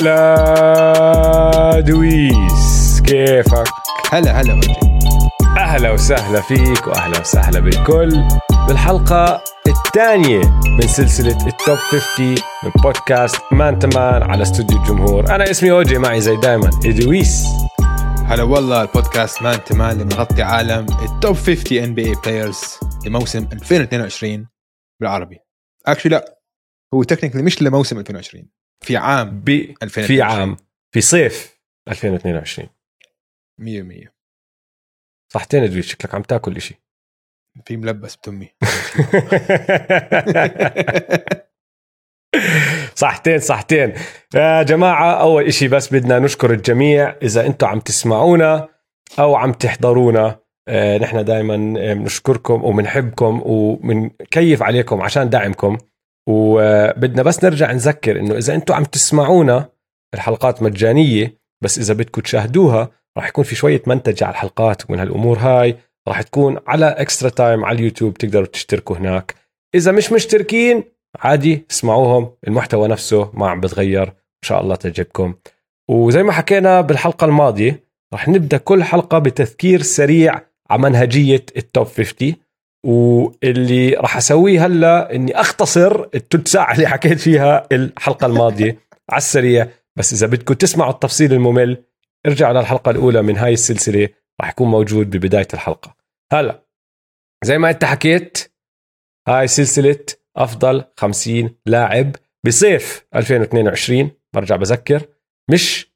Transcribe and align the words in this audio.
هلا 0.00 1.80
دويس 1.80 3.00
كيفك؟ 3.06 3.64
هلا 4.12 4.40
هلا 4.40 4.60
أهلا 5.58 5.90
وسهلا 5.92 6.40
فيك 6.40 6.86
وأهلا 6.86 7.20
وسهلا 7.20 7.60
بالكل. 7.60 8.22
بالحلقة 8.68 9.44
الثانية 9.66 10.38
من 10.66 10.80
سلسلة 10.80 11.46
التوب 11.46 11.76
50 11.76 12.26
من 12.64 12.70
بودكاست 12.82 13.40
مان 13.52 13.78
تمان 13.78 14.22
على 14.22 14.42
استوديو 14.42 14.78
الجمهور. 14.78 15.34
أنا 15.34 15.50
اسمي 15.50 15.70
أوجي 15.70 15.98
معي 15.98 16.20
زي 16.20 16.36
دايما 16.36 16.70
إدويس 16.84 17.44
هلا 18.26 18.42
والله 18.42 18.82
البودكاست 18.82 19.42
Man 19.42 19.64
to 19.64 19.74
Man 19.74 19.90
اللي 19.90 20.04
بنغطي 20.04 20.42
عالم 20.42 20.86
ال 21.02 21.11
top 21.11 21.36
50 21.36 21.78
NBA 21.78 22.06
players 22.06 22.60
لموسم 23.06 23.48
2022 23.52 24.48
بالعربي. 25.00 25.38
actually 25.86 26.10
لا 26.16 26.38
هو 26.94 27.02
technically 27.02 27.42
مش 27.42 27.62
لموسم 27.62 27.98
2020 27.98 28.44
في 28.84 28.96
عام 28.96 29.40
ب... 29.40 29.48
2022. 29.48 30.06
في 30.06 30.22
عام 30.22 30.56
في 30.94 31.00
صيف 31.00 31.60
2022 31.88 32.68
100 33.58 33.82
100 33.82 34.20
صحتين 35.32 35.62
ادويس 35.62 35.86
شكلك 35.86 36.14
عم 36.14 36.22
تاكل 36.22 36.56
إشي. 36.56 36.74
في 37.64 37.76
ملبس 37.76 38.16
بتمي. 38.16 38.48
صحتين 42.94 43.38
صحتين. 43.38 43.94
يا 44.34 44.62
جماعة 44.62 45.20
أول 45.20 45.44
إشي 45.44 45.68
بس 45.68 45.92
بدنا 45.94 46.18
نشكر 46.18 46.52
الجميع. 46.52 47.16
إذا 47.22 47.46
أنتم 47.46 47.66
عم 47.66 47.80
تسمعونا 47.80 48.68
أو 49.18 49.34
عم 49.36 49.52
تحضرونا 49.52 50.40
آه، 50.68 50.98
نحن 50.98 51.24
دائما 51.24 51.56
بنشكركم 51.94 52.64
وبنحبكم 52.64 53.42
وبنكيف 53.44 54.62
عليكم 54.62 55.00
عشان 55.00 55.30
دعمكم. 55.30 55.78
وبدنا 56.28 57.22
بس 57.22 57.44
نرجع 57.44 57.72
نذكر 57.72 58.20
إنه 58.20 58.36
إذا 58.36 58.54
أنتم 58.54 58.74
عم 58.74 58.84
تسمعونا 58.84 59.68
الحلقات 60.14 60.62
مجانية 60.62 61.38
بس 61.62 61.78
إذا 61.78 61.94
بدكم 61.94 62.20
تشاهدوها 62.20 62.90
راح 63.16 63.28
يكون 63.28 63.44
في 63.44 63.54
شوية 63.54 63.82
مونتاج 63.86 64.22
على 64.22 64.30
الحلقات 64.30 64.90
ومن 64.90 64.98
هالأمور 64.98 65.38
هاي 65.38 65.76
راح 66.08 66.22
تكون 66.22 66.58
على 66.66 66.86
Extra 66.86 67.28
Time 67.28 67.64
على 67.64 67.78
اليوتيوب 67.78 68.14
تقدروا 68.14 68.46
تشتركوا 68.46 68.96
هناك. 68.96 69.34
إذا 69.74 69.92
مش 69.92 70.12
مشتركين 70.12 70.84
عادي 71.18 71.66
اسمعوهم 71.70 72.32
المحتوى 72.48 72.88
نفسه 72.88 73.30
ما 73.34 73.50
عم 73.50 73.60
بتغير 73.60 74.02
إن 74.08 74.44
شاء 74.44 74.60
الله 74.60 74.74
تعجبكم. 74.74 75.34
وزي 75.90 76.22
ما 76.22 76.32
حكينا 76.32 76.80
بالحلقة 76.80 77.24
الماضية 77.24 77.84
راح 78.12 78.28
نبدأ 78.28 78.56
كل 78.56 78.84
حلقة 78.84 79.18
بتذكير 79.18 79.82
سريع 79.82 80.40
على 80.70 80.82
منهجية 80.82 81.44
التوب 81.56 81.86
50 81.86 82.34
واللي 82.86 83.90
راح 83.90 84.16
أسويه 84.16 84.66
هلا 84.66 85.14
إني 85.14 85.40
أختصر 85.40 86.04
الثلث 86.14 86.48
ساعه 86.48 86.74
اللي 86.74 86.86
حكيت 86.86 87.20
فيها 87.20 87.68
الحلقة 87.72 88.26
الماضية 88.26 88.78
على 89.10 89.18
السريع. 89.18 89.68
بس 89.96 90.12
إذا 90.12 90.26
بدكم 90.26 90.54
تسمعوا 90.54 90.90
التفصيل 90.92 91.32
الممل 91.32 91.84
ارجعوا 92.26 92.52
للحلقة 92.60 92.90
الأولى 92.90 93.22
من 93.22 93.36
هاي 93.36 93.52
السلسلة 93.52 94.08
راح 94.40 94.50
يكون 94.50 94.68
موجود 94.68 95.10
ببداية 95.16 95.48
الحلقة. 95.54 95.96
هلا 96.32 96.64
زي 97.44 97.58
ما 97.58 97.70
أنت 97.70 97.84
حكيت 97.84 98.52
هاي 99.28 99.46
سلسلة 99.48 100.04
أفضل 100.36 100.84
50 100.96 101.50
لاعب 101.66 102.16
بصيف 102.46 103.06
2022 103.14 104.10
برجع 104.34 104.56
بذكر 104.56 105.02
مش 105.50 105.90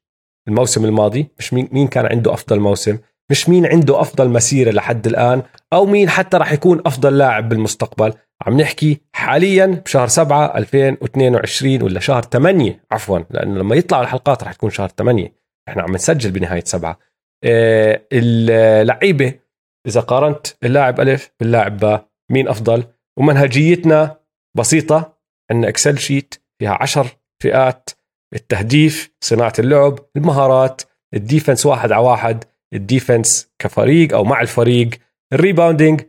الموسم 0.47 0.85
الماضي 0.85 1.27
مش 1.39 1.53
مين 1.53 1.69
مين 1.71 1.87
كان 1.87 2.05
عنده 2.05 2.33
أفضل 2.33 2.59
موسم. 2.59 2.97
مش 3.31 3.49
مين 3.49 3.65
عنده 3.65 4.01
أفضل 4.01 4.29
مسيرة 4.29 4.71
لحد 4.71 5.07
الآن 5.07 5.43
أو 5.73 5.85
مين 5.85 6.09
حتى 6.09 6.37
راح 6.37 6.51
يكون 6.51 6.81
أفضل 6.85 7.17
لاعب 7.17 7.49
بالمستقبل. 7.49 8.13
عم 8.41 8.61
نحكي 8.61 9.01
حاليا 9.13 9.65
بشهر 9.65 10.07
7 10.07 10.57
2022 10.57 11.81
ولا 11.81 11.99
شهر 11.99 12.21
8 12.21 12.83
عفوا 12.91 13.19
لأنه 13.29 13.59
لما 13.59 13.75
يطلعوا 13.75 14.03
الحلقات 14.03 14.43
راح 14.43 14.53
تكون 14.53 14.69
شهر 14.69 14.89
8 14.89 15.35
إحنا 15.69 15.81
عم 15.81 15.93
نسجل 15.93 16.31
بنهاية 16.31 16.63
7 16.63 16.99
آه، 17.43 18.01
اللعيبة 18.13 19.33
إذا 19.87 20.01
قارنت 20.01 20.47
اللاعب 20.63 20.99
ألف 21.01 21.31
باللاعب 21.39 21.77
باء 21.77 22.07
مين 22.31 22.47
أفضل؟ 22.47 22.83
ومنهجيتنا 23.17 24.17
بسيطة 24.57 25.17
عندنا 25.51 25.69
Excel 25.69 25.97
sheet 25.97 26.35
فيها 26.59 26.77
10 26.81 27.11
فئات 27.43 27.89
التهديف 28.33 29.11
صناعة 29.21 29.53
اللعب 29.59 29.99
المهارات 30.17 30.81
ال 31.13 31.19
defense 31.19 31.65
واحد 31.65 31.91
على 31.91 32.03
واحد. 32.03 32.43
ال 32.73 32.82
defense 32.82 33.49
كفريق 33.59 34.13
أو 34.13 34.23
مع 34.23 34.41
الفريق 34.41 34.89
ال 35.33 35.39
rebounding 35.39 36.01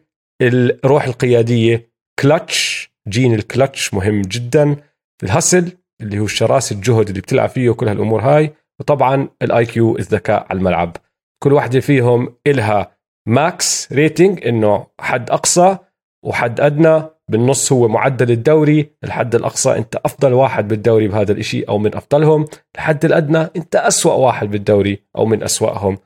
الروح 0.42 1.04
القيادية. 1.04 1.90
clutch 2.20 2.90
gene 3.08 3.34
الكلتش 3.34 3.94
مهم 3.94 4.22
جدا. 4.22 4.76
ال 5.22 5.29
hustle 5.29 5.72
اللي 6.00 6.18
هو 6.18 6.24
الشراسه 6.24 6.76
الجهد 6.76 7.08
اللي 7.08 7.20
بتلعب 7.20 7.48
فيه 7.48 7.70
وكل 7.70 7.88
هالأمور 7.88 8.20
هاي. 8.20 8.52
وطبعا 8.80 9.28
ال 9.42 9.66
IQ 9.66 9.96
الذكاء 9.98 10.46
على 10.50 10.58
الملعب. 10.58 10.96
كل 11.42 11.52
واحدة 11.52 11.80
فيهم 11.80 12.34
إلها 12.46 12.96
max 13.28 13.92
rating 13.92 14.46
إنه 14.46 14.86
حد 15.00 15.30
أقصى 15.30 15.78
وحد 16.24 16.60
أدنى. 16.60 17.02
بالنص 17.30 17.72
هو 17.72 17.88
معدل 17.88 18.30
الدوري. 18.30 18.90
الحد 19.04 19.34
الأقصى 19.34 19.76
أنت 19.76 19.96
أفضل 19.96 20.32
واحد 20.32 20.68
بالدوري 20.68 21.08
بهذا 21.08 21.32
الإشي 21.32 21.62
أو 21.62 21.78
من 21.78 21.94
أفضلهم. 21.94 22.44
الحد 22.74 23.04
الأدنى 23.04 23.48
أنت 23.56 23.76
أسوأ 23.76 24.12
واحد 24.12 24.50
بالدوري 24.50 25.02
أو 25.16 25.26
من 25.26 25.42
أسوأهم. 25.42 25.98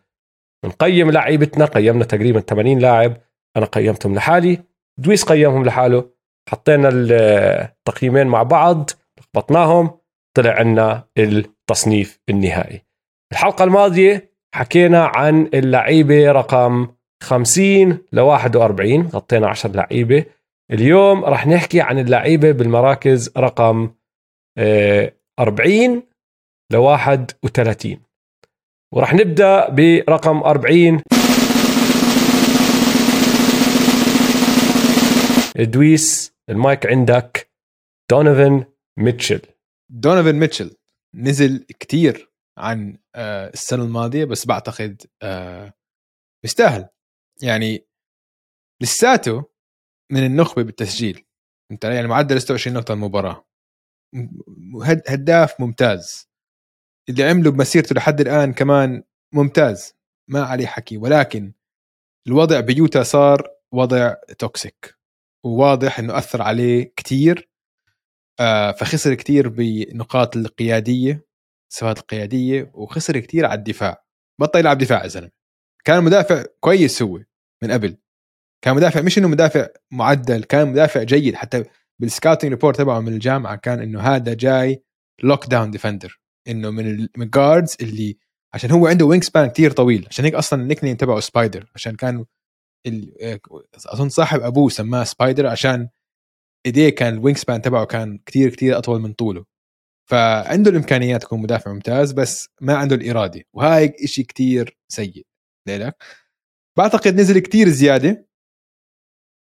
نقيم 0.65 1.11
لعيبتنا 1.11 1.65
قيمنا 1.65 2.05
تقريبا 2.05 2.41
80 2.41 2.79
لاعب 2.79 3.17
أنا 3.57 3.67
قيمتهم 3.67 4.15
لحالي. 4.15 4.59
دويس 4.99 5.25
قيمهم 5.25 5.65
لحاله. 5.65 6.11
حطينا 6.49 6.89
التقييمين 6.93 8.27
مع 8.27 8.43
بعض 8.43 8.91
لخبطناهم 9.19 9.91
طلع 10.37 10.51
عنا 10.51 11.05
التصنيف 11.19 12.21
النهائي. 12.29 12.83
الحلقة 13.33 13.65
الماضية 13.65 14.31
حكينا 14.55 15.05
عن 15.05 15.51
اللعيبة 15.55 16.33
رقم 16.33 16.89
50 17.23 17.99
ل 18.13 18.21
41 18.21 19.07
غطينا 19.07 19.49
10 19.49 19.71
لعيبة. 19.71 20.25
اليوم 20.73 21.25
رح 21.25 21.47
نحكي 21.47 21.81
عن 21.81 21.99
اللعيبة 21.99 22.53
بالمراكز 22.53 23.31
رقم 23.37 23.91
آه، 24.59 25.13
40 25.39 26.03
ل 26.73 26.77
31 26.77 28.10
ورح 28.95 29.15
نبدأ 29.15 29.69
برقم 29.69 30.43
40 30.43 31.03
إدويس 35.57 36.33
المايك 36.49 36.87
عندك. 36.87 37.51
دونيفن 38.11 38.65
ميتشل. 38.99 39.41
دونيفن 39.91 40.35
ميتشل 40.39 40.77
نزل 41.15 41.59
كتير 41.81 42.33
عن 42.59 42.99
آه، 43.15 43.49
السنة 43.49 43.83
الماضية 43.85 44.25
بس 44.25 44.47
بعتقد 44.47 45.03
آه، 45.23 45.73
بيستاهل 46.43 46.89
يعني 47.43 47.87
لساته 48.83 49.51
من 50.13 50.27
النخبة 50.27 50.63
بالتسجيل. 50.63 51.27
انت 51.73 51.85
يعني 51.85 52.07
معدل 52.09 52.41
26 52.41 52.77
نقطة 52.77 52.95
المباراة. 52.95 53.45
هداف 55.09 55.61
ممتاز. 55.61 56.30
اللي 57.09 57.25
عمله 57.25 57.51
بمسيرته 57.51 57.95
لحد 57.95 58.21
الآن 58.21 58.53
كمان 58.53 59.03
ممتاز 59.35 59.95
ما 60.31 60.43
عليه 60.43 60.67
حكي. 60.67 60.97
ولكن 60.97 61.53
الوضع 62.29 62.61
بيوتا 62.61 63.03
صار 63.03 63.49
وضع 63.73 64.15
توكسيك 64.39 64.99
وواضح 65.47 65.99
إنه 65.99 66.19
أثر 66.19 66.43
عليه 66.43 66.93
كتير. 66.97 67.51
آه 68.41 68.73
فخسر 68.73 69.15
كتير 69.15 69.49
بنقاط 69.49 70.37
القيادية 70.37 71.27
السواد 71.73 71.99
القيادية 71.99 72.71
وخسر 72.75 73.19
كتير 73.19 73.47
على 73.47 73.59
الدفاع. 73.59 74.05
بطل 74.41 74.59
يلعب 74.59 74.79
دفاع 74.79 75.03
يا 75.03 75.09
زلمة. 75.09 75.31
كان 75.85 76.05
مدافع 76.05 76.45
كويس 76.61 77.03
هو 77.03 77.21
من 77.63 77.71
قبل. 77.73 77.97
كان 78.65 78.77
مدافع 78.77 79.01
مش 79.01 79.19
إنه 79.19 79.29
مدافع 79.29 79.69
معدل 79.91 80.45
كان 80.45 80.69
مدافع 80.69 81.03
جيد. 81.03 81.35
حتى 81.35 81.65
بال 82.01 82.11
scouting 82.11 82.51
report 82.51 82.77
تبعه 82.79 83.01
من 83.01 83.13
الجامعة 83.13 83.57
كان 83.57 83.81
إنه 83.81 84.01
هذا 84.01 84.35
جاي 84.35 84.85
lockdown 85.23 85.71
defender 85.71 86.21
إنه 86.51 86.71
من 86.71 86.87
ال- 86.87 87.09
من 87.17 87.23
ال 87.27 87.34
guards 87.34 87.77
اللي 87.81 88.19
عشان 88.55 88.71
هو 88.71 88.87
عنده 88.87 89.05
wingspan 89.07 89.47
كثير 89.51 89.71
طويل. 89.71 90.07
عشان 90.11 90.25
هيك 90.25 90.35
أصلا 90.35 90.63
ال 90.63 90.85
nickname 90.85 90.97
تبعه 90.97 91.21
سبايدر 91.21 91.71
عشان 91.75 91.97
كان 91.97 92.25
أظن 93.87 94.09
صاحب 94.09 94.41
أبوه 94.41 94.69
سماه 94.69 95.05
سبايدر 95.05 95.47
عشان 95.47 95.89
إيديه 96.67 96.91
كان 96.91 97.15
ال 97.15 97.37
wingspan 97.37 97.63
تبعه 97.63 97.85
كان 97.85 98.19
كثير 98.27 98.51
كثير 98.51 98.79
أطول 98.79 99.01
من 99.01 99.13
طوله. 99.13 99.45
فعنده 100.11 100.71
الإمكانيات 100.71 101.25
يكون 101.25 101.41
مدافع 101.43 101.73
ممتاز 101.73 102.13
بس 102.13 102.49
ما 102.61 102.75
عنده 102.77 102.97
الإرادة. 102.97 103.43
وهاي 103.53 103.95
إشي 104.05 104.23
كتير 104.23 104.79
سيء. 104.89 105.27
لذلك 105.69 106.05
بعتقد 106.79 107.15
نزل 107.21 107.39
كتير 107.39 107.69
زيادة 107.69 108.27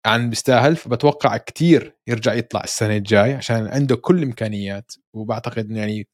عن 0.07 0.31
بيستاهل 0.31 0.77
فبتوقع 0.77 1.37
كتير 1.37 1.97
يرجع 2.07 2.35
يطلع 2.35 2.65
السنة 2.65 2.97
الجاي 2.97 3.35
عشان 3.35 3.67
عنده 3.67 3.97
كل 3.97 4.19
الإمكانيات. 4.19 4.93
وبعتقد 5.15 5.71
يعني 5.71 6.09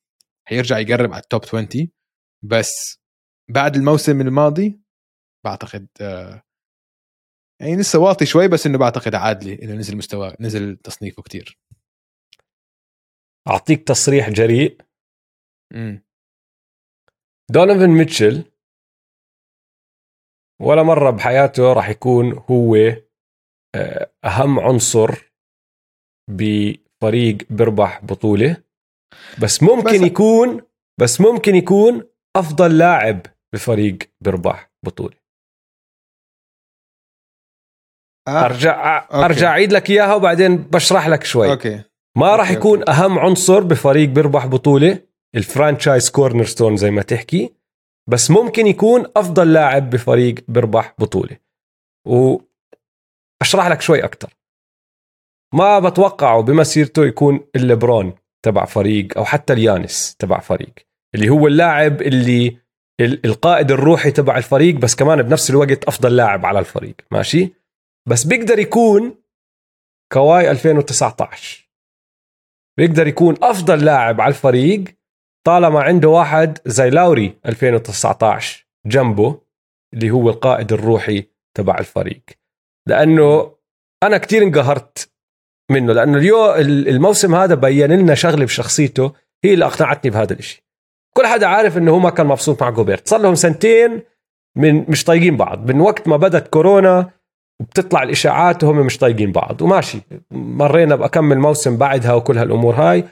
حيرجع 0.48 0.78
يقرب 0.78 1.12
على 1.12 1.22
ال 1.22 1.27
top 1.27 1.40
20 1.44 1.68
بس 2.44 3.00
بعد 3.50 3.76
الموسم 3.76 4.20
الماضي 4.20 4.80
بعتقد 5.44 5.88
آه، 6.00 6.42
يعني 7.60 7.76
لسه 7.76 7.98
واطي 7.98 8.26
شوي 8.26 8.48
بس 8.48 8.66
إنه 8.66 8.78
بعتقد 8.78 9.14
عادلي 9.14 9.62
إنه 9.62 9.74
نزل 9.74 9.96
مستواه 9.96 10.36
نزل 10.40 10.76
تصنيفه 10.76 11.22
كتير. 11.22 11.58
أعطيك 13.48 13.88
تصريح 13.88 14.30
جريء. 14.30 14.80
دونيفن 17.50 17.90
ميتشل 17.90 18.52
ولا 20.60 20.82
مرة 20.82 21.10
بحياته 21.10 21.72
راح 21.72 21.88
يكون 21.88 22.32
هو 22.50 22.76
آه، 23.74 24.12
أهم 24.24 24.60
عنصر 24.60 25.32
بفريق 26.30 27.38
بيربح 27.50 28.04
بطولة. 28.04 28.63
بس 29.42 29.62
ممكن 29.62 30.00
بس- 30.00 30.06
يكون 30.06 30.60
بس 31.00 31.20
ممكن 31.20 31.54
يكون 31.54 32.08
أفضل 32.36 32.78
لاعب 32.78 33.20
بفريق 33.54 33.98
بيربح 34.20 34.70
بطولة 34.86 35.16
آه. 38.28 38.44
أرجع 38.44 38.98
okay. 39.04 39.24
أرجع 39.24 39.48
أعيد 39.48 39.72
لك 39.72 39.90
إياها 39.90 40.14
وبعدين 40.14 40.56
بشرح 40.56 41.08
لك 41.08 41.24
شوي 41.24 41.50
okay 41.50 41.82
ما 42.16 42.36
راح 42.36 42.50
يكون 42.50 42.78
okay. 42.78 42.90
أهم 42.92 43.18
عنصر 43.18 43.60
بفريق 43.60 44.08
بيربح 44.08 44.46
بطولة 44.46 45.00
ال 45.34 46.10
franchise 46.10 46.44
cornerstone 46.44 46.76
زي 46.76 46.90
ما 46.90 47.02
تحكي 47.02 47.54
بس 48.10 48.30
ممكن 48.30 48.66
يكون 48.66 49.06
أفضل 49.16 49.52
لاعب 49.52 49.90
بفريق 49.90 50.34
بيربح 50.48 50.94
بطولة 50.98 51.38
واشرح 52.06 53.66
لك 53.66 53.80
شوي 53.80 54.04
أكثر 54.04 54.34
ما 55.54 55.78
بتوقعه 55.78 56.42
بمسيرته 56.42 57.04
يكون 57.06 57.40
الليبرون 57.56 58.12
تبع 58.44 58.64
فريق 58.64 59.18
أو 59.18 59.24
حتى 59.24 59.52
اليانس 59.52 60.16
تبع 60.16 60.40
فريق 60.40 60.72
اللي 61.14 61.28
هو 61.28 61.46
اللاعب 61.46 62.02
اللي 62.02 62.58
ال- 63.00 63.26
القائد 63.26 63.70
الروحي 63.70 64.10
تبع 64.10 64.36
الفريق 64.38 64.74
بس 64.74 64.94
كمان 64.94 65.22
بنفس 65.22 65.50
الوقت 65.50 65.84
أفضل 65.84 66.16
لاعب 66.16 66.46
على 66.46 66.58
الفريق 66.58 66.94
ماشي؟ 67.10 67.54
بس 68.08 68.24
بيقدر 68.24 68.58
يكون 68.58 69.14
كواي 70.12 70.50
2019 70.50 71.68
بيقدر 72.78 73.06
يكون 73.06 73.34
أفضل 73.42 73.84
لاعب 73.84 74.20
على 74.20 74.28
الفريق 74.30 74.84
طالما 75.46 75.82
عنده 75.82 76.08
واحد 76.08 76.58
زي 76.66 76.90
لاوري 76.90 77.38
2019 77.46 78.66
جنبه 78.86 79.40
اللي 79.94 80.10
هو 80.10 80.30
القائد 80.30 80.72
الروحي 80.72 81.24
تبع 81.56 81.78
الفريق. 81.78 82.22
لأنه 82.88 83.56
أنا 84.02 84.18
كتير 84.18 84.42
انقهرت 84.42 85.10
منه 85.70 85.92
لأنه 85.92 86.18
اليوم 86.18 86.50
الموسم 86.88 87.34
هذا 87.34 87.54
بين 87.54 87.92
لنا 87.92 88.14
شغلة 88.14 88.44
بشخصيته 88.44 89.12
هي 89.44 89.54
اللي 89.54 89.64
أقنعتني 89.64 90.10
بهذا 90.10 90.32
الإشي. 90.32 90.64
كل 91.16 91.26
حدا 91.26 91.46
عارف 91.46 91.78
إنه 91.78 91.90
هو 91.90 91.98
ما 91.98 92.10
كان 92.10 92.26
مبسوط 92.26 92.62
مع 92.62 92.70
جوبيرت 92.70 93.08
صار 93.08 93.20
لهم 93.20 93.34
سنتين 93.34 94.02
من 94.56 94.90
مش 94.90 95.04
طايقين 95.04 95.36
بعض. 95.36 95.70
من 95.70 95.80
وقت 95.80 96.08
ما 96.08 96.16
بدت 96.16 96.48
كورونا 96.48 97.10
وبتطلع 97.60 98.02
الإشاعات 98.02 98.64
وهم 98.64 98.86
مش 98.86 98.98
طايقين 98.98 99.32
بعض. 99.32 99.62
وماشي. 99.62 100.00
مرينا 100.30 100.96
بأكمل 100.96 101.38
موسم 101.38 101.76
بعدها 101.76 102.12
وكل 102.14 102.38
هالأمور 102.38 102.74
هاي. 102.74 103.04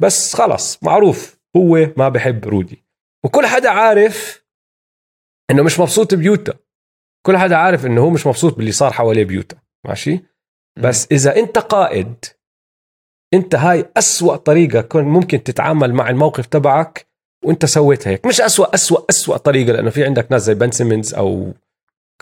بس 0.00 0.36
خلص 0.36 0.78
معروف. 0.82 1.40
هو 1.56 1.88
ما 1.96 2.08
بحب 2.08 2.48
رودي. 2.48 2.84
وكل 3.24 3.46
حدا 3.46 3.70
عارف 3.70 4.44
إنه 5.50 5.62
مش 5.62 5.80
مبسوط 5.80 6.14
بيوتا. 6.14 6.54
كل 7.26 7.36
حدا 7.36 7.56
عارف 7.56 7.86
إنه 7.86 8.00
هو 8.00 8.10
مش 8.10 8.26
مبسوط 8.26 8.56
باللي 8.56 8.72
صار 8.72 8.92
حواليه 8.92 9.24
بيوتا. 9.24 9.56
ماشي؟ 9.86 10.20
بس 10.78 11.08
إذا 11.12 11.36
أنت 11.36 11.58
قائد 11.58 12.14
أنت 13.34 13.54
هاي 13.54 13.84
أسوأ 13.96 14.36
طريقة 14.36 14.80
كن 14.80 15.04
ممكن 15.04 15.42
تتعامل 15.42 15.94
مع 15.94 16.10
الموقف 16.10 16.46
تبعك 16.46 17.06
وأنت 17.44 17.64
سويت 17.64 18.08
هيك. 18.08 18.26
مش 18.26 18.40
أسوأ 18.40 18.74
أسوأ 18.74 18.98
أسوأ 19.10 19.36
طريقة 19.36 19.72
لأنه 19.72 19.90
في 19.90 20.04
عندك 20.04 20.32
ناس 20.32 20.42
زي 20.42 20.54
بن 20.54 20.70
سيمنز 20.70 21.14
أو 21.14 21.52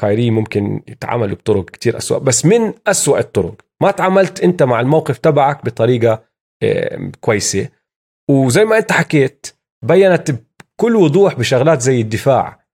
كايري 0.01 0.31
ممكن 0.31 0.83
يتعاملوا 0.89 1.37
بطرق 1.37 1.71
كتير 1.71 1.97
أسوأ. 1.97 2.19
بس 2.19 2.45
من 2.47 2.75
أسوأ 2.87 3.19
الطرق 3.19 3.55
ما 3.83 3.91
تعاملت 3.91 4.41
أنت 4.41 4.63
مع 4.63 4.81
الموقف 4.81 5.19
تبعك 5.19 5.65
بطريقة 5.65 6.25
كويسة. 7.21 7.69
وزي 8.31 8.65
ما 8.65 8.79
أنت 8.79 8.93
حكيت 8.93 9.47
بينت 9.85 10.31
بكل 10.31 10.97
وضوح 10.97 11.35
بشغلات 11.35 11.81
زي 11.81 12.01
الدفاع. 12.01 12.65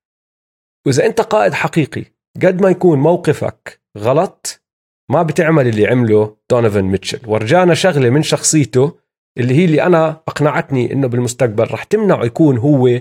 وإذا 0.87 1.07
أنت 1.07 1.21
قائد 1.21 1.53
حقيقي 1.53 2.05
قد 2.43 2.63
ما 2.63 2.71
يكون 2.71 2.99
موقفك 2.99 3.81
غلط 3.99 4.64
ما 5.11 5.23
بتعمل 5.23 5.67
اللي 5.69 5.87
عمله 5.87 6.37
دونيفن 6.51 6.83
ميتشل. 6.85 7.21
ورجانا 7.27 7.75
شغلة 7.75 8.11
من 8.11 8.23
شخصيته 8.23 8.99
اللي 9.39 9.55
هي 9.55 9.65
اللي 9.65 9.83
أنا 9.83 10.09
أقنعتني 10.29 10.93
إنه 10.93 11.07
بالمستقبل 11.09 11.71
رح 11.73 11.85
تمنعه 11.85 12.25
يكون 12.25 12.59
هو 12.59 13.01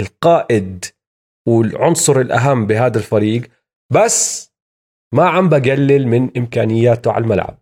القائد 0.00 0.84
والعنصر 1.48 2.20
الأهم 2.20 2.66
بهذا 2.66 2.98
الفريق 2.98 3.42
بس 3.92 4.50
ما 5.14 5.28
عم 5.28 5.48
بقلل 5.48 6.08
من 6.08 6.30
إمكانياته 6.36 7.12
على 7.12 7.24
الملعب 7.24 7.58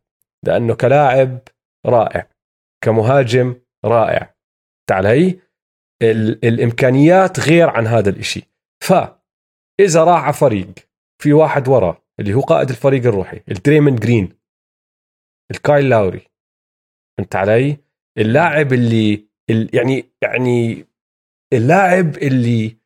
لأنه 0.47 0.75
كلاعب 0.75 1.39
رائع 1.87 2.29
كمهاجم 2.85 3.55
رائع. 3.85 4.35
تعال 4.89 5.07
هي 5.07 5.35
ال- 6.03 6.45
الإمكانيات 6.45 7.41
غير 7.41 7.71
عن 7.71 7.87
هذا 7.87 8.11
الإشي. 8.11 8.43
فإذا 8.85 10.05
راح 10.05 10.25
على 10.25 10.33
فريق 10.33 10.73
في 11.23 11.33
واحد 11.33 11.69
وراه 11.69 12.02
اللي 12.23 12.35
هو 12.35 12.41
قائد 12.41 12.69
الفريق 12.69 13.07
الروحي 13.07 13.41
الدريمن 13.51 13.97
جرين 13.97 14.29
الكايل 15.51 15.89
لاوري. 15.89 16.21
فهمت 17.19 17.37
علي؟ 17.37 17.77
اللاعب 18.19 18.73
اللي 18.73 19.25
ال- 19.51 19.77
يعني 19.77 20.05
يعني 20.23 20.87
اللاعب 21.53 22.17
اللي 22.17 22.77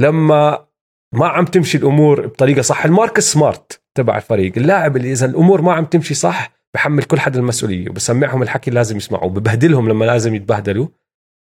لما 0.00 0.66
ما 1.14 1.26
عم 1.28 1.44
تمشي 1.44 1.78
الأمور 1.78 2.26
بطريقة 2.26 2.62
صح 2.62 2.84
الماركس 2.84 3.32
سمارت 3.32 3.82
تبع 3.94 4.16
الفريق. 4.16 4.52
اللاعب 4.58 4.96
اللي 4.96 5.12
إذا 5.12 5.26
الأمور 5.26 5.62
ما 5.62 5.72
عم 5.72 5.84
تمشي 5.84 6.14
صح 6.14 6.52
بحمل 6.74 7.02
كل 7.04 7.20
حدا 7.20 7.38
المسؤولية 7.40 7.90
وبسمعهم 7.90 8.42
الحكي 8.42 8.70
اللي 8.70 8.80
لازم 8.80 8.96
يسمعوه 8.96 9.28
ببهدلهم 9.30 9.88
لما 9.88 10.04
لازم 10.04 10.34
يتبهدلوا. 10.34 10.88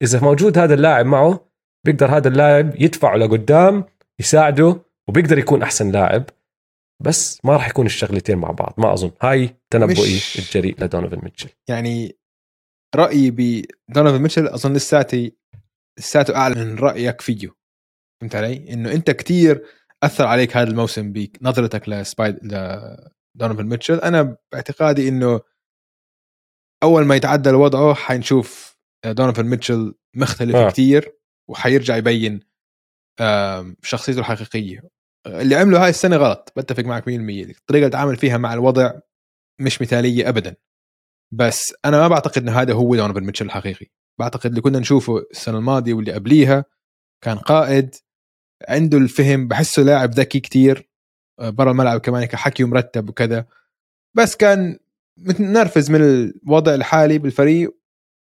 إذا 0.02 0.20
موجود 0.20 0.58
هذا 0.58 0.74
اللاعب 0.74 1.06
معه 1.06 1.40
بيقدر 1.86 2.16
هذا 2.16 2.28
اللاعب 2.28 2.80
يدفعه 2.80 3.16
لقدام 3.16 3.84
يساعده 4.20 4.76
وبيقدر 5.08 5.38
يكون 5.38 5.62
أحسن 5.62 5.90
لاعب. 5.90 6.24
بس 7.02 7.44
ما 7.44 7.52
راح 7.52 7.68
يكون 7.68 7.86
الشغلتين 7.86 8.38
مع 8.38 8.50
بعض 8.50 8.74
ما 8.78 8.92
أظن 8.92 9.10
هاي 9.22 9.56
تنبؤي 9.70 10.20
الجريء 10.38 10.84
لدونيفن 10.84 11.20
ميتشل 11.22 11.50
يعني 11.68 12.16
رأيي 12.96 13.30
بدونيفن 13.30 14.22
ميتشل 14.22 14.46
أظن 14.46 14.72
لساتي 14.72 15.36
لساته 15.98 16.36
أعلى 16.36 16.64
من 16.64 16.78
رأيك 16.78 17.20
فيه 17.20 17.48
فهمت 18.20 18.36
علي؟ 18.36 18.72
إنه 18.72 18.92
أنت 18.92 19.10
كتير 19.10 19.64
أثر 20.02 20.26
عليك 20.26 20.56
هذا 20.56 20.70
الموسم 20.70 21.12
بنظرتك 21.12 21.88
لسبايد 21.88 22.38
لدونيفن 22.44 23.66
ميتشل 23.66 23.98
أنا 23.98 24.36
باعتقادي 24.52 25.08
إنه 25.08 25.40
أول 26.82 27.04
ما 27.04 27.16
يتعدل 27.16 27.54
وضعه 27.54 27.94
حنشوف 27.94 28.76
دونيفن 29.06 29.46
ميتشل 29.46 29.94
مختلف 30.16 30.56
آه. 30.56 30.66
آه. 30.66 30.70
كتير 30.70 31.18
وحيرجع 31.50 31.96
يبين 31.96 32.40
شخصيته 33.82 34.18
الحقيقية 34.18 34.91
اللي 35.26 35.54
عمله 35.54 35.84
هاي 35.84 35.90
السنة 35.90 36.16
غلط 36.16 36.52
بتفق 36.56 36.84
معك 36.84 37.02
100% 37.04 37.08
الطريقة 37.08 37.56
اللي 37.70 37.90
تعامل 37.90 38.16
فيها 38.16 38.38
مع 38.38 38.54
الوضع 38.54 38.92
مش 39.60 39.82
مثالية 39.82 40.28
ابدا. 40.28 40.56
بس 41.32 41.74
أنا 41.84 41.98
ما 41.98 42.08
بعتقد 42.08 42.42
إنه 42.42 42.60
هذا 42.60 42.72
هو 42.74 42.96
دونيفن 42.96 43.24
ميتشل 43.24 43.46
الحقيقي. 43.46 43.86
بعتقد 44.20 44.46
اللي 44.46 44.60
كنا 44.60 44.78
نشوفه 44.78 45.18
السنة 45.30 45.58
الماضية 45.58 45.94
واللي 45.94 46.12
قبليها 46.12 46.64
كان 47.24 47.38
قائد 47.38 47.94
عنده 48.68 48.98
الفهم 48.98 49.48
بحسه 49.48 49.82
لاعب 49.82 50.10
ذكي 50.10 50.40
كتير 50.40 50.90
آه، 51.40 51.50
برا 51.50 51.70
الملعب 51.70 52.00
كمان 52.00 52.24
كحكي 52.24 52.64
مرتب 52.64 53.08
وكذا. 53.08 53.46
بس 54.16 54.36
كان 54.36 54.78
متنرفز 55.18 55.90
من 55.90 56.00
الوضع 56.02 56.74
الحالي 56.74 57.18
بالفريق 57.18 57.76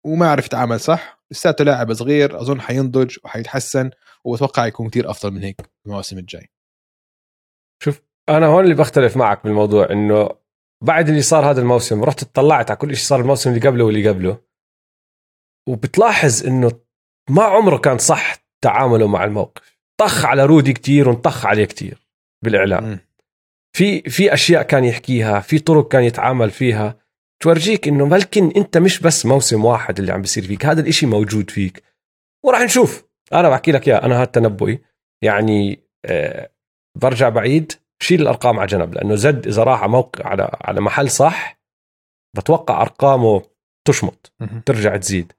وما 0.05 0.31
عرف 0.31 0.45
يتعامل 0.45 0.79
صح. 0.79 1.23
لساته 1.31 1.63
لاعب 1.63 1.93
صغير 1.93 2.41
أظن 2.41 2.61
حينضج 2.61 3.17
وحيتحسن 3.23 3.89
وأتوقع 4.23 4.65
يكون 4.67 4.89
كتير 4.89 5.09
أفضل 5.09 5.31
من 5.31 5.43
هيك 5.43 5.61
المواسم 5.85 6.17
الجاي. 6.17 6.41
شوف 6.41 6.60
أنا 8.29 8.45
هون 8.45 8.63
اللي 8.63 8.75
بختلف 8.75 9.17
معك 9.17 9.43
بالموضوع 9.43 9.91
إنه 9.91 10.29
بعد 10.83 11.09
اللي 11.09 11.21
صار 11.21 11.51
هذا 11.51 11.61
الموسم 11.61 12.03
رحت 12.03 12.21
اطلعت 12.23 12.71
على 12.71 12.77
كل 12.77 12.95
شيء 12.95 13.05
صار 13.05 13.19
الموسم 13.21 13.49
اللي 13.49 13.67
قبله 13.67 13.83
واللي 13.83 14.09
قبله. 14.09 14.37
وبتلاحظ 15.69 16.47
إنه 16.47 16.71
ما 17.29 17.43
عمره 17.43 17.77
كان 17.77 17.97
صح 17.97 18.35
تعامله 18.63 19.07
مع 19.07 19.23
الموقف. 19.23 19.77
طخ 19.99 20.25
على 20.25 20.45
رودي 20.45 20.73
كتير 20.73 21.09
ونطخ 21.09 21.45
عليه 21.45 21.65
كتير 21.65 22.07
بالإعلام. 22.43 22.99
في 23.77 24.01
في 24.01 24.33
أشياء 24.33 24.63
كان 24.63 24.83
يحكيها 24.83 25.39
في 25.39 25.59
طرق 25.59 25.87
كان 25.87 26.03
يتعامل 26.03 26.51
فيها. 26.51 26.97
تورجيك 27.43 27.87
إنه 27.87 28.05
بلكن 28.05 28.51
أنت 28.51 28.77
مش 28.77 28.99
بس 28.99 29.25
موسم 29.25 29.65
واحد 29.65 29.99
اللي 29.99 30.11
عم 30.11 30.21
بيصير 30.21 30.43
فيك 30.43 30.65
هذا 30.65 30.81
الإشي 30.81 31.05
موجود 31.05 31.49
فيك. 31.49 31.83
وراح 32.45 32.61
نشوف. 32.61 33.05
أنا 33.33 33.49
بحكي 33.49 33.71
لك 33.71 33.87
إياه 33.87 34.05
أنا 34.05 34.17
هذا 34.17 34.25
تنبؤي. 34.25 34.81
يعني 35.23 35.83
آه 36.05 36.51
برجع 37.01 37.29
بعيد. 37.29 37.73
شيل 38.01 38.21
الأرقام 38.21 38.59
على 38.59 38.67
جنب 38.67 38.93
لأنه 38.93 39.15
زد 39.15 39.47
إذا 39.47 39.63
راح 39.63 39.81
على 39.81 39.91
موقع 39.91 40.27
على 40.27 40.57
على 40.61 40.81
محل 40.81 41.09
صح 41.09 41.61
بتوقع 42.37 42.81
أرقامه 42.81 43.41
تشمط. 43.87 44.33
ترجع 44.65 44.97
تزيد. 44.97 45.33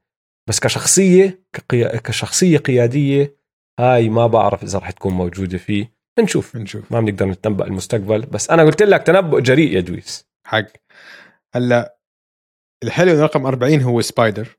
بس 0.49 0.61
كشخصيه 0.61 1.45
كقيا... 1.52 1.97
كشخصية 1.97 2.59
قيادية 2.59 3.37
هاي 3.81 4.09
ما 4.09 4.26
بعرف 4.26 4.62
إذا 4.62 4.78
راح 4.78 4.90
تكون 4.90 5.12
موجودة 5.14 5.59
فيه. 5.59 5.95
نشوف 6.21 6.57
نشوف 6.57 6.92
ما 6.92 7.00
بنقدر 7.00 7.26
نتنبأ 7.26 7.64
المستقبل. 7.64 8.21
بس 8.21 8.50
أنا 8.50 8.62
قلت 8.62 8.83
لك 8.83 9.02
تنبؤ 9.02 9.40
جريء 9.40 9.73
يا 9.73 9.81
دويس. 9.81 10.26
حق. 10.47 10.66
هلأ 11.54 11.99
الحلو 12.85 13.23
رقم 13.23 13.47
40 13.47 13.81
هو 13.81 14.00
سبايدر 14.00 14.59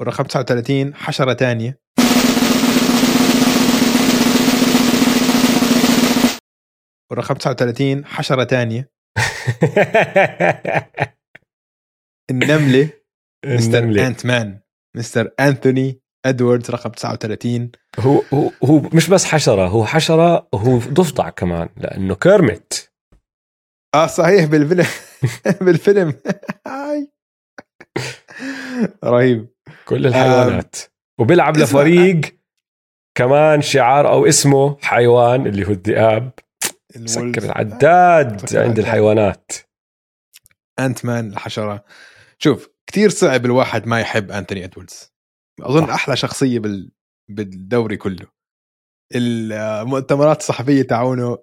والرقم 0.00 0.24
39 0.24 0.94
حشرة 0.94 1.32
تانية. 1.32 1.80
ورقم 7.10 7.34
39 7.34 8.04
حشرة 8.04 8.44
تانية. 8.44 8.90
النملة 12.30 12.88
مستر. 13.46 14.06
انت 14.06 14.26
مان 14.26 14.60
مستر 14.96 15.30
انثوني 15.40 16.00
إدواردز 16.26 16.70
رقم 16.70 16.90
39 16.90 17.70
هو 17.98 18.22
هو 18.34 18.50
هو 18.64 18.78
مش 18.94 19.10
بس 19.10 19.24
حشرة 19.24 19.68
هو 19.68 19.84
حشرة 19.86 20.48
وهو 20.52 20.78
ضفدع 20.78 21.28
كمان 21.30 21.68
لأنه 21.76 22.14
كيرمت 22.14 22.92
آه 23.94 24.06
صحيح 24.06 24.44
بالفيلم. 24.44 24.86
بالفيلم. 25.66 26.14
رهيب. 29.04 29.48
كل 29.86 30.06
الحيوانات. 30.06 30.76
وبيلعب 31.20 31.56
لفريق 31.56 32.20
كمان 33.18 33.62
شعار 33.62 34.08
أو 34.12 34.26
اسمه 34.26 34.76
حيوان 34.82 35.46
اللي 35.46 35.66
هو 35.66 35.70
الذئاب. 35.70 36.30
سكر 37.04 37.42
العداد 37.42 38.46
سكر 38.46 38.62
عند. 38.62 38.78
الحيوانات. 38.78 39.52
انت 40.78 41.04
مان 41.04 41.32
الحشرة. 41.32 41.84
شوف 42.38 42.68
كثير 42.86 43.10
صعب 43.10 43.44
الواحد 43.44 43.86
ما 43.86 44.00
يحب 44.00 44.30
أنتوني 44.30 44.64
ادواردز 44.64 45.12
أظن 45.60 45.86
صح. 45.86 45.92
أحلى 45.92 46.16
شخصية 46.16 46.58
بال... 46.58 46.90
بالدوري 47.30 47.96
كله. 47.96 48.26
المؤتمرات 49.14 50.40
الصحفية 50.40 50.82
تاعونه 50.82 51.38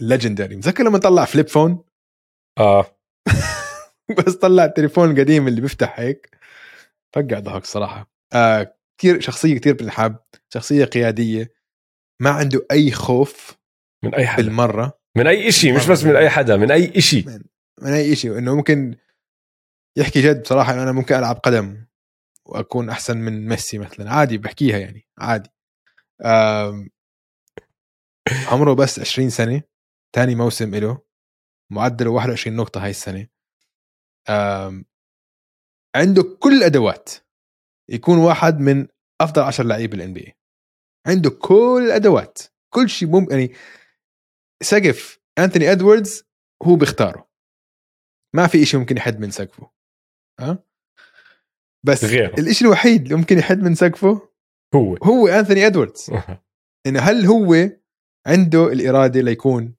legendary 0.00 0.56
متذكر 0.56 0.84
لما 0.84 0.98
طلع 0.98 1.24
flip 1.24 1.48
phone 1.48 1.84
آه. 2.58 2.86
بس 4.18 4.34
طلع 4.34 4.64
التليفون 4.64 5.10
القديم 5.10 5.48
اللي 5.48 5.60
بيفتح 5.60 6.00
هيك. 6.00 6.36
فقع 7.14 7.38
ضحك 7.38 7.64
صراحة. 7.64 8.10
آه 8.32 8.76
كثير 8.98 9.20
شخصية 9.20 9.58
كثير 9.58 9.74
بنحب 9.74 10.16
شخصية 10.54 10.84
قيادية. 10.84 11.52
ما 12.22 12.30
عنده 12.30 12.66
أي 12.70 12.90
خوف. 12.90 13.56
من 14.06 14.14
أي 14.14 14.26
حدا. 14.26 14.42
بالمرة. 14.42 14.98
من 15.16 15.26
أي 15.26 15.52
شيء 15.52 15.76
مش 15.76 15.86
بس 15.86 16.04
من 16.04 16.16
أي 16.16 16.30
حدا 16.30 16.56
من 16.56 16.70
أي 16.70 17.00
شيء 17.00 17.28
من 17.82 17.92
أي 17.92 18.16
شيء 18.16 18.38
انه 18.38 18.54
ممكن 18.56 18.96
يحكي 19.96 20.22
جد 20.22 20.42
بصراحة 20.42 20.72
إنه 20.72 20.82
أنا 20.82 20.92
ممكن 20.92 21.14
ألعب 21.14 21.36
قدم 21.36 21.86
وأكون 22.46 22.90
أحسن 22.90 23.16
من 23.16 23.48
ميسي 23.48 23.78
مثلا. 23.78 24.10
عادي 24.10 24.38
بحكيها 24.38 24.78
يعني 24.78 25.06
عادي. 25.18 25.50
عمره 28.46 28.74
بس 28.74 28.98
20 28.98 29.30
سنة 29.30 29.62
ثاني 30.14 30.34
موسم 30.34 30.74
له 30.74 31.02
معدله 31.70 32.10
21 32.10 32.56
نقطة 32.56 32.84
هاي 32.84 32.90
السنة. 32.90 33.26
عنده 35.96 36.22
كل 36.40 36.56
الادوات 36.58 37.10
يكون 37.88 38.18
واحد 38.18 38.60
من 38.60 38.88
أفضل 39.20 39.42
10 39.42 39.64
لعيبة 39.64 39.94
الان 39.94 40.12
بي 40.12 40.34
عنده 41.06 41.30
كل 41.30 41.82
الادوات 41.86 42.38
كل 42.74 42.88
شيء 42.88 43.08
ممكن 43.08 43.30
يعني 43.30 43.54
سقف 44.62 45.20
أنتوني 45.38 45.72
إدواردز 45.72 46.24
هو 46.62 46.76
بيختاره. 46.76 47.28
ما 48.34 48.46
في 48.46 48.64
شيء 48.66 48.80
ممكن 48.80 48.96
يحد 48.96 49.20
من 49.20 49.30
سقفه. 49.30 49.70
ها 50.40 50.64
بس 51.86 52.04
غيره. 52.04 52.34
الشيء 52.38 52.66
الوحيد 52.66 53.02
اللي 53.02 53.14
ممكن 53.14 53.38
يحد 53.38 53.58
من 53.58 53.74
سقفه 53.74 54.28
هو. 54.74 54.96
هو 54.96 55.28
انثوني 55.28 55.66
إدواردز. 55.66 56.10
إنه 56.86 57.00
هل 57.00 57.26
هو 57.26 57.70
عنده 58.26 58.72
الإرادة 58.72 59.20
ليكون 59.20 59.76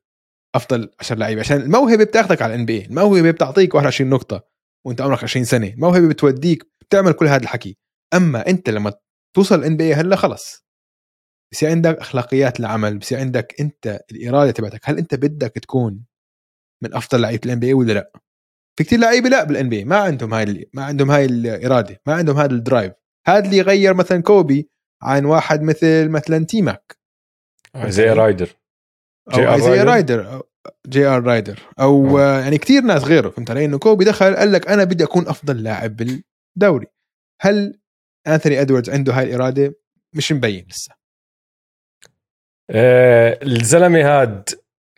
أفضل 0.56 0.92
10 1.00 1.16
لعيبة؟ 1.16 1.42
عشان 1.42 1.58
الموهبة 1.58 2.04
بتاخذك 2.04 2.42
على 2.42 2.54
الان 2.54 2.66
بي 2.66 2.86
الموهبة 2.86 3.32
بتعطيك 3.32 3.76
21 3.76 4.10
نقطة 4.10 4.48
وأنت 4.86 5.02
عمرك 5.02 5.24
20 5.24 5.46
سنة. 5.46 5.68
الموهبة 5.68 6.08
بتوديك 6.08 6.72
بتعمل 6.82 7.14
كل 7.14 7.28
هذا 7.28 7.44
الحكي. 7.44 7.78
أما 8.14 8.48
أنت 8.48 8.70
لما 8.70 8.94
توصل 9.36 9.60
ال 9.60 9.78
NBA 9.78 9.94
هلا 9.94 10.16
خلص. 10.16 10.67
بصير 11.52 11.70
عندك 11.70 11.98
أخلاقيات 11.98 12.60
العمل 12.60 12.98
بصير 12.98 13.20
عندك 13.20 13.56
أنت 13.60 14.00
الإرادة 14.12 14.52
تبعتك 14.52 14.80
هل 14.84 14.98
أنت 14.98 15.16
بدك 15.16 15.52
تكون 15.52 16.06
من 16.84 16.94
أفضل 16.94 17.22
لعيبة 17.22 17.42
ال 17.46 17.60
NBA 17.60 17.74
ولا 17.74 17.94
لا؟ 17.94 18.12
في 18.78 18.84
كتير 18.84 19.00
لعيبة 19.00 19.30
لا 19.30 19.44
بال 19.44 19.70
NBA 19.70 19.86
ما 19.86 19.98
عندهم 19.98 20.34
هاي 20.34 20.70
ما 20.74 20.84
عندهم 20.84 21.12
هاي 21.12 21.26
الاراده 21.26 22.02
ما 22.08 22.14
عندهم 22.14 22.38
هذا 22.38 22.54
ال 22.54 22.60
drive. 22.60 22.94
هذا 23.28 23.46
اللي 23.46 23.58
يغير 23.58 23.94
مثلا 23.94 24.22
كوبي 24.22 24.70
عن 25.02 25.26
واحد 25.26 25.62
مثل 25.62 26.10
مثلا 26.10 26.46
تيماك. 26.46 26.98
زي 27.86 28.10
رايدر. 28.10 28.50
أو 29.34 29.58
JR 29.58 29.60
زي 29.60 29.82
رايدر؟ 29.82 30.42
جي 30.88 31.06
آر 31.06 31.24
رايدر. 31.24 31.60
أو 31.80 32.20
آه. 32.20 32.22
آه. 32.22 32.40
يعني 32.40 32.58
كثير 32.58 32.82
ناس 32.82 33.04
غيره 33.04 33.30
فهمت 33.30 33.52
علي؟ 33.52 33.66
إنه 33.66 33.78
كوبي 33.78 34.06
دخل 34.06 34.36
قال 34.36 34.52
لك 34.52 34.68
أنا 34.68 34.84
بدي 34.84 35.04
أكون 35.04 35.28
أفضل 35.28 35.64
لاعب 35.64 35.96
بالدوري. 35.96 36.88
هل 37.42 37.80
أنثوني 38.28 38.62
إدواردز 38.62 38.90
عنده 38.90 39.14
هاي 39.14 39.24
الإرادة؟ 39.24 39.74
مش 40.14 40.32
مبين 40.32 40.66
لسه. 40.70 40.96
آه 42.70 43.40
الزلمة 43.44 44.02
هاد 44.22 44.50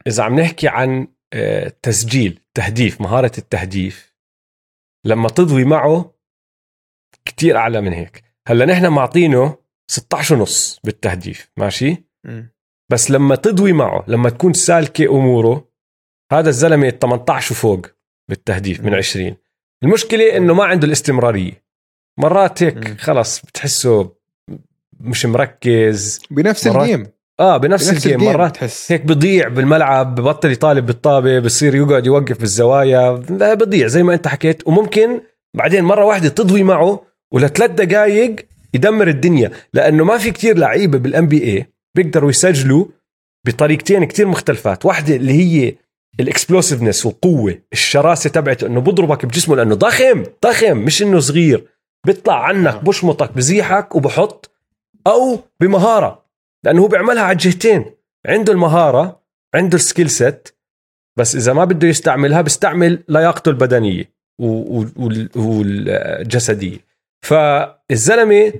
إذا 0.08 0.24
عم 0.24 0.40
نحكي 0.40 0.68
عن 0.68 1.08
آه 1.34 1.74
تسجيل 1.82 2.40
تهديف 2.54 3.02
مهارة 3.02 3.32
التهديف 3.38 4.16
لما 5.06 5.30
تضوي 5.30 5.64
معه 5.64 6.14
كتير 7.26 7.58
أعلى 7.58 7.82
من 7.82 7.94
هيك. 7.94 8.24
هلأ 8.48 8.66
نحن 8.66 8.88
معطينه 8.88 9.58
16 9.92 10.36
ونص 10.36 10.80
بالتهديف 10.84 11.52
ماشي؟ 11.58 12.04
بس 12.92 13.12
لما 13.12 13.36
تضوي 13.36 13.74
معه 13.74 14.04
لما 14.08 14.30
تكون 14.30 14.54
سالكة 14.54 15.06
أموره 15.06 15.70
هذا 16.32 16.50
الزلمة 16.50 16.90
18 16.90 17.52
وفوق 17.54 17.86
بالتهديف 18.30 18.80
من 18.80 18.90
مم. 18.90 18.96
20 18.96 19.36
المشكلة 19.84 20.38
إنه 20.38 20.54
ما 20.54 20.64
عنده 20.64 20.88
الاستمرارية. 20.88 21.64
مرات 22.18 22.64
هيك. 22.64 23.00
خلص 23.00 23.42
بتحسه 23.42 24.16
مش 25.00 25.26
مركز. 25.26 26.22
بنفس 26.32 26.68
مرات 26.68 26.90
ال 26.90 26.94
game 26.94 27.12
آه 27.40 27.58
بنفس, 27.58 27.90
بنفس 27.90 28.06
ال 28.06 28.09
game 28.09 28.20
ال 28.20 28.23
game 28.23 28.34
مرات 28.34 28.56
تحس. 28.56 28.92
هيك 28.92 29.06
بضيع 29.06 29.48
بالملعب 29.48 30.16
ببطل 30.16 30.52
يطالب 30.52 30.86
بالطابة 30.86 31.40
بصير 31.40 31.76
يقعد 31.76 32.06
يوقف 32.06 32.40
بالزوايا. 32.40 33.12
بضيع 33.32 33.88
زي 33.88 34.04
ما 34.04 34.14
انت 34.14 34.28
حكيت. 34.28 34.68
وممكن 34.68 35.22
بعدين 35.58 35.84
مرة 35.84 36.06
واحدة 36.06 36.30
تضوي 36.30 36.64
معه 36.64 37.04
ولثلاث 37.34 37.72
دقائق 37.72 38.36
يدمر 38.74 39.08
الدنيا. 39.08 39.52
لأنه 39.74 40.04
ما 40.04 40.18
في 40.18 40.32
كتير 40.32 40.58
لعيبة 40.58 40.98
بال 40.98 41.28
NBA 41.28 41.66
بيقدروا 41.96 42.30
يسجلوا 42.30 42.86
بطريقتين 43.48 44.04
كتير 44.04 44.28
مختلفات. 44.28 44.86
واحدة 44.86 45.16
اللي 45.16 45.34
هي 45.34 45.76
ال 46.20 46.26
explosiveness 46.26 47.06
والقوة 47.06 47.58
الشراسة 47.74 48.30
تبعته 48.30 48.68
إنه 48.68 48.82
بضربك 48.82 49.26
بجسمه 49.26 49.56
لأنه 49.56 49.76
ضخم 49.76 50.24
ضخم. 50.46 50.78
مش 50.78 51.02
إنه 51.02 51.20
صغير. 51.20 51.66
بيطلع 52.06 52.44
عنك 52.44 52.74
آه. 52.74 52.80
بشمطك 52.80 53.32
بزيحك 53.32 53.96
وبحط 53.96 54.52
أو 55.08 55.40
بمهارة. 55.60 56.29
لأنه 56.66 56.82
هو 56.82 56.88
بيعملها 56.88 57.24
على 57.24 57.32
الجهتين. 57.32 57.86
عنده 58.28 58.54
المهارة 58.54 59.24
عنده 59.56 59.76
ال 59.76 59.82
skill 59.82 60.10
set 60.10 60.50
بس 61.18 61.36
إذا 61.36 61.54
ما 61.54 61.66
بده 61.66 61.88
يستعملها 61.88 62.42
بيستعمل 62.42 63.04
لياقته 63.10 63.50
البدنية 63.50 64.14
والجسدية. 65.36 66.78
فالزلمة 67.26 68.54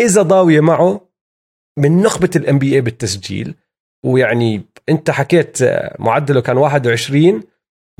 إذا 0.00 0.22
ضاوية 0.22 0.60
معه 0.60 1.08
من 1.78 2.02
نخبة 2.02 2.30
ال 2.36 2.58
NBA 2.58 2.80
بالتسجيل 2.80 3.54
ويعني 4.04 4.62
أنت 4.88 5.10
حكيت 5.10 5.58
معدله 5.98 6.40
كان 6.40 6.56
21 6.56 7.42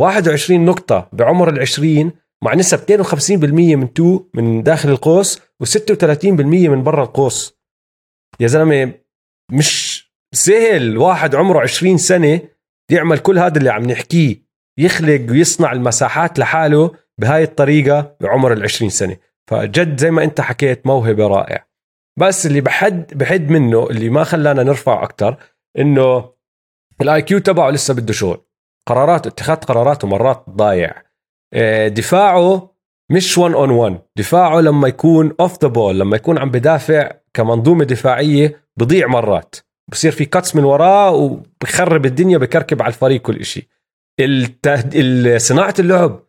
21 0.00 0.64
نقطة 0.64 1.08
بعمر 1.12 1.48
ال 1.48 1.60
20 1.60 2.12
مع 2.42 2.54
نسب 2.54 2.78
52% 2.78 3.76
من 3.76 3.92
two 3.92 4.24
من 4.34 4.62
داخل 4.62 4.88
القوس 4.88 5.38
و36% 5.38 6.24
من 6.54 6.82
برا 6.82 7.02
القوس. 7.02 7.56
يا 8.40 8.46
زلمة 8.46 8.94
مش 9.52 10.02
سهل 10.34 10.98
واحد 10.98 11.34
عمره 11.34 11.60
20 11.60 11.98
سنة 11.98 12.40
يعمل 12.90 13.18
كل 13.18 13.38
هذا 13.38 13.58
اللي 13.58 13.70
عم 13.70 13.82
نحكيه 13.82 14.46
يخلق 14.78 15.26
ويصنع 15.30 15.72
المساحات 15.72 16.38
لحاله 16.38 16.90
بهاي 17.20 17.42
الطريقة 17.42 18.16
بعمر 18.20 18.52
ال 18.52 18.62
20 18.62 18.90
سنة. 18.90 19.16
فجد 19.50 20.00
زي 20.00 20.10
ما 20.10 20.24
انت 20.24 20.40
حكيت 20.40 20.86
موهبة 20.86 21.26
رائع 21.26 21.66
بس 22.18 22.46
اللي 22.46 22.60
بحد 22.60 23.14
بحد 23.14 23.50
منه 23.50 23.90
اللي 23.90 24.10
ما 24.10 24.24
خلانا 24.24 24.62
نرفع 24.62 25.02
أكثر 25.02 25.36
إنه 25.78 26.32
ال 27.00 27.22
IQ 27.22 27.38
تبعه 27.38 27.70
لسه 27.70 27.94
بده 27.94 28.12
شغل. 28.12 28.44
قراراته 28.88 29.28
اتخاذ 29.28 29.56
قراراته 29.56 30.08
مرات 30.08 30.44
ضايع. 30.50 31.02
آه، 31.54 31.88
دفاعه 31.88 32.76
مش 33.10 33.38
1 33.38 33.54
on 33.54 33.70
1 33.70 33.98
دفاعه 34.16 34.60
لما 34.60 34.88
يكون 34.88 35.34
off 35.40 35.62
the 35.62 35.68
ball 35.68 36.00
لما 36.00 36.16
يكون 36.16 36.38
عم 36.38 36.50
بدافع 36.50 37.10
كمنظومة 37.34 37.84
دفاعية 37.84 38.65
بضيع 38.76 39.06
مرات. 39.06 39.56
بصير 39.88 40.12
في 40.12 40.24
كاتس 40.24 40.56
من 40.56 40.64
وراه 40.64 41.10
وبخرب 41.10 42.06
الدنيا 42.06 42.38
بكركب 42.38 42.82
على 42.82 42.88
الفريق 42.88 43.20
كل 43.22 43.44
شيء 43.44 43.64
التهد... 44.20 44.92
ال- 44.94 45.40
صناعة 45.40 45.74
اللعب 45.78 46.22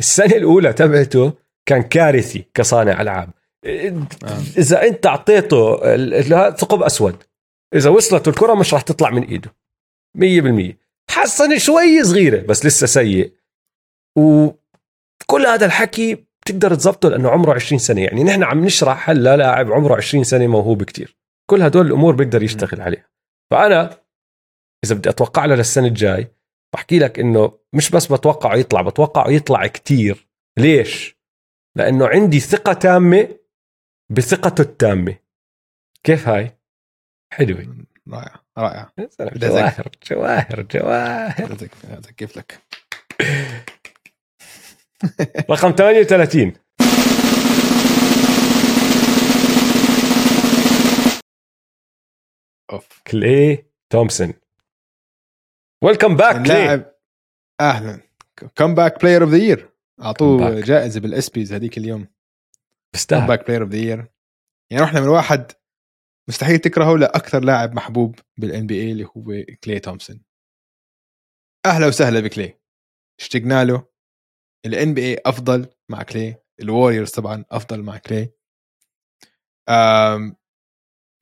السنة 0.00 0.36
الأولى 0.36 0.72
تبعته 0.72 1.32
كان 1.66 1.82
كارثي 1.82 2.44
كصانع 2.54 3.00
ألعاب. 3.00 3.30
إذا 4.58 4.82
أنت 4.82 5.06
أعطيته 5.06 5.76
ثقب 6.50 6.82
أسود. 6.82 7.16
إذا 7.74 7.90
وصلت 7.90 8.28
الكرة 8.28 8.54
مش 8.54 8.74
راح 8.74 8.82
تطلع 8.82 9.10
من 9.10 9.22
إيده. 9.22 9.54
100% 10.18 10.74
حسن 11.10 11.58
شوي 11.58 12.04
صغيرة 12.04 12.40
بس 12.46 12.66
لسه 12.66 12.86
سيء. 12.86 13.32
وكل 14.18 15.46
هذا 15.46 15.66
الحكي 15.66 16.14
بتقدر 16.14 16.74
تزبطه 16.74 17.08
لأنه 17.08 17.28
عمره 17.30 17.54
20 17.54 17.78
سنة. 17.78 18.00
يعني 18.02 18.24
نحن 18.24 18.42
عم 18.42 18.64
نشرح 18.64 19.10
هلا 19.10 19.36
لاعب 19.36 19.72
عمره 19.72 19.96
20 19.96 20.24
سنة 20.24 20.46
موهوب 20.46 20.82
كتير. 20.82 21.15
كل 21.50 21.62
هدول 21.62 21.86
الأمور 21.86 22.14
بيقدر 22.14 22.42
يشتغل 22.42 22.80
عليها. 22.80 23.08
فأنا 23.50 24.02
إذا 24.84 24.94
بدي 24.94 25.08
أتوقع 25.08 25.44
له 25.44 25.54
للسنة 25.54 25.86
الجاي 25.86 26.28
بحكي 26.74 26.98
لك 26.98 27.18
إنه 27.18 27.58
مش 27.72 27.90
بس 27.90 28.12
بتوقعه 28.12 28.54
يطلع 28.56 28.82
بتوقعه 28.82 29.30
يطلع 29.30 29.66
كتير. 29.66 30.28
ليش؟ 30.58 31.16
لأنه 31.76 32.08
عندي 32.08 32.40
ثقة 32.40 32.72
تامة 32.72 33.38
بثقته 34.10 34.62
التامة. 34.62 35.18
كيف 36.04 36.28
هاي؟ 36.28 36.58
حلوة. 37.32 37.86
رائع 38.08 38.40
رائع. 38.58 38.90
جواهر 39.20 39.90
جواهر 40.10 40.62
جواهر. 40.62 41.54
كيف 42.16 42.36
لك؟ 42.36 42.62
رقم 45.50 45.70
38 45.70 46.52
اوف 52.72 53.02
كلي 53.06 53.64
تومسون 53.92 54.34
welcome 55.84 56.16
back 56.16 56.46
كلي 56.46 56.92
أهلا. 57.60 58.00
comeback 58.56 59.00
player 59.00 59.22
of 59.22 59.30
the 59.30 59.36
year 59.36 59.70
أعطوه 60.02 60.60
جائزة 60.60 61.00
بال 61.00 61.15
ESPYs 61.15 61.52
هذيك 61.52 61.78
اليوم. 61.78 62.08
comeback 63.08 63.46
player 63.46 63.62
of 63.62 63.70
the 63.70 63.76
year 63.78 64.08
يعني 64.70 64.84
رحنا 64.84 65.00
من 65.00 65.08
واحد 65.08 65.52
مستحيل 66.28 66.58
تكرهه 66.58 66.96
لأكثر 66.96 67.44
لاعب 67.44 67.74
محبوب 67.74 68.18
بال 68.36 68.66
NBA 68.66 68.92
اللي 68.92 69.04
هو 69.04 69.44
كلي 69.64 69.80
تومسون 69.80 70.22
أهلا 71.66 71.86
وسهلا 71.86 72.20
بكلي. 72.20 72.58
اشتقنا 73.20 73.64
له. 73.64 73.88
ال 74.66 74.94
NBA 74.94 75.22
أفضل 75.26 75.68
مع 75.90 76.02
كلي 76.02 76.36
الوريورز 76.60 77.10
طبعا 77.10 77.44
أفضل 77.50 77.82
مع 77.82 77.98
كلي 77.98 78.32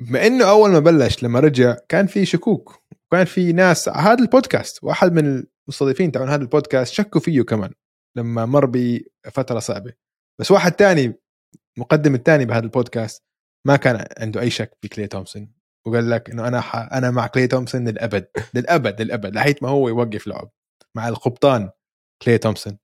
بما 0.01 0.27
إنه 0.27 0.51
أول 0.51 0.71
ما 0.71 0.79
بلش 0.79 1.23
لما 1.23 1.41
رجع 1.41 1.77
كان 1.89 2.07
في 2.07 2.27
شكوك 2.27 2.83
وكان 3.07 3.25
في 3.25 3.53
ناس 3.53 3.89
على 3.89 3.99
هذا 3.99 4.23
البودكاست 4.25 4.85
وأحد 4.85 5.13
من 5.13 5.45
المستضيفين 5.67 6.13
تبعون 6.13 6.29
هذا 6.31 6.43
البودكاست 6.43 6.95
شكوا 6.95 7.21
فيه 7.21 7.43
كمان 7.43 7.71
لما 8.17 8.47
مر 8.47 8.67
بفترة 8.67 9.59
صعبة. 9.59 9.93
بس 10.41 10.51
واحد 10.51 10.73
تاني 10.73 11.15
مقدم 11.79 12.15
الثاني 12.15 12.45
بهذا 12.45 12.65
البودكاست 12.65 13.25
ما 13.67 13.77
كان 13.77 14.07
عنده 14.19 14.41
أي 14.41 14.51
شك 14.51 14.79
في 14.83 14.89
كلي 14.89 15.07
تومسون 15.07 15.53
وقال 15.87 16.11
لك 16.11 16.31
إنه 16.31 16.49
أنا 16.49 16.61
ح... 16.61 16.77
أنا 16.77 17.11
مع 17.11 17.27
كلي 17.27 17.47
تومسون 17.47 17.89
للأبد 17.89 18.29
للأبد 18.55 19.03
للأبد 19.03 19.35
لحيت 19.35 19.63
ما 19.63 19.69
هو 19.69 19.89
يوقف 19.89 20.27
لعب 20.27 20.51
مع 20.97 21.09
القبطان 21.09 21.71
كلي 22.23 22.39
تومسون. 22.39 22.79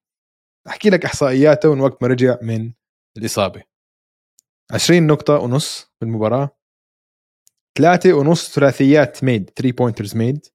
أحكي 0.68 0.90
لك 0.90 1.04
إحصائياته 1.04 1.74
من 1.74 1.80
وقت 1.80 2.02
ما 2.02 2.08
رجع 2.08 2.38
من 2.42 2.72
الإصابة. 3.16 3.62
20 4.72 5.06
نقطة 5.06 5.38
ونص 5.38 5.80
في 5.80 6.04
المباراة. 6.04 6.59
ثلاثة 7.78 8.12
ونص 8.12 8.54
ثلاثيات 8.54 9.24
made 9.24 9.50
3 9.56 9.76
pointers 9.76 10.16
made 10.16 10.46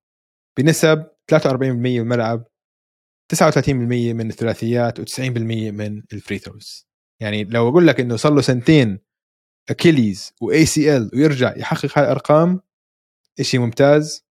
بنسب 0.58 1.08
43% 1.32 1.46
من 1.62 1.98
الملعب 1.98 2.48
39% 3.36 3.70
من 3.70 4.30
الثلاثيات 4.30 5.02
و90% 5.02 5.20
من 5.20 6.04
ال 6.14 6.19
free 6.19 6.40
throws 6.40 6.88
يعني 7.22 7.44
لو 7.44 7.70
أقول 7.70 7.88
لك 7.88 8.00
إنه 8.00 8.16
صار 8.16 8.34
له 8.34 8.42
سنتين 8.42 9.00
Achilles 9.70 10.34
و 10.42 10.66
ACL 10.66 11.12
ويرجع 11.14 11.58
يحقق 11.58 11.98
هاي 11.98 12.06
الارقام 12.06 12.62
شيء 13.42 13.60
ممتاز. 13.60 14.26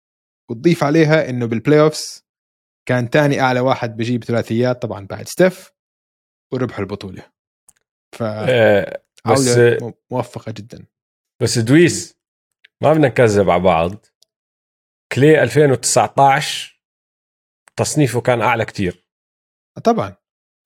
وتضيف 0.51 0.85
عليها 0.85 1.31
إنه 1.31 1.47
بال 1.47 1.81
playoffs 1.81 2.25
كان 2.89 3.11
تاني 3.11 3.41
أعلى 3.41 3.61
واحد 3.61 3.97
بجيب 3.97 4.25
ثلاثيات 4.25 4.83
طبعا 4.83 5.07
بعد 5.07 5.29
ستيف 5.29 5.71
وربح 6.53 6.79
البطولة. 6.79 7.27
ف 8.13 8.23
آه 8.23 9.03
بس 9.31 9.59
موفقة 10.11 10.53
جدا. 10.53 10.87
بس 11.43 11.59
دويس 11.59 12.15
ما 12.83 12.93
بدنا 12.93 13.09
نكذب 13.09 13.51
على 13.51 13.63
بعض. 13.63 14.07
كلي 15.13 15.43
2019 15.43 16.83
تصنيفه 17.77 18.21
كان 18.21 18.41
أعلى 18.43 18.65
كتير. 18.65 19.07
طبعا. 19.85 20.17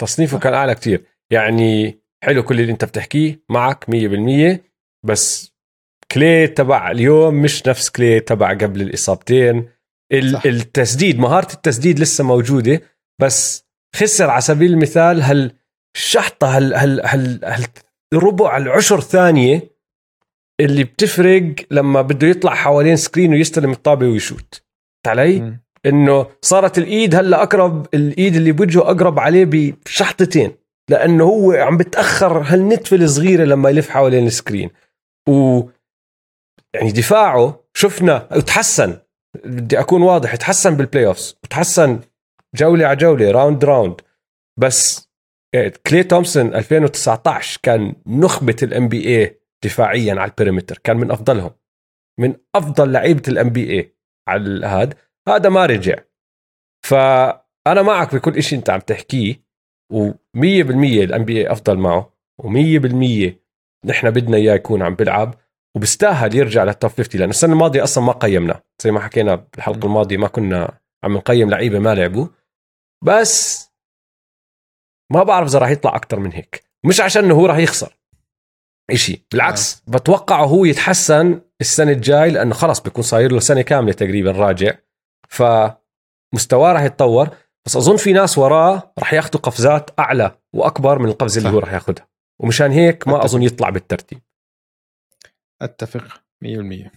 تصنيفه 0.00 0.38
كان 0.38 0.54
أعلى 0.54 0.74
كتير. 0.74 1.04
يعني 1.30 2.00
حلو 2.24 2.42
كل 2.42 2.60
اللي 2.60 2.72
انت 2.72 2.84
بتحكيه 2.84 3.44
معك 3.48 3.84
100% 3.90 4.60
بس 5.06 5.56
كلي 6.12 6.46
تبع 6.48 6.90
اليوم 6.90 7.34
مش 7.42 7.66
نفس 7.66 7.90
كلي 7.90 8.20
تبع 8.20 8.50
قبل 8.54 8.82
الإصابتين. 8.82 9.70
صح. 10.32 10.46
التسديد 10.46 11.18
مهارة 11.18 11.52
التسديد 11.52 11.98
لسه 11.98 12.24
موجودة 12.24 12.80
بس 13.20 13.66
خسر 13.96 14.30
على 14.30 14.40
سبيل 14.40 14.72
المثال 14.72 15.22
هال 15.22 15.52
الشحطه 15.96 16.56
هال 16.56 16.74
هال 16.74 17.06
هال, 17.06 17.44
هال 17.44 17.66
ربع 18.14 18.56
العشر 18.56 19.00
ثانية 19.00 19.75
اللي 20.60 20.84
بتفرق 20.84 21.54
لما 21.70 22.02
بده 22.02 22.26
يطلع 22.26 22.54
حوالين 22.54 22.96
screen 22.96 23.32
ويستلم 23.32 23.70
الطابة 23.70 24.06
ويشوت. 24.06 24.62
علي؟ 25.06 25.58
إنه 25.86 26.26
صارت 26.42 26.78
الإيد 26.78 27.14
هلأ 27.14 27.42
أقرب 27.42 27.86
الإيد 27.94 28.36
اللي 28.36 28.52
بوجهه 28.52 28.80
أقرب 28.80 29.18
عليه 29.18 29.44
بشحطتين 29.44 30.52
لأنه 30.90 31.24
هو 31.24 31.52
عم 31.52 31.76
بتأخر 31.76 32.42
هالنتفة 32.42 32.96
الصغيرة 32.96 33.44
لما 33.44 33.70
يلف 33.70 33.90
حوالين 33.90 34.26
ال 34.26 34.32
screen. 34.32 34.70
و 35.28 35.62
يعني 36.74 36.92
دفاعه 36.92 37.64
شفنا 37.74 38.28
وتحسن 38.36 38.98
بدي 39.44 39.80
أكون 39.80 40.02
واضح 40.02 40.36
تحسن 40.36 40.76
بال 40.76 41.06
playoffs 41.06 41.36
وتحسن 41.44 42.00
جولة 42.54 42.86
على 42.86 42.96
جولة 42.96 43.30
round 43.30 43.64
round 43.64 44.00
بس 44.60 45.08
كلي 45.86 46.02
تومسون 46.02 46.54
2019 46.54 47.60
كان 47.62 47.94
نخبة 48.06 48.56
ال 48.62 48.88
NBA 48.88 49.40
دفاعيا 49.64 50.14
على 50.14 50.30
ال 50.30 50.35
perimeter 50.35 50.78
كان 50.78 50.96
من 50.96 51.10
أفضلهم. 51.10 51.50
من 52.20 52.36
أفضل 52.54 52.92
لعيبة 52.92 53.22
ال 53.28 53.50
NBA 53.50 53.96
على 54.28 54.66
هذا 54.66 54.94
هذا 55.28 55.48
ما 55.48 55.66
رجع. 55.66 55.96
فأنا 56.86 57.82
معك 57.82 58.14
بكل 58.14 58.42
شيء 58.42 58.58
أنت 58.58 58.70
عم 58.70 58.80
تحكيه 58.80 59.46
و100% 59.92 60.42
ال 60.82 61.24
NBA 61.24 61.52
أفضل 61.52 61.78
معه 61.78 62.12
و100% 62.42 63.32
نحن 63.84 64.10
بدنا 64.10 64.36
إياه 64.36 64.54
يكون 64.54 64.82
عم 64.82 64.94
بيلعب 64.94 65.34
وبستاهل 65.76 66.34
يرجع 66.34 66.64
للتوب 66.64 66.90
50 66.90 67.20
لأنه 67.20 67.30
السنة 67.30 67.52
الماضية 67.52 67.82
أصلا 67.82 68.04
ما 68.04 68.12
قيمنا 68.12 68.62
زي 68.82 68.90
ما 68.90 69.00
حكينا 69.00 69.34
بالحلقة 69.34 69.86
الماضية 69.86 70.16
ما 70.16 70.28
كنا 70.28 70.78
عم 71.04 71.16
نقيم 71.16 71.50
لعيبة 71.50 71.78
ما 71.78 71.94
لعبوا. 71.94 72.26
بس 73.04 73.66
ما 75.12 75.22
بعرف 75.22 75.48
إذا 75.48 75.58
راح 75.58 75.70
يطلع 75.70 75.96
أكثر 75.96 76.20
من 76.20 76.32
هيك. 76.32 76.64
مش 76.84 77.00
عشان 77.00 77.24
إنه 77.24 77.34
هو 77.34 77.46
راح 77.46 77.56
يخسر. 77.56 77.95
إشي. 78.90 79.26
بالعكس 79.32 79.82
آه. 79.88 79.90
بتوقعه 79.90 80.44
هو 80.44 80.64
يتحسن 80.64 81.40
السنة 81.60 81.92
الجاي 81.92 82.30
لأنه 82.30 82.54
خلص 82.54 82.80
بيكون 82.80 83.02
صاير 83.02 83.32
له 83.32 83.40
سنة 83.40 83.62
كاملة 83.62 83.92
تقريبا 83.92 84.30
راجع. 84.30 84.74
فمستواه 85.28 86.72
راح 86.72 86.82
يتطور. 86.82 87.28
بس 87.66 87.76
أظن 87.76 87.96
في 87.96 88.12
ناس 88.12 88.38
وراه 88.38 88.92
راح 88.98 89.14
ياخذوا 89.14 89.40
قفزات 89.40 89.90
أعلى 89.98 90.38
وأكبر 90.52 90.98
من 90.98 91.08
القفزة 91.08 91.38
اللي 91.38 91.50
هو 91.50 91.58
راح 91.58 91.72
ياخذها. 91.72 92.08
ومشان 92.42 92.70
هيك 92.70 93.08
ما 93.08 93.14
أتفق. 93.14 93.24
أظن 93.24 93.42
يطلع 93.42 93.70
بالترتيب. 93.70 94.20
أتفق 95.62 96.20
100% 96.44 96.90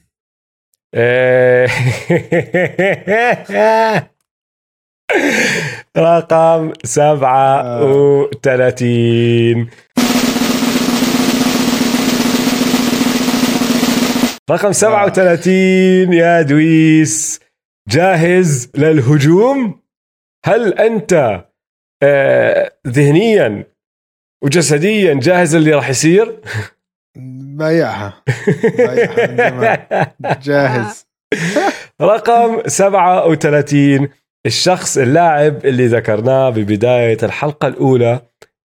رقم 5.98 6.74
37 6.84 9.70
رقم 14.50 14.72
37 14.72 16.14
يا 16.14 16.42
دويس. 16.42 17.40
جاهز 17.90 18.72
للهجوم؟ 18.76 19.82
هل 20.46 20.74
أنت 20.74 21.44
آه 22.04 22.72
ذهنيا 22.88 23.66
وجسديا 24.44 25.14
جاهز 25.14 25.56
اللي 25.56 25.74
راح 25.74 25.90
يصير؟ 25.90 26.40
بايعها. 27.58 28.24
جاهز. 30.44 31.08
رقم 32.02 32.62
37 32.68 34.10
الشخص 34.46 34.98
اللاعب 34.98 35.66
اللي 35.66 35.88
ذكرناه 35.88 36.50
ببداية 36.50 37.18
الحلقة 37.24 37.68
الأولى 37.68 38.22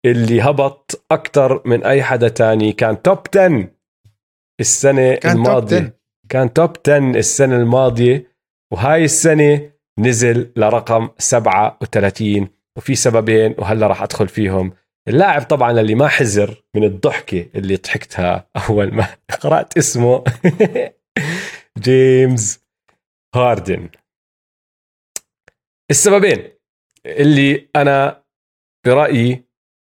اللي 0.05 0.43
هبط 0.43 1.05
أكثر 1.12 1.62
من 1.64 1.85
أي 1.85 2.03
حدا 2.03 2.29
تاني 2.29 2.73
كان 2.73 3.03
توب 3.03 3.19
10 3.37 3.78
السنة 4.61 5.14
كان 5.14 5.37
الماضية. 5.37 5.79
توب 5.79 5.92
كان 6.29 6.53
توب 6.53 6.73
10 6.87 6.99
السنة 6.99 7.57
الماضية 7.57 8.33
وهاي 8.73 9.05
السنة 9.05 9.71
نزل 9.99 10.53
لرقم 10.57 11.09
37 11.18 12.49
وفي 12.77 12.94
سببين 12.94 13.55
وهلا 13.59 13.87
راح 13.87 14.03
أدخل 14.03 14.29
فيهم. 14.29 14.73
اللاعب 15.09 15.42
طبعا 15.42 15.81
اللي 15.81 15.94
ما 15.94 16.09
حزر 16.09 16.62
من 16.77 16.85
الضحكة 16.85 17.49
اللي 17.55 17.77
ضحكتها 17.77 18.49
أول 18.68 18.94
ما 18.94 19.07
قرأت 19.42 19.77
اسمه 19.77 20.25
جيمس 21.85 22.61
هاردن. 23.35 23.88
السببين 25.90 26.49
اللي 27.07 27.68
أنا 27.77 28.23
برأيي 28.87 29.44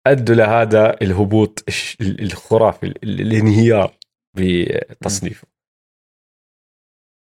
أدوا 0.06 0.34
لهذا 0.34 0.96
الهبوط 1.02 1.64
الخرافي 2.00 2.86
الانهيار. 2.86 3.99
بتصنيفه. 4.34 5.48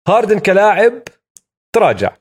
هاردن 0.08 0.38
كلاعب 0.38 1.02
تراجع. 1.74 2.16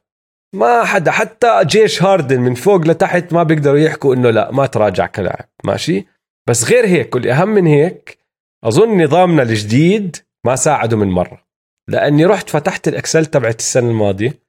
ما 0.56 0.84
حدا 0.84 1.12
حتى 1.12 1.62
جيش 1.66 2.04
هاردن 2.04 2.42
من 2.42 2.54
فوق 2.54 2.82
لتحت 2.88 3.34
ما 3.34 3.44
بيقدروا 3.44 3.80
يحكوا 3.80 4.16
إنه 4.16 4.30
لا 4.30 4.52
ما 4.52 4.66
تراجع 4.66 5.06
كلاعب 5.06 5.50
ماشي؟ 5.64 6.06
بس 6.50 6.64
غير 6.64 6.86
هيك 6.86 7.16
والاهم 7.16 7.50
من 7.50 7.68
هيك 7.68 8.20
أظن 8.64 9.04
نظامنا 9.04 9.44
الجديد 9.44 10.16
ما 10.46 10.56
ساعده 10.56 10.98
من 10.98 11.08
مرة. 11.08 11.48
لأني 11.90 12.26
رحت 12.26 12.50
فتحت 12.50 12.88
الإكسل 12.88 13.26
تبعت 13.26 13.60
السنة 13.60 13.90
الماضية 13.90 14.40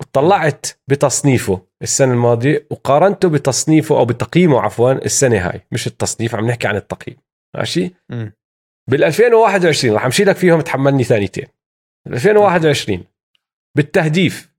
وطلعت 0.00 0.66
بتصنيفه 0.88 1.66
السنة 1.82 2.12
الماضية 2.12 2.66
وقارنته 2.70 3.28
بتصنيفه 3.28 3.98
أو 3.98 4.04
بتقييمه 4.04 4.60
عفوا 4.60 4.92
السنة 4.92 5.48
هاي 5.48 5.66
مش 5.72 5.86
التصنيف 5.86 6.34
عم 6.34 6.46
نحكي 6.46 6.68
عن 6.68 6.76
التقييم 6.76 7.16
ماشي؟ 7.56 7.94
بال 8.88 9.04
2021 9.04 9.94
رح 9.94 10.04
أمشي 10.04 10.24
لك 10.24 10.36
فيهم 10.36 10.60
تحملني 10.60 11.04
ثانيتين 11.04 11.46
بال 12.06 12.14
2021 12.14 13.04
بالتهديف 13.76 14.50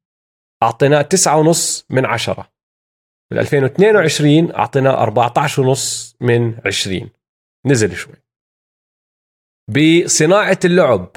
أعطيناه 0.64 1.02
تسعة 1.02 1.38
ونص 1.38 1.86
من 1.90 2.06
عشرة. 2.06 2.52
بال 3.32 3.40
2022 3.40 4.52
اعطيناه 4.52 5.04
14 5.04 5.62
ونص 5.62 6.16
من 6.22 6.60
20 6.66 7.10
نزل 7.66 7.96
شوي. 7.96 8.16
بصناعة 9.68 10.60
اللعب 10.66 11.12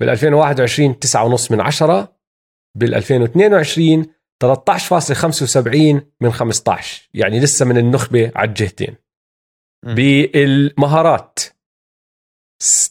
بال 0.00 0.08
2021 0.08 0.98
9 0.98 1.24
ونص 1.24 1.50
من 1.50 1.60
عشرة. 1.60 2.18
بال 2.74 2.94
2022 2.94 4.06
13.75 4.44 6.02
من 6.20 6.30
15 6.32 7.08
يعني 7.14 7.40
لسه 7.40 7.66
من 7.66 7.78
النخبة 7.78 8.32
على 8.36 8.48
الجهتين. 8.48 8.96
بالمهارات 9.82 11.38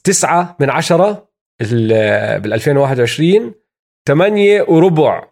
9 0.04 0.56
من 0.60 0.70
10 0.70 1.28
بال 1.60 2.54
2021 2.54 3.54
8 4.08 4.62
وربع 4.62 5.28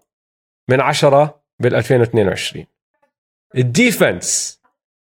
من 0.70 0.82
10 0.82 1.42
بال 1.60 1.76
2022 1.76 2.66
ال 3.56 3.69
defense 3.69 4.60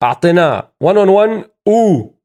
اعطيناه 0.03 0.71
1 0.81 0.97
on 0.97 1.10
1 1.09 1.43
و 1.67 2.15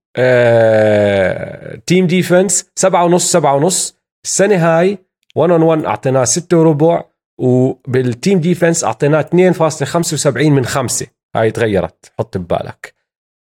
team 1.86 2.06
defense 2.06 2.70
7 2.76 3.04
ونص 3.04 3.32
7 3.32 3.54
ونص. 3.54 3.96
السنة 4.24 4.56
هاي 4.56 4.98
1 5.34 5.50
on 5.50 5.62
1 5.62 5.84
أعطيناه 5.84 6.24
6 6.24 6.58
وربع 6.58 7.04
وبال 7.38 7.82
team 7.82 8.40
defense 8.40 8.84
أعطيناه 8.84 9.22
2.75 9.22 10.36
من 10.36 10.64
5 10.64 11.06
هاي 11.36 11.50
تغيرت 11.50 12.12
حط 12.18 12.38
ببالك. 12.38 12.94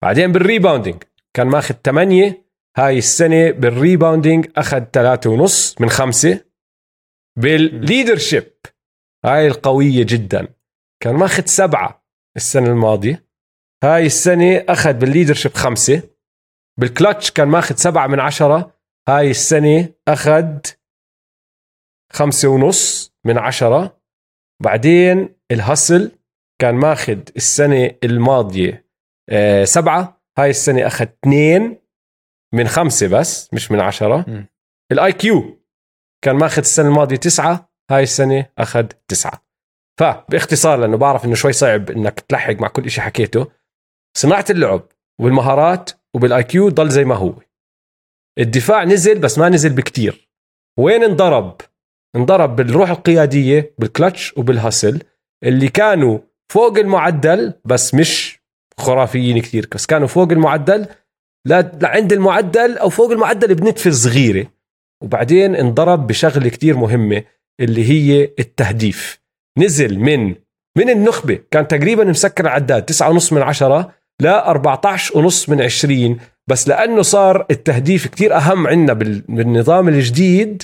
بعدين 0.01 0.31
بال 0.31 0.43
rebounding 0.43 1.03
كان 1.33 1.47
ماخذ 1.47 1.75
8 1.85 2.46
هاي 2.77 2.97
السنة 2.97 3.51
بال 3.51 3.67
rebounding 3.67 4.47
أخذ 4.57 4.83
3 4.93 5.29
ونص 5.29 5.81
من 5.81 5.89
5 5.89 6.45
بال 7.37 7.55
leadership. 7.55 8.53
هاي 9.25 9.47
القوية 9.47 10.05
جدا. 10.05 10.47
كان 11.03 11.15
ماخذ 11.15 11.45
سبعة 11.45 12.05
السنة 12.35 12.67
الماضية. 12.67 13.25
هاي 13.83 14.05
السنة 14.05 14.65
أخذ 14.69 14.93
بال 14.93 15.03
leadership 15.03 15.53
خمسة. 15.53 16.03
بالكلتش 16.79 17.31
كان 17.31 17.47
ماخذ 17.47 17.75
سبعة 17.75 18.07
من 18.07 18.19
عشرة. 18.19 18.79
هاي 19.09 19.31
السنة 19.31 19.89
أخذ 20.07 20.59
خمسة 22.13 22.47
ونص 22.47 23.13
من 23.25 23.37
عشرة. 23.37 24.01
بعدين 24.63 25.35
ال 25.51 25.60
hustle 25.60 26.11
كان 26.61 26.75
ماخذ 26.75 27.19
السنة 27.35 27.91
الماضية 28.03 28.87
آه 29.29 29.63
سبعة. 29.63 30.21
هاي 30.37 30.49
السنة 30.49 30.87
أخذ 30.87 31.05
اثنين 31.05 31.86
من 32.57 32.67
خمسة 32.67 33.07
بس 33.07 33.53
مش 33.53 33.71
من 33.71 33.79
عشرة. 33.79 34.25
ال 34.91 35.13
IQ 35.13 35.63
كان 36.23 36.35
ماخذ 36.35 36.61
السنة 36.61 36.87
الماضية 36.87 37.15
تسعة 37.15 37.69
هاي 37.91 38.03
السنة 38.03 38.45
أخذ 38.57 38.85
تسعة. 39.07 39.47
فباختصار 39.99 40.79
لأنه 40.79 40.97
بعرف 40.97 41.25
إنه 41.25 41.35
شوي 41.35 41.53
صعب 41.53 41.91
إنك 41.91 42.19
تلحق 42.19 42.53
مع 42.53 42.67
كل 42.67 42.89
شيء 42.91 43.03
حكيته. 43.03 43.47
صناعة 44.17 44.45
اللعب 44.49 44.87
والمهارات 45.21 45.91
وبال 46.15 46.43
IQ 46.43 46.69
ضل 46.69 46.89
زي 46.89 47.05
ما 47.05 47.15
هو. 47.15 47.33
الدفاع 48.39 48.83
نزل 48.83 49.19
بس 49.19 49.37
ما 49.37 49.49
نزل 49.49 49.69
بكتير. 49.69 50.29
وين 50.79 51.03
انضرب؟ 51.03 51.61
انضرب 52.15 52.55
بالروح 52.55 52.89
القيادية 52.89 53.75
بالكلتش 53.79 54.37
وبالهسل 54.37 55.03
اللي 55.43 55.69
كانوا 55.69 56.19
فوق 56.51 56.77
المعدل 56.77 57.53
بس 57.65 57.93
مش 57.95 58.39
خرافيين 58.79 59.41
كثير 59.41 59.67
بس 59.75 59.85
كانوا 59.85 60.07
فوق 60.07 60.31
المعدل 60.31 60.87
لعند 61.81 62.13
المعدل 62.13 62.77
أو 62.77 62.89
فوق 62.89 63.11
المعدل 63.11 63.55
بنتفه 63.55 63.91
صغيرة. 63.91 64.47
وبعدين 65.03 65.55
انضرب 65.55 66.07
بشغلة 66.07 66.49
كتير 66.49 66.77
مهمة 66.77 67.23
اللي 67.59 67.89
هي 67.89 68.29
التهديف. 68.39 69.19
نزل 69.57 69.99
من 69.99 70.35
من 70.77 70.89
النخبة. 70.89 71.39
كان 71.51 71.67
تقريبا 71.67 72.03
مسكر 72.03 72.43
العداد. 72.43 72.85
9.5 72.85 73.33
من 73.33 73.41
عشرة 73.41 73.91
ل 74.21 74.27
14.5 74.27 75.49
من 75.49 75.61
20 75.61 76.19
بس 76.49 76.67
لأنه 76.67 77.01
صار 77.01 77.45
التهديف 77.51 78.07
كتير 78.07 78.37
أهم 78.37 78.67
عندنا 78.67 78.93
بالنظام 79.29 79.87
الجديد 79.87 80.63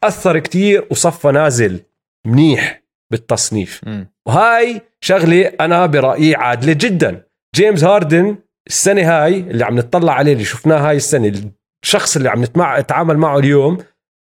تأثر 0.00 0.38
كتير 0.38 0.86
وصفى 0.90 1.28
نازل 1.28 1.80
منيح 2.26 2.82
بالتصنيف. 3.10 3.80
م. 3.86 4.04
وهاي 4.26 4.80
شغلة 5.00 5.52
أنا 5.60 5.86
برأيي 5.86 6.34
عادلة 6.34 6.72
جدا. 6.72 7.26
جيمس 7.56 7.84
هاردن 7.84 8.36
السنة 8.68 9.02
هاي 9.02 9.40
اللي 9.40 9.64
عم 9.64 9.76
نطلع 9.76 10.12
عليه 10.12 10.32
اللي 10.32 10.44
شفناه 10.44 10.88
هاي 10.88 10.96
السنة 10.96 11.52
الشخص 11.84 12.16
اللي 12.16 12.28
عم 12.28 12.44
نتعامل 12.78 13.16
معه 13.16 13.38
اليوم 13.38 13.78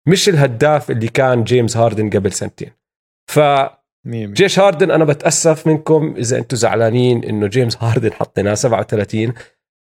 مش 0.09 0.29
الهداف 0.29 0.91
اللي 0.91 1.09
كان 1.09 1.45
جيمس 1.45 1.77
هاردن 1.77 2.11
قبل 2.11 2.33
سنتين. 2.33 2.73
ف 3.31 3.41
جيمس 4.09 4.59
هاردن 4.59 4.91
أنا 4.91 5.05
بتأسف 5.05 5.67
منكم 5.67 6.15
إذا 6.17 6.39
أنتم 6.39 6.57
زعلانين 6.57 7.25
إنه 7.25 7.47
جيمس 7.47 7.77
هاردن 7.83 8.13
حطيناه 8.13 8.55
37 8.55 9.35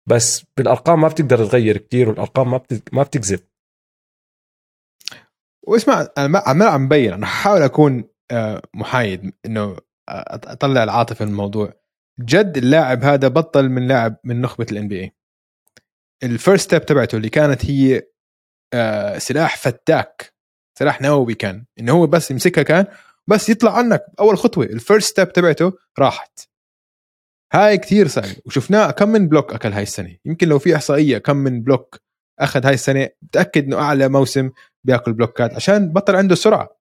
بس 0.09 0.43
بالأرقام 0.57 1.01
ما 1.01 1.07
بتقدر 1.07 1.45
تغير 1.45 1.77
كثير 1.77 2.09
والأرقام 2.09 2.51
ما 2.51 2.61
ما 2.91 3.03
بتكذب. 3.03 3.39
واسمع 5.67 6.07
أنا 6.17 6.43
عمال 6.45 6.67
عم 6.67 6.87
بين 6.87 7.13
أنا 7.13 7.25
حاول 7.25 7.61
أكون 7.61 8.03
آه، 8.31 8.61
محايد 8.73 9.33
إنه 9.45 9.77
أطلع 10.09 10.83
العاطفة 10.83 11.25
من 11.25 11.31
الموضوع. 11.31 11.73
جد 12.19 12.57
اللاعب 12.57 13.03
هذا 13.03 13.27
بطل 13.27 13.69
من 13.69 13.87
لاعب 13.87 14.17
من 14.23 14.41
نخبة 14.41 14.65
ال 14.71 14.87
NBA 14.87 15.15
ال 16.23 16.30
first 16.30 16.63
step 16.63 16.85
تبعته 16.85 17.15
اللي 17.15 17.29
كانت 17.29 17.65
هي 17.65 18.03
آه، 18.73 19.17
سلاح 19.17 19.57
فتاك 19.57 20.33
سلاح 20.79 21.01
نووي 21.01 21.33
كان. 21.33 21.65
إنه 21.79 21.91
هو 21.91 22.07
بس 22.07 22.31
يمسكها 22.31 22.63
كان 22.63 22.85
بس 23.27 23.49
يطلع 23.49 23.77
عنك 23.77 24.05
اول 24.19 24.37
خطوة. 24.37 24.65
ال 24.65 24.72
first 24.72 25.09
step 25.09 25.33
تبعته 25.33 25.73
راحت. 25.99 26.39
هاي 27.53 27.77
كثير 27.77 28.07
صعب 28.07 28.25
وشفناه 28.45 28.91
كم 28.91 29.09
من 29.09 29.27
block 29.27 29.53
أكل 29.53 29.73
هاي 29.73 29.83
السنة. 29.83 30.17
يمكن 30.25 30.47
لو 30.47 30.59
في 30.59 30.75
إحصائية 30.75 31.17
كم 31.17 31.37
من 31.37 31.63
block 31.63 32.01
أخذ 32.39 32.65
هاي 32.65 32.73
السنة 32.73 33.09
متاكد 33.21 33.63
إنه 33.63 33.77
أعلى 33.77 34.07
موسم 34.07 34.51
بيأكل 34.83 35.13
بلوكات 35.13 35.53
عشان 35.53 35.93
بطل 35.93 36.15
عنده 36.15 36.35
سرعة. 36.35 36.77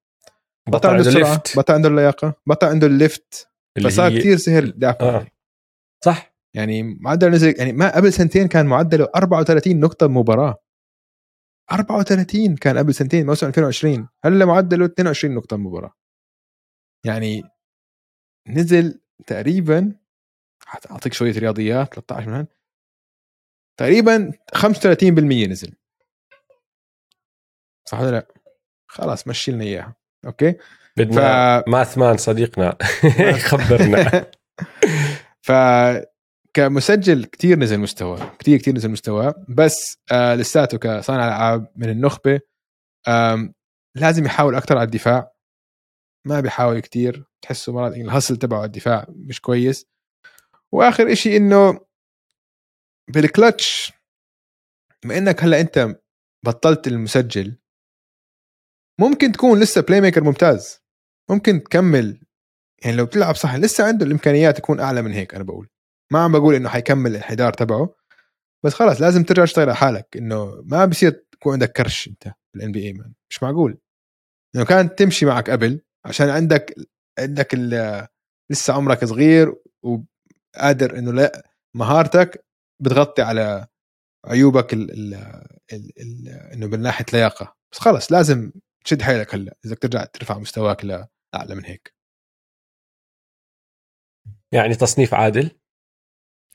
بطل, 0.68 0.88
عنده 0.88 1.08
السرعه 1.08 1.42
بطل 1.56 1.74
عنده 1.74 1.88
اللياقة. 1.88 2.34
بطل 2.46 2.66
عنده 2.66 2.86
ال 2.86 2.96
lift. 2.96 3.48
فصار 3.82 4.12
هي... 4.12 4.18
كثير 4.18 4.36
سهل 4.36 4.78
دافع 4.78 5.06
آه. 5.06 5.26
صح. 6.04 6.34
يعني 6.54 6.82
معدل 6.82 7.30
نزل 7.30 7.54
يعني 7.58 7.72
ما 7.72 7.96
قبل 7.96 8.12
سنتين 8.12 8.48
كان 8.48 8.66
معدله 8.66 9.08
34 9.16 9.80
نقطة 9.80 10.06
بمباراة. 10.06 10.62
34 11.72 12.56
كان 12.56 12.78
قبل 12.78 12.94
سنتين 12.94 13.26
موسم 13.26 13.46
2020 13.46 14.08
هلأ 14.24 14.44
معدله 14.44 14.84
22 14.84 15.34
نقطة 15.34 15.56
بمباراة. 15.56 15.94
يعني 17.06 17.42
نزل 18.48 19.00
تقريبا 19.26 19.94
اعطيك 20.90 21.12
شوية 21.12 21.38
رياضيات 21.38 21.94
13 21.94 22.30
من 22.30 22.46
تقريبا 23.78 24.32
35% 24.56 25.48
نزل. 25.48 25.74
صح 27.88 28.00
ولا 28.00 28.10
لأ؟ 28.10 28.26
خلاص 28.86 29.28
مشي 29.28 29.52
لنا 29.52 29.64
إياها. 29.64 29.96
أوكي؟ 30.26 30.54
بدنا 30.98 31.60
ف... 31.60 31.68
ماثمان 31.68 32.16
صديقنا. 32.16 32.78
خبرنا. 33.48 34.30
ف 35.46 35.52
كمسجل 36.54 37.24
كثير 37.24 37.58
نزل 37.58 37.78
مستوى 37.78 38.18
كثير 38.38 38.58
كثير 38.58 38.74
نزل 38.74 38.90
مستوى. 38.90 39.34
بس 39.48 39.98
آه 40.12 40.34
لساته 40.34 40.78
كصانع 40.78 41.26
العاب 41.26 41.72
من 41.76 41.88
النخبة 41.88 42.40
لازم 43.96 44.24
يحاول 44.24 44.54
أكثر 44.54 44.76
على 44.76 44.84
الدفاع. 44.86 45.32
ما 46.26 46.40
بيحاول 46.40 46.80
كثير 46.80 47.24
تحسه 47.42 47.72
مرات 47.72 47.92
ال 47.92 47.98
hustle 47.98 48.36
تبعه 48.36 48.58
على 48.58 48.66
الدفاع 48.66 49.06
مش 49.08 49.40
كويس. 49.40 49.86
وآخر 50.72 51.12
إشي 51.12 51.36
إنه 51.36 51.80
بالكلتش 53.10 53.92
بما 55.02 55.18
إنك 55.18 55.42
هلأ 55.44 55.60
أنت 55.60 56.00
بطلت 56.44 56.86
المسجل 56.86 57.56
ممكن 59.00 59.32
تكون 59.32 59.60
لسه 59.60 59.80
playmaker 59.80 60.24
ممتاز. 60.24 60.83
ممكن 61.30 61.62
تكمل 61.62 62.20
يعني 62.84 62.96
لو 62.96 63.06
بتلعب 63.06 63.34
صح 63.34 63.54
لسه 63.54 63.84
عنده 63.86 64.06
الإمكانيات 64.06 64.56
تكون 64.56 64.80
أعلى 64.80 65.02
من 65.02 65.12
هيك 65.12 65.34
أنا 65.34 65.44
بقول. 65.44 65.68
ما 66.12 66.18
عم 66.18 66.32
بقول 66.32 66.54
إنه 66.54 66.68
حيكمل 66.68 67.10
الانحدار 67.10 67.52
تبعه 67.52 67.94
بس 68.64 68.74
خلص 68.74 69.00
لازم 69.00 69.24
ترجع 69.24 69.44
تشتغل 69.44 69.64
على 69.68 69.76
حالك 69.76 70.16
إنه 70.16 70.62
ما 70.64 70.84
بصير 70.86 71.10
تكون 71.32 71.52
عندك 71.52 71.72
كرش 71.72 72.08
أنت 72.08 72.32
بال 72.54 72.72
NBA 72.72 72.92
مش 73.30 73.42
معقول. 73.42 73.78
انه 74.56 74.64
كانت 74.64 74.98
تمشي 74.98 75.26
معك 75.26 75.50
قبل 75.50 75.80
عشان 76.04 76.28
عندك 77.18 77.54
ال- 77.54 78.06
لسه 78.50 78.74
عمرك 78.74 79.04
صغير 79.04 79.54
وقادر 79.82 80.98
إنه 80.98 81.12
لا 81.12 81.48
مهارتك 81.76 82.44
بتغطي 82.82 83.22
على 83.22 83.66
عيوبك 84.26 84.72
ال 84.74 84.90
ال 84.90 85.14
ال 85.72 85.92
ال 86.00 86.28
إنه 86.28 86.66
من 86.66 86.80
ناحية 86.80 87.04
لياقة. 87.12 87.56
بس 87.72 87.78
خلص 87.78 88.12
لازم 88.12 88.52
تشد 88.84 89.02
حيلك 89.02 89.34
هلأ 89.34 89.56
إذا 89.64 89.74
ترجع 89.74 90.04
ترفع 90.04 90.38
مستواك 90.38 90.84
لاعلى 91.34 91.54
من 91.54 91.64
هيك. 91.64 91.94
يعني 94.54 94.74
تصنيف 94.74 95.14
عادل؟ 95.14 95.60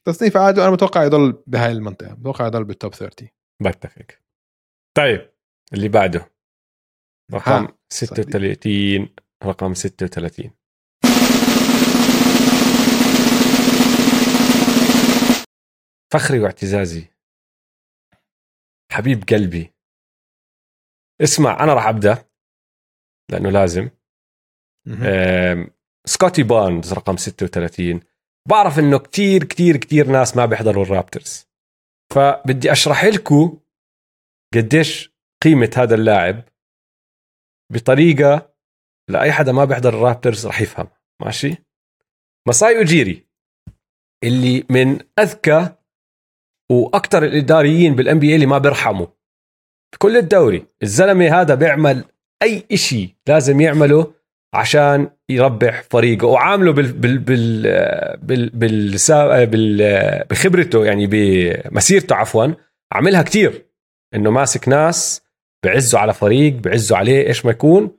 تصنيف 0.05 0.37
عادي 0.37 0.59
وأنا 0.59 0.71
متوقع 0.71 1.03
يضل 1.03 1.43
بهاي 1.47 1.71
المنطقة 1.71 2.15
متوقع 2.15 2.47
يضل 2.47 2.63
بالتوب 2.63 2.93
30 2.93 3.29
بتفق. 3.61 4.21
طيب 4.97 5.33
اللي 5.73 5.89
بعده. 5.89 6.33
رقم 7.33 7.51
ها، 7.51 7.77
36 7.93 9.15
رقم 9.43 9.73
36 9.73 10.51
فخري 16.13 16.39
واعتزازي. 16.39 17.07
حبيب 18.91 19.23
قلبي. 19.29 19.73
اسمع 21.23 21.63
أنا 21.63 21.73
راح 21.73 21.87
أبدأ 21.87 22.29
لأنه 23.31 23.49
لازم. 23.49 23.89
سكوتي 26.05 26.43
بارنز 26.43 26.93
رقم 26.93 27.17
36 27.17 27.99
بعرف 28.49 28.79
إنه 28.79 28.99
كتير 28.99 29.43
كتير 29.43 29.77
كتير 29.77 30.07
ناس 30.07 30.37
ما 30.37 30.45
بيحضروا 30.45 30.83
ال 30.83 30.90
Raptors. 30.90 31.49
فبدي 32.13 32.71
أشرح 32.71 33.05
لكم 33.05 33.59
قديش 34.53 35.13
قيمة 35.43 35.71
هذا 35.77 35.95
اللاعب 35.95 36.43
بطريقة 37.73 38.53
لأي 39.09 39.31
حدا 39.31 39.51
ما 39.51 39.65
بيحضر 39.65 39.89
الرابترز 39.93 40.47
رح 40.47 40.61
يفهم. 40.61 40.87
ماشي؟ 41.21 41.55
مساي 42.47 42.77
أوجيري 42.77 43.27
اللي 44.23 44.65
من 44.69 44.99
أذكى 45.19 45.75
وأكثر 46.71 47.23
الإداريين 47.23 47.95
بالان 47.95 48.19
بي 48.19 48.35
اللي 48.35 48.45
ما 48.45 48.57
بيرحموا. 48.57 49.07
بكل 49.93 50.17
الدوري 50.17 50.65
الزلمة 50.83 51.41
هذا 51.41 51.55
بيعمل 51.55 52.05
أي 52.43 52.65
إشي 52.71 53.15
لازم 53.27 53.61
يعمله 53.61 54.13
عشان 54.53 55.09
يربح 55.29 55.83
فريقه. 55.89 56.27
وعامله 56.27 56.71
بال 56.71 56.91
بال 56.91 57.17
بال 57.17 57.63
بال, 58.17 58.49
بال, 58.49 59.47
بال 59.47 60.25
بخبرته 60.29 60.85
يعني 60.85 61.07
بمسيرته 61.07 62.15
عفوا 62.15 62.47
عملها 62.93 63.21
كتير. 63.21 63.65
إنه 64.15 64.31
ماسك 64.31 64.69
ناس 64.69 65.21
بعزوا 65.65 65.99
على 65.99 66.13
فريق 66.13 66.53
بعزوا 66.53 66.97
عليه 66.97 67.27
إيش 67.27 67.45
ما 67.45 67.51
يكون 67.51 67.91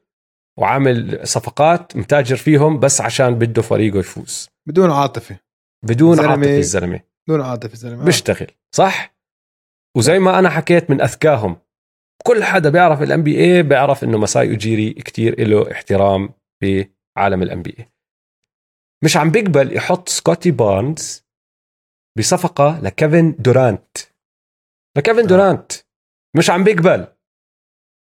وعامل 0.59 1.21
صفقات 1.23 1.97
متاجر 1.97 2.37
فيهم 2.37 2.81
بس 2.81 3.01
عشان 3.01 3.35
بده 3.39 3.63
فريقه 3.63 3.99
يفوز. 3.99 4.49
بدون 4.69 4.91
عاطفة. 4.91 5.37
بدون 5.85 6.21
عاطفة 6.21 6.59
الزلمة. 6.59 7.01
بدون 7.29 7.41
عاطفة 7.41 7.75
زلمه 7.75 8.03
آه. 8.03 8.05
بيشتغل 8.05 8.47
صح؟ 8.75 9.15
وزي 9.97 10.19
ما 10.19 10.39
أنا 10.39 10.51
حكيت 10.51 10.91
من 10.91 11.01
أذكاهم. 11.01 11.57
كل 12.25 12.45
حدا 12.45 12.71
بيعرف 12.71 13.03
الان 13.03 13.23
بي 13.23 13.41
اي 13.41 13.63
بيعرف 13.63 14.05
إنه 14.05 14.19
مساي 14.19 14.53
اجيري 14.53 14.93
كتير 14.93 15.49
له 15.49 15.73
احترام. 15.73 16.29
بعالم 16.63 17.43
ال 17.43 17.63
NBA 17.63 17.89
مش 19.05 19.17
عم 19.17 19.31
بيقبل 19.31 19.77
يحط 19.77 20.09
سكوتي 20.09 20.51
بارنز 20.51 21.25
بصفقة 22.19 22.81
لكيفن 22.83 23.35
دورانت. 23.39 23.99
لكيفن 24.97 25.23
آه. 25.23 25.27
دورانت. 25.27 25.73
مش 26.37 26.51
عم 26.51 26.65
بيقبل. 26.65 27.07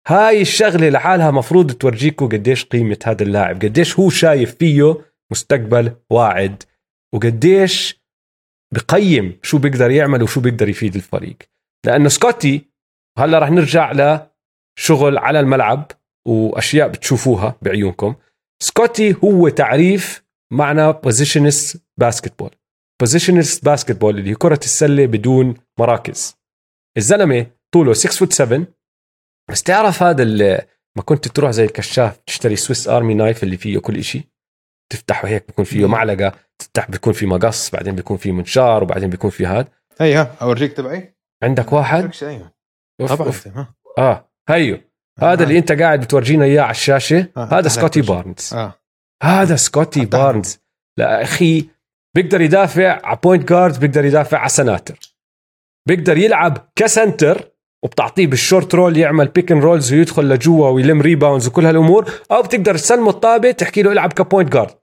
هاي 0.08 0.42
الشغلة 0.42 0.90
لحالها 0.90 1.32
مفروض 1.32 1.72
تورجيكوا 1.72 2.28
قديش 2.28 2.66
قيمة 2.66 3.00
هذا 3.06 3.24
اللاعب 3.24 3.56
قديش 3.56 4.00
هو 4.00 4.10
شايف 4.10 4.56
فيه 4.56 5.02
مستقبل 5.32 5.96
واعد 6.10 6.64
وقديش 7.14 8.02
بقيم 8.74 9.40
شو 9.44 9.58
بيقدر 9.58 9.92
يعمل 9.92 10.24
وشو 10.24 10.42
بيقدر 10.42 10.70
يفيد 10.70 10.96
الفريق. 10.96 11.38
لأنه 11.86 12.10
سكوتي 12.10 12.70
هلأ 13.18 13.40
رح 13.40 13.50
نرجع 13.50 13.92
لشغل 13.92 15.18
على 15.18 15.40
الملعب 15.40 15.92
وأشياء 16.28 16.88
بتشوفوها 16.88 17.56
بعيونكم. 17.62 18.16
سكوتي 18.64 19.16
هو 19.24 19.50
تعريف 19.50 20.24
معنى 20.52 20.94
positionless 20.94 21.84
basketball 21.98 22.50
positionless 23.02 23.66
basketball 23.66 24.18
اللي 24.20 24.30
هي 24.30 24.36
كرة 24.36 24.60
السلة 24.64 25.06
بدون 25.06 25.54
مراكز. 25.80 26.36
الزلمة 26.98 27.48
طوله 27.74 27.94
6 27.94 28.10
foot 28.10 28.34
7 28.34 28.68
بس 29.52 29.64
تعرف 29.64 30.04
هذا 30.04 30.24
اللي 30.24 30.68
ما 30.98 31.04
كنت 31.04 31.28
تروح 31.28 31.52
زي 31.52 31.64
الكشاف 31.66 32.18
تشتري 32.18 32.56
Swiss 32.56 32.88
army 32.88 33.14
knife 33.14 33.44
اللي 33.44 33.58
فيه 33.58 33.80
كل 33.80 33.98
إشي؟ 33.98 34.24
تفتحه 34.92 35.28
هيك 35.28 35.48
بيكون 35.48 35.66
فيه. 35.66 35.88
معلقة 35.88 36.34
تفتح 36.60 36.92
بيكون 36.92 37.14
فيه 37.14 37.28
مقص 37.28 37.70
بعدين 37.72 37.96
بيكون 37.96 38.18
فيه 38.18 38.32
منشار 38.32 38.84
وبعدين 38.84 39.10
بيكون 39.10 39.30
فيه 39.30 39.60
هذا 39.60 39.68
هي 40.02 40.16
ها 40.16 40.36
اورجيك 40.42 40.74
تبعي. 40.74 41.16
عندك 41.44 41.74
واحد؟ 41.74 42.12
أيوه. 42.24 42.52
أوف 43.02 43.14
طبعا 43.14 43.28
أوف. 43.28 43.48
ها. 43.48 43.76
آه 43.98 44.30
هيو. 44.50 44.82
هذا 45.20 45.44
اللي 45.44 45.58
أنت 45.58 45.72
قاعد 45.72 46.00
بتورجينا 46.02 46.46
إياه 46.46 46.62
على 46.62 46.72
الشاشة. 46.72 47.28
آه، 47.38 47.60
هذا 47.60 47.68
سكوتي. 47.68 48.02
بارنز. 48.02 48.54
آه. 48.54 48.74
هذا 49.24 49.56
سكوتي. 49.56 50.06
بارنز. 50.06 50.60
لا 50.98 51.22
أخي 51.24 51.70
بيقدر 52.16 52.42
يدافع 52.42 53.06
على 53.06 53.20
point 53.24 53.50
guard 53.50 53.80
بيقدر 53.80 54.06
يدافع 54.06 54.38
على 54.38 54.50
سناتر 54.50 55.00
بيقدر 55.88 56.18
يلعب 56.18 56.70
ك 56.76 56.87
center 56.87 57.52
وبتعطيه 57.84 58.28
بال 58.28 58.41
short 58.41 58.76
roll 58.76 58.98
يعمل 58.98 59.28
pick 59.28 59.52
and 59.52 59.60
rolls 59.60 59.94
ويدخل 59.94 60.30
لجوا 60.30 60.70
ويلم 60.70 61.02
rebounds 61.02 61.48
وكل 61.48 61.66
هالأمور. 61.66 62.12
أو 62.32 62.42
بتقدر 62.42 62.78
تسلمه 62.78 63.10
الطابة 63.10 63.52
تحكي 63.52 63.82
له 63.82 63.92
العب 63.92 64.14
ك 64.14 64.20
point 64.20 64.54
guard 64.54 64.76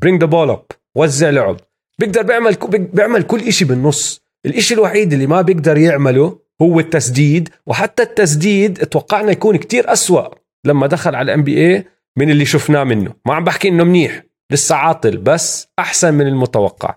bring 0.00 0.20
the 0.20 0.26
ball 0.26 0.50
up 0.50 0.66
وزع 0.96 1.30
لعب. 1.30 1.56
بيقدر 1.98 2.22
بيعمل 2.22 2.56
بيعمل 2.92 3.22
كل 3.22 3.52
شيء 3.52 3.68
بالنص. 3.68 4.24
الإشي 4.46 4.74
الوحيد 4.74 5.12
اللي 5.12 5.26
ما 5.26 5.42
بيقدر 5.42 5.78
يعمله 5.78 6.43
هو 6.62 6.80
التسديد 6.80 7.48
وحتى 7.66 8.02
التسديد 8.02 8.80
اتوقعنا 8.80 9.32
يكون 9.32 9.56
كتير 9.56 9.92
أسوأ 9.92 10.28
لما 10.66 10.86
دخل 10.86 11.14
على 11.14 11.32
ال 11.32 11.44
NBA 11.44 11.84
من 12.18 12.30
اللي 12.30 12.44
شفناه 12.44 12.84
منه. 12.84 13.14
ما 13.26 13.34
عم 13.34 13.44
بحكي 13.44 13.68
إنه 13.68 13.84
منيح 13.84 14.22
لسه 14.52 14.74
عاطل 14.74 15.16
بس 15.16 15.68
أحسن 15.78 16.14
من 16.14 16.26
المتوقع. 16.26 16.94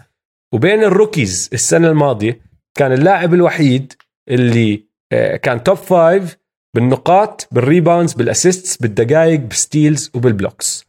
وبين 0.54 0.84
ال 0.84 0.92
rookies 0.92 1.50
السنة 1.54 1.88
الماضية 1.90 2.42
كان 2.78 2.92
اللاعب 2.92 3.34
الوحيد 3.34 3.94
اللي 4.30 4.88
آه، 5.12 5.36
كان 5.36 5.64
top 5.64 5.78
five 5.78 6.38
بالنقاط 6.76 7.48
بال 7.52 7.64
rebounds 7.64 8.14
بال 8.14 8.28
assists 8.28 8.78
بالدقائق 8.78 9.40
بال 9.40 9.58
steals 9.58 10.12
وبال 10.16 10.39
blocks 10.39 10.86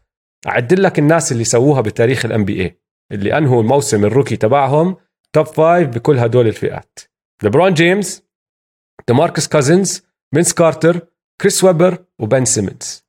أعد 0.46 0.82
لك 0.82 0.98
الناس 0.98 1.32
اللي 1.32 1.44
سووها 1.44 1.80
بتاريخ 1.80 2.24
ال 2.24 2.44
NBA 2.44 2.78
اللي 3.12 3.38
أنهوا 3.38 3.62
الموسم 3.62 4.04
ال 4.04 4.09
rookie 4.09 4.36
تبعهم 4.36 4.96
top 5.32 5.46
five 5.46 5.88
بكل 5.88 6.18
هدول 6.18 6.46
الفئات. 6.46 6.98
ليبرون 7.42 7.74
جيمس 7.74 8.27
ديماركس 9.08 9.48
كازنز 9.48 10.02
فينس 10.34 10.52
كارتر 10.52 11.06
كريس 11.40 11.64
ويبر 11.64 12.04
وبن 12.18 12.44
سيمنز 12.44 13.04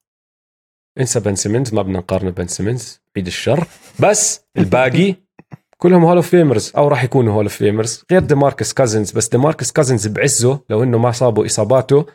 انسى 0.99 1.19
بن 1.19 1.35
سيمنز 1.35 1.73
ما 1.73 1.81
بدنا 1.81 1.99
نقارنه 1.99 2.29
بن 2.31 2.47
سيمنز 2.47 3.01
بعيد 3.17 3.27
الشر. 3.27 3.67
بس 3.99 4.41
الباقي 4.57 5.15
كلهم 5.81 6.05
hall 6.05 6.15
of 6.15 6.29
famers 6.29 6.71
أو 6.77 6.87
راح 6.87 7.03
يكونوا 7.03 7.33
hall 7.33 7.45
of 7.45 7.55
famers 7.55 8.03
غير 8.11 8.21
ديماركس 8.21 8.73
كازنز 8.73 9.11
بس 9.11 9.27
ديماركس 9.29 9.71
كازنز 9.71 10.07
بعزه 10.07 10.61
لو 10.69 10.83
إنه 10.83 10.97
ما 10.97 11.11
صابه 11.11 11.45
إصاباته 11.45 12.05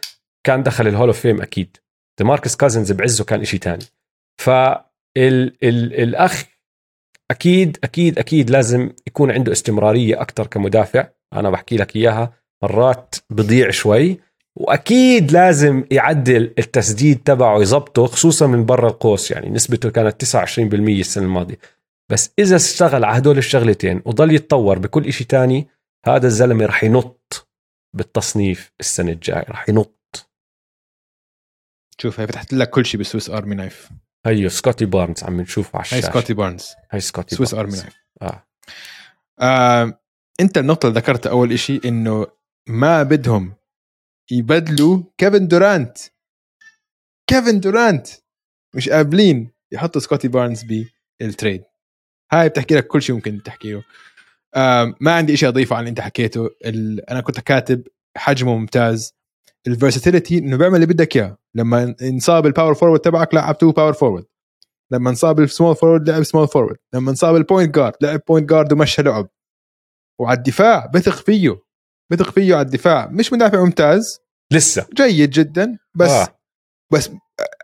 كان 0.47 0.63
دخل 0.63 0.87
ال 0.88 0.92
hall 0.92 1.09
of 1.09 1.20
fame 1.20 1.42
أكيد. 1.43 1.77
ديماركس 2.19 2.57
كازنز 2.57 2.93
بعزه 2.93 3.25
كان 3.25 3.41
إشي 3.41 3.59
تاني. 3.59 3.85
ف 4.41 4.51
ال 4.51 5.65
ال 5.65 5.95
الأخ 6.03 6.45
أكيد 7.31 7.79
أكيد 7.85 8.19
أكيد 8.19 8.51
لازم 8.51 8.91
يكون 9.07 9.31
عنده 9.31 9.53
استمرارية 9.53 10.21
أكثر 10.21 10.47
كمدافع. 10.47 11.09
أنا 11.33 11.51
بحكي 11.51 11.77
لك 11.77 11.97
إياها. 11.97 12.33
مرات 12.64 13.14
بضيع 13.31 13.70
شوي 13.70 14.20
وأكيد 14.57 15.33
لازم 15.33 15.85
يعدل 15.90 16.55
التسديد 16.59 17.22
تبعه 17.22 17.61
يظبطه 17.61 18.07
خصوصا 18.07 18.46
من 18.46 18.64
برا 18.64 18.88
القوس 18.88 19.31
يعني 19.31 19.50
نسبته 19.50 19.90
كانت 19.90 20.24
29% 20.24 20.29
السنة 20.59 21.24
الماضية. 21.24 21.59
بس 22.12 22.31
إذا 22.38 22.57
اشتغل 22.57 23.05
على 23.05 23.18
هدول 23.18 23.38
الشغلتين 23.38 24.03
وضل 24.05 24.35
يتطور 24.35 24.79
بكل 24.79 25.07
إشي 25.07 25.24
تاني 25.24 25.68
هذا 26.07 26.27
الزلمة 26.27 26.66
رح 26.66 26.85
ينط 26.85 27.48
بالتصنيف 27.96 28.72
السنة 28.81 29.12
الجاية 29.12 29.46
رح 29.48 29.68
ينط. 29.68 30.31
شوف 31.98 32.20
هي 32.20 32.27
فتحت 32.27 32.53
لك 32.53 32.70
كل 32.70 32.87
شيء 32.87 33.00
ب 33.01 33.06
Swiss 33.06 33.31
army 33.31 33.55
knife. 33.55 33.90
هيو 34.27 34.48
سكوتي 34.48 34.85
بارنز 34.85 35.24
عم 35.24 35.40
نشوفه 35.40 35.77
على 35.77 35.85
الشاشة. 35.85 36.07
سكوتي 36.07 36.35
بارنز. 36.35 36.68
هاي 36.90 37.00
سكوتي 37.00 37.37
Swiss. 37.37 37.55
army 37.55 37.77
knife. 37.77 37.94
آه. 38.22 38.46
آه، 39.40 40.00
أنت 40.40 40.59
النقطة 40.59 40.87
اللي 40.87 41.00
ذكرتها 41.00 41.31
أول 41.31 41.53
إشي 41.53 41.81
إنه 41.85 42.27
ما 42.68 43.03
بدهم. 43.03 43.55
يبدلوا 44.31 45.03
كيفن 45.18 45.48
دورانت. 45.48 45.98
كيفن 47.27 47.61
دورانت! 47.61 48.07
مش 48.74 48.88
قابلين 48.88 49.50
يحطوا 49.72 50.00
سكوتي 50.00 50.29
بارنز 50.29 50.64
بال 51.20 51.31
trade. 51.31 51.62
هاي 52.33 52.48
بتحكي 52.48 52.74
لك 52.74 52.87
كل 52.87 53.03
شيء 53.03 53.14
ممكن 53.14 53.42
تحكيه. 53.42 53.83
ما 55.00 55.12
عندي 55.14 55.37
شيء 55.37 55.48
أضيفه 55.48 55.77
عن 55.77 55.81
اللي 55.81 55.90
أنت 55.90 56.00
حكيته. 56.00 56.50
ال... 56.64 57.11
أنا 57.11 57.20
كنت 57.20 57.40
كاتب 57.40 57.88
حجمه 58.16 58.57
ممتاز. 58.57 59.14
ال 59.66 59.73
versatility 59.73 60.38
إنه 60.38 60.57
بيعمل 60.57 60.74
اللي 60.74 60.87
بدك 60.87 61.16
إياه. 61.16 61.38
لما 61.55 61.94
انصاب 62.03 62.46
ال 62.47 62.51
power 62.51 62.75
forward 62.75 63.01
تبعك 63.00 63.35
لعبتوه 63.35 63.72
power 63.73 63.92
forward 63.92 64.25
لما 64.90 65.11
انصاب 65.11 65.40
ال 65.40 65.47
small 65.47 65.77
forward 65.77 66.11
لعب 66.11 66.22
small 66.23 66.49
forward 66.49 66.77
لما 66.94 67.11
انصاب 67.11 67.37
ال 67.37 67.43
point 67.43 67.75
guard 67.75 67.94
لعب 68.00 68.20
point 68.29 68.49
guard 68.51 68.73
ومشى 68.72 69.03
لعب. 69.03 69.29
وعلى 70.20 70.38
الدفاع 70.38 70.87
بثق 70.87 71.16
فيه. 71.16 71.64
بثق 72.12 72.31
فيه 72.31 72.55
على 72.55 72.67
الدفاع. 72.67 73.07
مش 73.07 73.33
مدافع 73.33 73.64
ممتاز. 73.64 74.21
لسه. 74.53 74.87
جيد 74.95 75.31
جدا. 75.31 75.79
بس 75.95 76.11
آه. 76.11 76.40
بس 76.93 77.11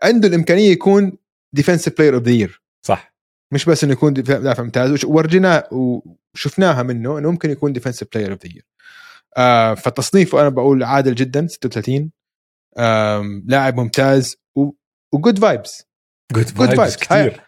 عنده 0.03 0.27
الإمكانية 0.27 0.69
يكون 0.71 1.17
defensive 1.53 1.97
player 1.97 2.15
of 2.15 2.23
the 2.23 2.31
year 2.31 2.61
صح. 2.85 3.15
مش 3.53 3.65
بس 3.65 3.83
إنه 3.83 3.93
يكون 3.93 4.11
مدافع 4.11 4.63
ممتاز. 4.63 5.05
ورجينا 5.05 5.67
وشفناها 5.71 6.83
منه 6.83 7.17
إنه 7.17 7.31
ممكن 7.31 7.49
يكون 7.49 7.73
defensive 7.73 8.07
player 8.13 8.31
of 8.31 8.45
the 8.45 8.51
year 8.53 8.65
فتصنيفه 9.75 10.41
أنا 10.41 10.49
بقول 10.49 10.83
عادل 10.83 11.15
جدا 11.15 11.47
36 11.47 12.11
لاعب 13.45 13.79
ممتاز. 13.79 14.35
و 15.13 15.18
good 15.18 15.39
vibes 15.39 15.83
good 16.33 16.45
vibes 16.45 16.97
كثير 16.97 17.41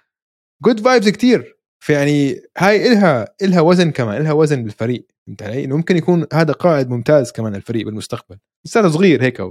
good 0.64 0.80
vibes 0.80 1.10
كثير 1.10 1.58
فيعني 1.80 2.42
هاي 2.58 2.88
إلها 2.88 3.36
إلها 3.42 3.62
وزن 3.62 3.92
كمان 3.92 4.22
إلها 4.22 4.32
وزن 4.32 4.64
بالفريق. 4.64 5.08
فهمت 5.28 5.44
علي؟ 5.44 5.64
إنه 5.64 5.78
ممكن 5.78 5.98
يكون 5.98 6.28
هذا 6.34 6.54
قائد 6.54 6.90
ممتاز 6.90 7.32
كمان 7.32 7.56
الفريق 7.56 7.86
بالمستقبل. 7.86 8.40
لسه 8.66 8.90
صغير 8.90 9.24
هيك 9.24 9.42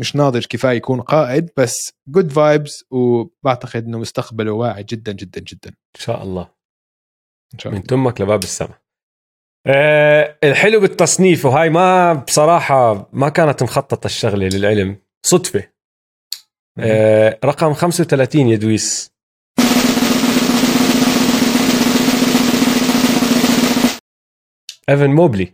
مش 0.00 0.16
ناضج 0.16 0.46
كفاية 0.46 0.76
يكون 0.76 1.00
قائد 1.00 1.50
بس 1.56 1.92
good 2.08 2.32
vibes 2.32 2.84
وبعتقد 2.90 3.84
إنه 3.84 3.98
مستقبله 3.98 4.52
واعي 4.52 4.82
جدا 4.82 5.12
جدا 5.12 5.40
جدا. 5.40 5.70
إن 5.70 6.00
شاء 6.00 6.22
الله. 6.22 6.50
إن 7.54 7.58
شاء 7.58 7.72
الله. 7.72 7.80
من 7.82 7.86
تمك 7.86 8.20
لباب 8.20 8.42
السماء. 8.42 8.84
أه 9.66 10.38
الحلو 10.44 10.80
بالتصنيف 10.80 11.44
وهاي 11.44 11.70
ما 11.70 12.12
بصراحة 12.12 13.10
ما 13.12 13.28
كانت 13.28 13.62
مخططة 13.62 14.06
الشغلة 14.06 14.48
للعلم. 14.48 14.96
صدفة. 15.26 15.70
أه 16.78 17.38
رقم 17.44 17.74
35 17.74 18.48
يا 18.48 18.56
دويس. 18.56 19.13
ايفن 24.90 25.10
موبلي 25.10 25.52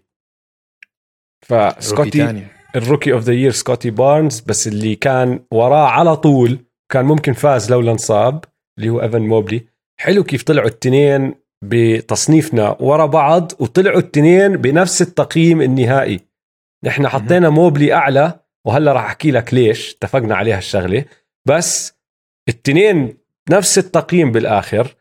فسكوتي 1.47 2.47
ال 2.77 2.82
rookie 2.82 3.13
of 3.13 3.23
the 3.23 3.33
year 3.33 3.51
سكوتي 3.51 3.91
بارنز 3.91 4.41
بس 4.41 4.69
اللي 4.69 4.95
كان 4.95 5.45
وراه 5.51 5.89
على 5.89 6.17
طول 6.17 6.59
كان 6.93 7.05
ممكن 7.05 7.33
فاز 7.33 7.71
لولا 7.71 7.93
انصاب 7.93 8.45
اللي 8.79 8.91
هو 8.91 9.03
ايفن 9.03 9.23
موبلي 9.23 9.67
حلو 10.01 10.25
كيف 10.25 10.43
طلعوا 10.43 10.69
التنين 10.69 11.35
بتصنيفنا 11.65 12.77
ورا 12.81 13.07
بعض 13.07 13.53
وطلعوا 13.59 13.99
التنين 13.99 14.57
بنفس 14.57 15.03
التقييم 15.03 15.63
النهائي. 15.63 16.21
نحن 16.85 17.09
حطينا 17.09 17.51
موبلي 17.51 17.95
أعلى 17.95 18.41
وهلا 18.67 18.93
راح 18.93 19.05
أحكي 19.05 19.31
لك 19.31 19.55
ليش 19.55 19.95
اتفقنا 19.95 20.37
عليها 20.37 20.59
الشغلة. 20.59 21.05
بس 21.49 21.99
التنين 22.49 23.19
نفس 23.51 23.79
التقييم 23.79 24.33
بالآخر 24.33 24.97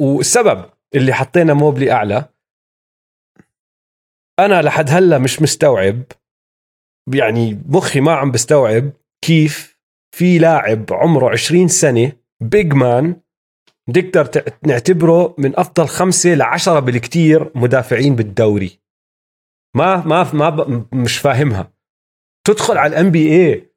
والسبب 0.00 0.64
اللي 0.94 1.12
حطينا 1.12 1.54
موبلي 1.54 1.92
أعلى 1.92 2.24
أنا 4.44 4.62
لحد 4.62 4.90
هلأ 4.90 5.18
مش 5.18 5.42
مستوعب 5.42 6.02
يعني 7.14 7.62
مخي 7.68 8.00
ما 8.00 8.12
عم 8.12 8.30
بستوعب 8.30 8.92
كيف 9.24 9.80
في 10.16 10.38
لاعب 10.38 10.84
عمره 10.92 11.30
20 11.30 11.68
سنة 11.68 12.12
big 12.40 12.72
man 12.74 13.20
نقدر 13.88 14.30
نعتبره 14.66 15.34
من 15.38 15.58
أفضل 15.58 15.86
خمسة 15.88 16.34
لعشرة 16.34 16.80
بالكتير 16.80 17.50
مدافعين 17.54 18.16
بالدوري. 18.16 18.80
ما 19.76 20.06
ما 20.06 20.32
ما 20.32 20.86
مش 20.92 21.18
فاهمها. 21.18 21.72
تدخل 22.46 22.78
على 22.78 22.92
ال 22.92 23.10
NBA 23.10 23.70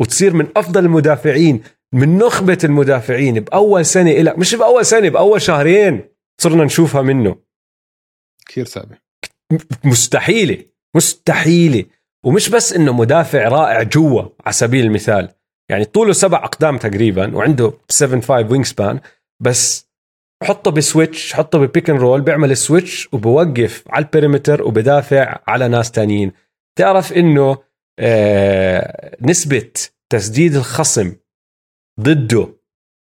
وتصير 0.00 0.34
من 0.34 0.48
أفضل 0.56 0.84
المدافعين 0.84 1.62
من 1.94 2.18
نخبة 2.18 2.58
المدافعين 2.64 3.40
بأول 3.40 3.86
سنة 3.86 4.10
لك 4.10 4.38
مش 4.38 4.54
بأول 4.54 4.86
سنة 4.86 5.08
بأول 5.08 5.42
شهرين 5.42 6.08
صرنا 6.40 6.64
نشوفها 6.64 7.02
منه. 7.02 7.36
كثير 8.46 8.64
صعبه 8.64 9.09
مستحيلة 9.84 10.64
مستحيلة. 10.96 11.84
ومش 12.24 12.48
بس 12.48 12.72
إنه 12.72 12.92
مدافع 12.92 13.48
رائع 13.48 13.82
جوا 13.82 14.22
على 14.44 14.52
سبيل 14.52 14.84
المثال. 14.84 15.28
يعني 15.70 15.84
طوله 15.84 16.12
سبع 16.12 16.44
أقدام 16.44 16.78
تقريبا 16.78 17.36
وعنده 17.36 17.72
7 17.88 18.20
5 18.20 18.50
wingspan 18.52 19.00
بس 19.42 19.90
حطه 20.42 20.70
ب 20.70 20.79
switch 20.79 21.32
حطه 21.32 21.58
ب 21.58 21.64
pick 21.64 21.90
and 21.90 22.00
roll 22.00 22.20
بيعمل 22.20 22.56
switch 22.56 23.08
وبوقف 23.12 23.84
على 23.90 24.04
ال 24.04 24.10
perimeter 24.10 24.62
وبدافع 24.62 25.38
على 25.48 25.68
ناس 25.68 25.90
تانيين. 25.90 26.32
تعرف 26.78 27.12
إنه 27.12 27.58
آه 27.98 29.16
نسبة 29.20 29.70
تسديد 30.12 30.54
الخصم 30.56 31.14
ضده 32.00 32.48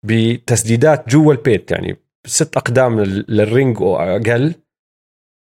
بتسديدات 0.05 1.09
جوا 1.09 1.33
ال 1.33 1.40
paint 1.40 1.71
يعني 1.71 1.97
ست 2.27 2.57
أقدام 2.57 2.99
لل 2.99 3.27
ring 3.27 3.81
واقل 3.81 4.55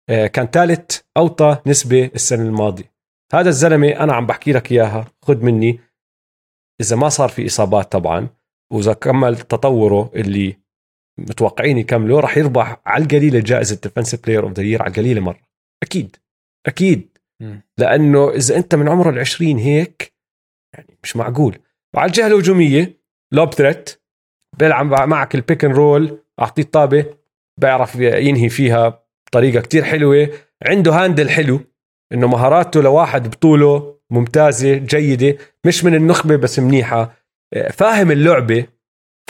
كان 0.08 0.46
ثالث 0.46 1.00
أوطى 1.16 1.58
نسبة 1.66 2.10
السنة 2.14 2.42
الماضية. 2.42 2.92
هذا 3.32 3.48
الزلمة 3.48 3.88
أنا 3.88 4.12
عم 4.14 4.26
بحكي 4.26 4.52
لك 4.52 4.72
إياها 4.72 5.06
خذ 5.22 5.44
مني. 5.44 5.80
إذا 6.80 6.96
ما 6.96 7.08
صار 7.08 7.28
في 7.28 7.46
إصابات 7.46 7.92
طبعا 7.92 8.28
وإذا 8.72 8.92
كمل 8.92 9.36
تطوره 9.36 10.10
اللي 10.14 10.56
متوقعين 11.18 11.78
يكملوا 11.78 12.20
راح 12.20 12.38
يربح 12.38 12.80
على 12.86 13.04
القليله 13.04 13.40
جائزه 13.40 13.80
defensive 13.82 14.24
player 14.24 14.44
of 14.44 14.52
the 14.52 14.62
year 14.62 14.82
على 14.82 14.90
القليله 14.90 15.20
مرة. 15.20 15.40
أكيد 15.82 16.16
أكيد. 16.66 17.18
لأنه 17.78 18.30
إذا 18.30 18.56
أنت 18.56 18.74
من 18.74 18.88
عمر 18.88 19.24
ال20 19.24 19.42
هيك 19.42 20.12
يعني 20.74 20.98
مش 21.02 21.16
معقول. 21.16 21.58
وعلى 21.94 22.06
الجهة 22.06 22.26
الهجومية 22.26 23.00
lob 23.32 23.54
threat 23.54 24.02
بيلعب 24.58 24.86
معك 24.86 25.34
ال 25.34 25.40
pick 25.40 25.64
roll 25.64 26.18
أعطيه 26.40 26.62
الطابة 26.62 27.16
بيعرف 27.60 27.94
ينهي 27.94 28.48
فيها. 28.48 29.07
بطريقة 29.30 29.60
كتير 29.60 29.84
حلوة. 29.84 30.28
عنده 30.66 30.92
handle 30.92 31.30
حلو 31.30 31.60
إنه 32.12 32.26
مهاراته 32.26 32.82
لواحد 32.82 33.28
بطوله 33.30 33.98
ممتازة 34.10 34.74
جيدة 34.74 35.36
مش 35.64 35.84
من 35.84 35.94
النخبة 35.94 36.36
بس 36.36 36.58
منيحة. 36.58 37.16
فاهم 37.72 38.10
اللعبة 38.10 38.66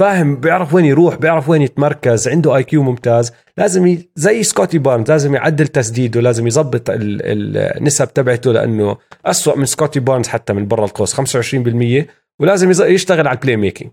فاهم 0.01 0.37
بيعرف 0.37 0.75
وين 0.75 0.85
يروح 0.85 1.15
بيعرف 1.15 1.49
وين 1.49 1.63
يتمركز 1.63 2.29
عنده 2.29 2.57
IQ 2.57 2.83
ممتاز. 2.83 3.33
لازم 3.57 3.87
ي... 3.87 4.09
زي 4.17 4.43
سكوتي 4.43 4.79
بارنز 4.79 5.11
لازم 5.11 5.35
يعدل 5.35 5.69
تسديده 5.69 6.21
لازم 6.21 6.47
يظبط 6.47 6.83
النسب 6.91 8.13
تبعته 8.15 8.53
لأنه 8.53 8.97
أسوأ 9.27 9.57
من 9.57 9.65
سكوتي 9.65 10.01
بارنز 10.01 10.29
حتى 10.29 10.53
من 10.53 10.69
برا 10.69 10.85
القوس 10.85 11.21
25% 11.21 12.05
ولازم 12.41 12.71
يشتغل 12.71 13.27
على 13.29 13.37
ال 13.39 13.57
playmaking 13.57 13.91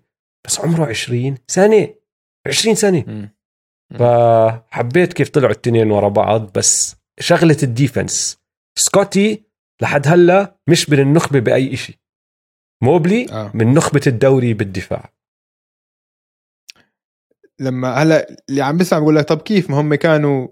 بس 0.48 0.60
عمره 0.60 0.86
20 0.86 1.36
سنة 1.48 1.88
20 2.48 2.76
سنة. 2.76 3.30
فحبيت 3.93 5.13
كيف 5.13 5.30
طلعوا 5.30 5.52
التنين 5.52 5.91
ورا 5.91 6.10
بعض 6.10 6.52
بس 6.58 6.95
شغلة 7.19 7.58
ال 7.63 7.72
defense. 7.72 8.38
سكوتي 8.80 9.45
لحد 9.82 10.08
هلا 10.08 10.58
مش 10.69 10.89
من 10.89 11.00
النخبة 11.00 11.39
بأي 11.39 11.76
شيء 11.76 11.95
موبلي 12.84 13.28
آه. 13.32 13.52
من 13.54 13.74
نخبة 13.74 14.02
الدوري 14.08 14.54
بالدفاع. 14.54 15.13
لما 17.59 17.93
هلا 17.93 18.38
اللي 18.49 18.62
عم 18.62 18.78
بسمع 18.78 18.99
بقول 18.99 19.16
لك 19.16 19.26
طب 19.26 19.41
كيف؟ 19.41 19.70
ما 19.70 19.82
هم 19.82 19.95
كانوا 19.95 20.47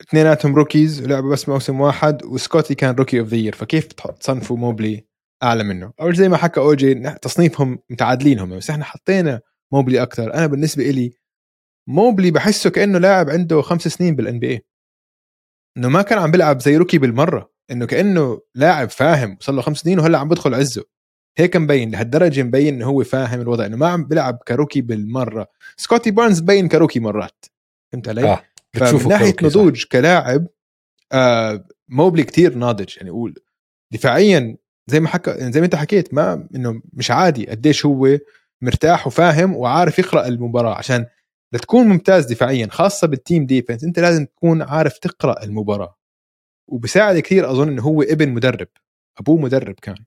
اثنيناتهم 0.00 0.54
rookies 0.54 1.02
ولعبوا 1.02 1.32
بس 1.32 1.48
موسم 1.48 1.80
واحد 1.80 2.24
وسكوتي 2.24 2.74
كان 2.74 2.94
rookie 2.94 3.20
of 3.20 3.28
the 3.28 3.36
year 3.36 3.54
فكيف 3.54 3.86
تصنفوا 3.86 4.56
موبلي 4.56 5.06
أعلى 5.42 5.64
منه؟ 5.64 5.92
أول 6.00 6.14
زي 6.14 6.28
ما 6.28 6.36
حكى 6.36 6.60
اوجي 6.60 6.94
تصنيفهم 7.22 7.78
متعادلين 7.90 8.38
هم 8.38 8.56
بس 8.56 8.70
إحنا 8.70 8.84
حطينا 8.84 9.40
موبلي 9.72 10.02
أكثر 10.02 10.34
أنا 10.34 10.46
بالنسبة 10.46 10.90
إلي 10.90 11.12
موبلي 11.90 12.30
بحسه 12.30 12.70
كأنه 12.70 12.98
لاعب 12.98 13.30
عنده 13.30 13.62
خمس 13.62 13.88
سنين 13.88 14.16
بال 14.16 14.38
NBA 14.38 14.64
إنه 15.76 15.88
ما 15.88 16.02
كان 16.02 16.18
عم 16.18 16.30
بيلعب 16.30 16.60
زي 16.60 16.76
rookie 16.76 16.98
بالمرة. 16.98 17.52
إنه 17.70 17.86
كأنه 17.86 18.40
لاعب 18.54 18.90
فاهم. 18.90 19.36
صار 19.40 19.54
له 19.54 19.62
خمس 19.62 19.78
سنين 19.78 19.98
وهلأ 19.98 20.18
عم 20.18 20.28
بدخل 20.28 20.54
عزه. 20.54 20.84
هيك 21.38 21.56
مبين 21.56 21.90
لهالدرجة 21.90 22.42
مبين 22.42 22.74
إنه 22.74 22.86
هو 22.86 23.04
فاهم 23.04 23.40
الوضع. 23.40 23.66
إنه 23.66 23.76
ما 23.76 23.88
عم 23.88 24.04
بيلعب 24.04 24.38
ك 24.48 24.53
rookie 24.53 24.80
بالمرة. 24.80 25.46
سكوتي 25.76 26.10
بارنز 26.10 26.42
مبين 26.42 26.68
ك 26.68 26.73
rookie 26.73 27.00
مرات. 27.00 27.44
فهمت 27.92 28.08
علي؟ 28.08 28.28
آه. 28.28 28.42
فمن 28.74 29.08
ناحية 29.08 29.36
نضوج 29.42 29.84
كلاعب 29.84 30.46
آه 31.12 31.64
موبلي 31.88 32.22
كتير 32.22 32.54
ناضج. 32.54 32.96
يعني 32.96 33.10
قول 33.10 33.34
دفاعيا 33.92 34.56
زي 34.86 35.00
ما 35.00 35.08
حكى 35.08 35.30
يعني 35.30 35.52
زي 35.52 35.60
ما 35.60 35.66
أنت 35.66 35.74
حكيت 35.76 36.14
ما 36.14 36.48
إنه 36.54 36.82
مش 36.92 37.10
عادي 37.10 37.46
قديش 37.46 37.86
هو 37.86 38.18
مرتاح 38.62 39.06
وفاهم 39.06 39.56
وعارف 39.56 39.98
يقرأ 39.98 40.26
المباراة. 40.26 40.74
عشان 40.74 41.06
لتكون 41.52 41.86
ممتاز 41.88 42.26
دفاعيا 42.26 42.66
خاصة 42.66 43.06
بال 43.06 43.19
team 43.19 43.46
defense 43.46 43.84
أنت 43.84 43.98
لازم 43.98 44.26
تكون 44.26 44.62
عارف 44.62 44.98
تقرأ 44.98 45.44
المباراة. 45.44 45.96
وبساعد 46.68 47.18
كثير 47.18 47.50
أظن 47.50 47.68
إنه 47.68 47.82
هو 47.82 48.02
ابن 48.02 48.28
مدرب 48.28 48.68
أبوه 49.20 49.40
مدرب 49.40 49.74
كان. 49.74 50.04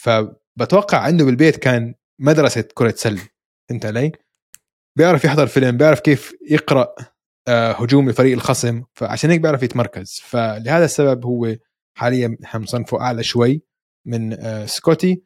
فبتوقع 0.00 0.98
عنده 0.98 1.24
بالبيت 1.24 1.56
كان 1.56 1.94
مدرسة 2.20 2.64
كرة 2.74 2.94
سلة. 2.96 3.28
فهمت 3.68 3.86
علي؟ 3.86 4.12
بيعرف 4.98 5.24
يحضر 5.24 5.46
فيلم 5.46 5.76
بيعرف 5.76 6.00
كيف 6.00 6.32
يقرأ 6.50 6.94
آه، 7.48 7.72
هجوم 7.72 8.08
الفريق 8.08 8.32
الخصم. 8.32 8.82
فعشان 8.94 9.30
هيك 9.30 9.40
بيعرف 9.40 9.62
يتمركز. 9.62 10.20
فلهذا 10.22 10.84
السبب 10.84 11.24
هو 11.24 11.56
حاليا 11.96 12.36
حنصنفه 12.44 13.00
أعلى 13.00 13.22
شوي 13.22 13.62
من 14.06 14.32
آه، 14.32 14.66
سكوتي. 14.66 15.22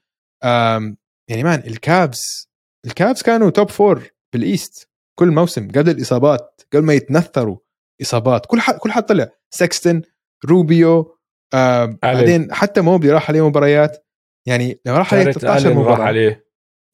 يعني 1.28 1.42
man 1.44 1.62
الكابز 1.66 2.50
الكابز 2.86 3.22
كانوا 3.22 3.50
top 3.50 3.70
four 3.70 4.11
بال 4.32 4.51
East 4.51 4.88
كل 5.14 5.30
موسم 5.30 5.68
قبل 5.68 5.90
الإصابات 5.90 6.62
قبل 6.72 6.84
ما 6.84 6.94
يتنثروا 6.94 7.56
إصابات. 8.02 8.46
كل 8.46 8.60
حد 8.60 8.74
كل 8.74 8.92
حد 8.92 9.02
طلع 9.02 9.28
سكستن 9.50 10.02
روبيو 10.48 11.18
آه 11.54 11.98
بعدين 12.02 12.54
حتى 12.54 12.80
موبلي 12.80 13.12
راح 13.12 13.30
عليه 13.30 13.48
مباريات. 13.48 14.06
يعني 14.46 14.80
لما 14.86 14.98
راح 14.98 15.14
عليه 15.14 15.24
13 15.24 15.74
مباراه 15.74 15.96
راح 15.96 16.06
عليه. 16.06 16.46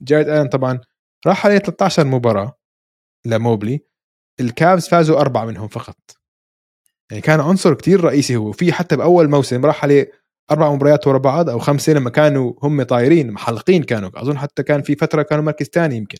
جارد 0.02 0.28
الن 0.28 0.48
طبعا. 0.48 0.80
راح 1.26 1.46
عليه 1.46 1.58
13 1.58 2.04
مباراة 2.04 2.58
لموبلي. 3.26 3.80
الكابز 4.40 4.88
فازوا 4.88 5.20
أربعة 5.20 5.44
منهم 5.44 5.68
فقط. 5.68 5.96
يعني 7.10 7.22
كان 7.22 7.40
عنصر 7.40 7.74
كتير 7.74 8.04
رئيسي 8.04 8.36
هو. 8.36 8.52
في 8.52 8.72
حتى 8.72 8.96
بأول 8.96 9.30
موسم 9.30 9.66
راح 9.66 9.84
عليه 9.84 10.12
أربع 10.50 10.74
مباريات 10.74 11.06
ورا 11.06 11.18
بعض 11.18 11.50
أو 11.50 11.58
خمسة 11.58 11.92
لما 11.92 12.10
كانوا 12.10 12.52
هم 12.62 12.82
طايرين 12.82 13.30
محلقين 13.30 13.82
كانوا. 13.82 14.10
أظن 14.14 14.38
حتى 14.38 14.62
كان 14.62 14.82
في 14.82 14.96
فترة 14.96 15.22
كانوا 15.22 15.44
مركز 15.44 15.66
ثاني 15.66 15.96
يمكن. 15.96 16.18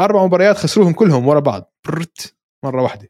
أربع 0.00 0.24
مباريات 0.26 0.56
خسروهم 0.56 0.92
كلهم 0.92 1.28
ورا 1.28 1.40
بعض. 1.40 1.72
برت 1.88 2.34
مرة 2.64 2.82
واحدة. 2.82 3.08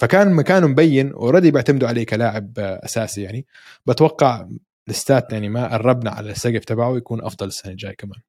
فكان 0.00 0.32
مكانه 0.32 0.66
مبين 0.66 1.12
already 1.12 1.50
بيعتمدوا 1.50 1.88
عليه 1.88 2.06
كلاعب 2.06 2.58
أساسي 2.58 3.22
يعني. 3.22 3.46
بتوقع 3.86 4.48
الستات 4.88 5.32
يعني 5.32 5.48
ما 5.48 5.72
قربنا 5.72 6.10
على 6.10 6.30
السقف 6.30 6.64
تبعه 6.64 6.96
يكون 6.96 7.22
أفضل 7.24 7.46
السنة 7.46 7.72
الجاية 7.72 7.94
كمان. 7.94 8.20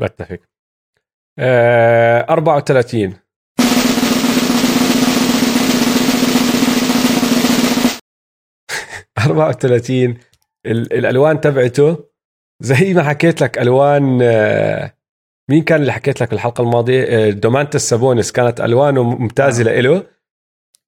بتفق. 0.00 0.38
آه 1.38 2.26
34 2.30 3.16
34 9.18 10.18
الألوان 10.66 11.40
تبعته 11.40 12.04
زي 12.62 12.94
ما 12.94 13.02
حكيت 13.02 13.40
لك 13.40 13.58
ألوان 13.58 14.18
آه، 14.22 14.95
مين 15.50 15.62
كان 15.62 15.80
اللي 15.80 15.92
حكيت 15.92 16.20
لك 16.20 16.32
الحلقة 16.32 16.62
الماضية؟ 16.62 17.04
آه، 17.04 17.30
دومانتا 17.30 17.78
سابونس 17.78 18.32
كانت 18.32 18.60
ألوانه 18.60 19.02
ممتازه 19.02 19.62
آه. 19.62 19.64
لإله 19.64 20.06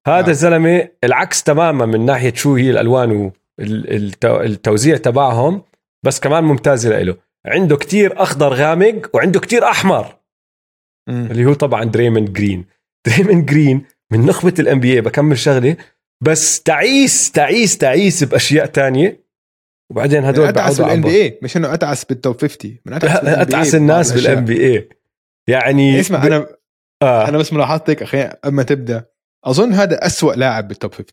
هذا 0.07 0.27
آه. 0.27 0.29
الزلمة 0.29 0.89
العكس 1.03 1.43
تماما 1.43 1.85
من 1.85 2.05
ناحية 2.05 2.33
شو 2.33 2.55
هي 2.55 2.71
الألوان 2.71 3.31
والتوزيع 4.23 4.97
تبعهم 4.97 5.61
بس 6.05 6.19
كمان 6.19 6.43
ممتازه 6.43 6.89
لإله 6.89 7.17
عنده 7.45 7.77
كتير 7.77 8.23
أخضر 8.23 8.53
غامق 8.53 9.09
وعنده 9.13 9.39
كتير 9.39 9.63
أحمر. 9.63 10.15
م. 11.09 11.11
اللي 11.11 11.45
هو 11.45 11.53
طبعا 11.53 11.83
دريموند 11.83 12.33
جرين. 12.33 12.65
دريموند 13.07 13.45
جرين 13.45 13.85
من 14.11 14.25
نخبة 14.25 14.53
ال 14.59 14.79
NBA 14.79 15.01
بكم 15.01 15.37
شغلة 15.37 15.77
بس 16.21 16.61
تعيس 16.61 17.31
تعيس 17.31 17.77
تعيس 17.77 18.23
بأشياء 18.23 18.65
تانية. 18.65 19.28
وبعدين 19.91 20.25
هدول 20.25 20.43
من 20.43 20.49
أتعس 20.49 20.81
بال 20.81 21.01
NBA 21.01 21.39
مش 21.43 21.57
إنه 21.57 21.73
أتعس 21.73 22.05
بال 22.05 22.19
top 22.19 22.41
50 22.41 22.77
من 22.85 22.93
أتعس, 22.93 23.25
أتعس 23.25 23.75
الناس 23.75 24.11
بال 24.11 24.45
NBA 24.45 24.89
يعني 25.49 25.99
اسمع 25.99 26.27
أنا 26.27 26.47
آه. 27.01 27.27
أنا 27.29 27.37
بس 27.37 27.53
ملاحظتك 27.53 28.01
أخي 28.01 28.23
قبل 28.23 28.55
ما 28.55 28.63
تبدأ 28.63 29.05
أظن 29.45 29.73
هذا 29.73 30.05
أسوأ 30.05 30.33
لاعب 30.33 30.67
بال 30.67 30.77
top 30.77 30.93
50 30.93 31.05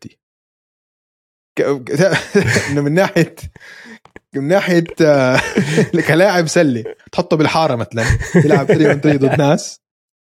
إنه 2.71 2.81
من 2.81 2.93
ناحية 2.93 3.35
من 4.35 4.47
ناحية 4.47 4.83
آه، 5.01 5.39
كلاعب 6.07 6.47
سلة 6.47 6.83
تحطه 7.11 7.37
بالحارة 7.37 7.75
مثلا 7.75 8.03
يلعب 8.35 8.65
3 8.65 8.91
on 8.91 8.99
3 9.01 9.17
ضد 9.17 9.39
ناس. 9.39 9.81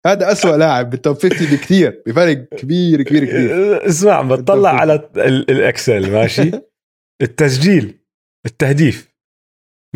هذا 0.05 0.31
أسوأ 0.31 0.57
لاعب 0.57 0.89
بال 0.89 1.01
top 1.01 1.17
50 1.17 1.47
بكثير 1.47 2.03
بفرق 2.07 2.47
كبير 2.57 3.01
كبير 3.01 3.25
كبير. 3.25 3.87
اسمع 3.87 4.21
بتطلع 4.21 4.69
على 4.69 5.09
ال 5.15 5.31
Excel 5.31 6.11
ماشي؟ 6.11 6.51
التسجيل. 7.21 8.00
التهديف. 8.45 9.11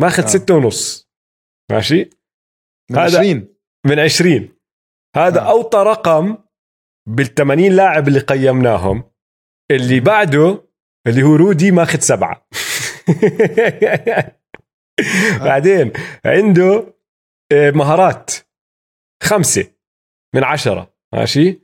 ماخذ 0.00 0.22
آه. 0.22 0.26
ستة 0.26 0.54
ونص. 0.54 1.10
ماشي؟ 1.72 2.10
من 2.90 2.98
هذا 2.98 3.18
20 3.18 3.48
من 3.86 3.98
20 3.98 4.48
هذا 5.16 5.40
آه. 5.40 5.50
أوطى 5.50 5.78
رقم 5.78 6.38
بال 7.08 7.34
80 7.34 7.72
لاعب 7.72 8.08
اللي 8.08 8.20
قيمناهم. 8.20 9.10
اللي 9.70 10.00
بعده 10.00 10.64
اللي 11.06 11.22
هو 11.22 11.36
رودي 11.36 11.70
ماخذ 11.70 11.98
سبعة. 11.98 12.46
آه. 14.98 15.44
بعدين 15.44 15.92
عنده 16.24 16.94
آه، 17.52 17.70
مهارات 17.70 18.30
خمسة 19.22 19.70
من 20.34 20.44
عشرة. 20.44 20.94
ماشي؟ 21.14 21.60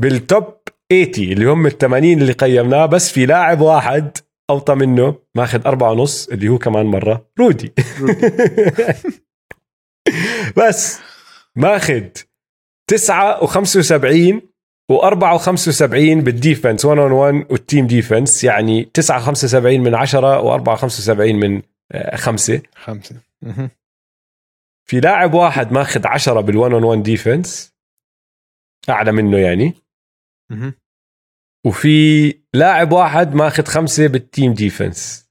بالتوب 0.00 0.64
80 0.90 1.32
اللي 1.32 1.44
هم 1.44 1.66
ال 1.66 1.78
80 1.78 2.20
اللي 2.20 2.32
قيمناه 2.32 2.86
بس 2.86 3.12
في 3.12 3.26
لاعب 3.26 3.60
واحد 3.60 4.18
أوطى 4.50 4.74
منه 4.74 5.18
ماخذ 5.34 5.66
أربعة 5.66 5.90
ونص 5.90 6.28
اللي 6.28 6.48
هو 6.48 6.58
كمان 6.58 6.86
مرة. 6.86 7.30
رودي, 7.38 7.72
بس 10.58 11.00
ماخذ 11.56 12.04
تسعة 12.90 13.40
و75 13.40 14.34
و4 14.92 15.38
و75 15.38 16.22
بال 16.22 16.36
defense 16.36 16.84
1 16.84 16.98
on 16.98 17.12
1 17.12 17.46
وال 17.50 17.62
team 17.62 17.86
defense 17.86 18.44
يعني 18.44 18.84
9 18.84 19.20
75 19.20 19.80
من 19.80 19.94
10 19.94 20.58
و4 20.58 20.70
75 20.70 21.34
من 21.34 21.62
5 22.14 22.62
5 22.74 23.16
في 24.88 25.00
لاعب 25.00 25.34
واحد 25.34 25.72
ماخذ 25.72 26.06
10 26.06 26.42
بال 26.46 26.84
1 26.84 27.02
on 27.02 27.16
1 27.16 27.24
defense 27.24 27.74
أعلى 28.88 29.12
منه 29.12 29.38
يعني. 29.38 29.74
وفي 31.66 32.34
لاعب 32.54 32.92
واحد 32.92 33.34
ماخذ 33.34 33.64
خمسة 33.64 34.06
بال 34.06 34.22
team 34.22 34.54
defense 34.54 35.30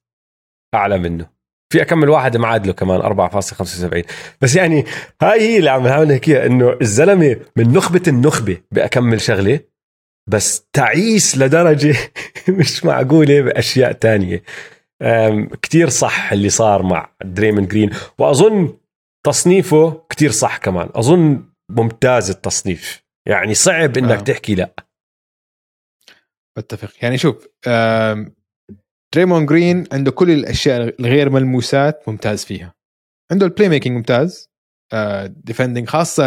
أعلى 0.75 0.97
منه. 0.97 1.33
في 1.73 1.81
أكمن 1.81 2.09
واحد 2.09 2.37
معادله 2.37 2.73
كمان 2.73 3.29
4.75 3.29 4.05
بس 4.41 4.55
يعني 4.55 4.85
هاي 5.21 5.41
هي 5.41 5.57
اللي 5.57 5.69
عم 5.69 5.87
نحاول 5.87 6.07
نحكيها 6.07 6.45
إنه 6.45 6.77
الزلمة 6.81 7.39
من 7.55 7.73
نخبة 7.73 8.01
النخبة 8.07 8.57
بأكمن 8.71 9.21
شغلة 9.21 9.59
بس 10.29 10.67
تعيس 10.73 11.37
لدرجة 11.37 11.95
مش 12.59 12.85
معقولة 12.85 13.41
بأشياء 13.41 13.91
تانية. 13.91 14.43
كتير 15.61 15.89
صح 15.89 16.31
اللي 16.31 16.49
صار 16.49 16.83
مع 16.83 17.09
دريمن 17.25 17.67
جرين 17.67 17.89
وأظن 18.17 18.77
تصنيفه 19.25 20.01
كتير 20.09 20.31
صح 20.31 20.57
كمان. 20.57 20.89
أظن 20.95 21.43
ممتاز 21.69 22.29
التصنيف. 22.29 23.03
يعني 23.27 23.53
صعب 23.53 23.97
إنك 23.97 24.17
آه. 24.19 24.23
تحكي 24.23 24.55
لا. 24.55 24.73
بتفق. 26.57 26.93
يعني 27.01 27.17
شوف 27.17 27.47
دريمون 29.15 29.45
جرين 29.45 29.83
عنده 29.91 30.11
كل 30.11 30.31
الأشياء 30.31 30.95
الغير 30.99 31.29
ملموسات 31.29 32.09
ممتاز 32.09 32.45
فيها. 32.45 32.73
عنده 33.31 33.45
ال 33.45 33.69
playmaking 33.69 33.97
ممتاز 33.97 34.49
defending 35.27 35.87
آه، 35.87 35.91
خاصة 35.91 36.23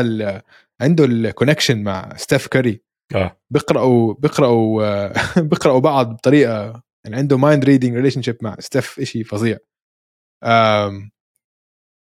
عنده 0.80 1.04
ال 1.04 1.11
connection 1.11 1.82
مع 1.82 2.16
ستيف 2.16 2.46
كاري 2.46 2.80
آه. 3.14 3.40
بيقراوا 3.50 4.14
بيقراوا 4.14 4.84
آه، 4.84 5.12
بيقراوا 5.50 5.80
بعض 5.80 6.14
بطريقة 6.14 6.82
يعني 7.04 7.16
عنده 7.16 7.38
mind 7.38 7.64
reading 7.64 7.94
relationship 7.94 8.36
مع 8.42 8.56
ستيف 8.58 9.00
شيء 9.00 9.24
فظيع. 9.24 9.58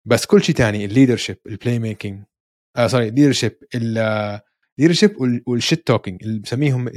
بس 0.08 0.26
كل 0.26 0.42
شيء 0.42 0.54
ثاني 0.54 0.84
الليدرشيب 0.84 1.38
البلاي 1.46 1.78
ميكينج 1.78 2.24
آه 2.76 2.86
سوري 2.86 3.08
الليدرشيب 3.08 3.58
الليدرشيب 3.74 5.42
والشيت 5.46 5.86
توكينج 5.86 6.22
اللي 6.22 6.40
بسميهم 6.40 6.88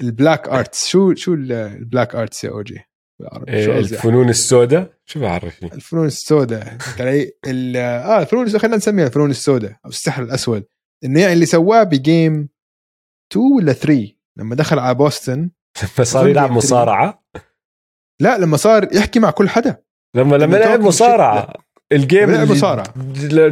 ال 0.00 0.08
black 0.08 0.48
arts 0.48 0.86
شو 0.86 1.14
شو 1.14 1.34
ال 1.34 1.47
black 1.47 2.14
arts 2.14 2.44
يا 2.44 2.50
أوجي؟ 2.50 2.80
إيه 3.48 3.78
الفنون 3.78 4.28
السوداء؟ 4.28 4.92
شو 5.06 5.20
بعرفني؟ 5.20 5.72
الفنون 5.72 6.06
السوداء. 6.06 6.76
آه 7.76 8.20
الفنون 8.20 8.58
خلينا 8.58 8.76
نسميها 8.76 9.06
الفنون 9.06 9.30
السوداء 9.30 9.70
أو 9.84 9.90
السحر 9.90 10.22
الأسود. 10.22 10.64
إنه 11.04 11.20
يعني 11.20 11.32
اللي 11.32 11.46
سواه 11.46 11.82
ب 11.82 11.95
game 11.95 12.48
2 13.32 13.46
ولا 13.56 13.72
3 13.72 14.06
لما 14.38 14.54
دخل 14.54 14.78
على 14.78 14.94
بوسطن. 14.94 15.50
لما 15.96 16.04
صار 16.04 16.28
يلعب 16.28 16.50
مصارعة؟ 16.50 17.24
لا 18.20 18.38
لما 18.38 18.56
صار 18.56 18.88
يحكي 18.94 19.20
مع 19.20 19.30
كل 19.30 19.48
حدا. 19.48 19.82
لما 20.16 20.36
لما 20.36 20.56
لعب 20.56 20.80
مصارعة. 20.80 21.52
ال 21.92 22.00
game 22.00 22.30
اللي 22.30 22.46
مصارعه 22.46 22.94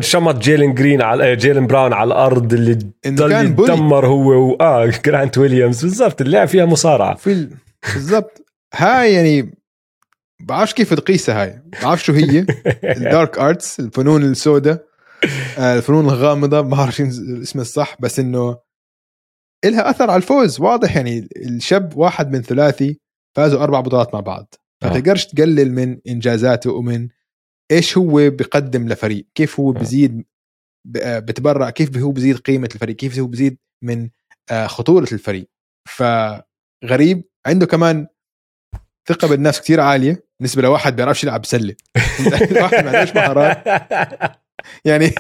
شمط 0.01 0.39
جيلن 0.39 0.75
جرين 0.75 1.03
على 1.03 1.33
آه، 1.33 1.35
جيلن 1.35 1.67
براون 1.67 1.93
على 1.93 2.09
الأرض 2.09 2.53
اللي 2.53 2.79
يتدمر 3.07 4.07
هو 4.07 4.51
و 4.51 4.57
آه 4.61 4.87
جرانت 5.05 5.39
ويليامز. 5.39 5.83
بالضبط 5.83 6.21
اللعب 6.21 6.49
فيها 6.49 6.65
مصارعة. 6.65 7.15
في 7.15 7.49
بالضبط. 7.95 8.47
هاي 8.75 9.15
يعني 9.15 9.55
بعرفش 10.41 10.75
كيف 10.75 10.95
تقيسها 10.95 11.43
هاي. 11.43 11.63
بعرف 11.83 12.05
شو 12.05 12.13
هي. 12.13 12.47
ال 12.97 13.05
dark 13.05 13.39
arts 13.39 13.81
الفنون 13.81 14.23
السوداء. 14.23 14.87
آه، 15.59 15.77
الفنون 15.77 16.05
الغامضة. 16.05 16.63
ما 16.63 16.77
بعرف 16.77 17.01
الاسم 17.01 17.61
الصح 17.61 17.97
بس 18.01 18.19
إنه 18.19 18.59
إلها 19.65 19.91
أثر 19.91 20.11
على 20.11 20.17
الفوز. 20.17 20.61
واضح 20.61 20.97
يعني 20.97 21.29
الشاب 21.37 21.97
واحد 21.97 22.33
من 22.33 22.43
ثلاثي 22.43 23.01
فازوا 23.37 23.63
أربع 23.63 23.81
بطولات 23.81 24.15
مع 24.15 24.21
بعض. 24.21 24.55
ما 24.83 24.91
آه. 24.91 24.95
تقدرش 24.95 25.27
تقلل 25.27 25.73
من 25.73 25.99
إنجازاته 26.09 26.71
ومن 26.73 27.09
إيش 27.73 27.99
هو 27.99 28.31
بقدم 28.31 28.89
لفريق؟ 28.89 29.27
كيف 29.35 29.61
هو 29.61 29.73
بزيد 29.73 30.25
بتبرع؟ 31.07 31.71
كيف 31.71 31.97
هو 31.97 32.11
بزيد 32.13 32.37
قيمة 32.37 32.69
الفريق؟ 32.75 32.97
كيف 32.97 33.19
هو 33.19 33.27
بزيد 33.27 33.59
من 33.85 34.09
آه، 34.51 34.67
خطورة 34.67 35.09
الفريق؟ 35.13 35.49
فغريب. 35.89 37.25
عنده 37.47 37.67
كمان 37.67 38.07
ثقة 39.09 39.29
بالنفس 39.29 39.61
كثير 39.61 39.81
عالية 39.81 40.27
بالنسبة 40.41 40.63
لواحد 40.63 40.97
بيعرفش 40.97 41.25
يلعب 41.25 41.47
سله 41.47 41.75
واحد 42.63 42.85
ما 42.85 42.99
عندوش 42.99 43.15
مهارات. 43.15 43.65
يعني 44.85 45.11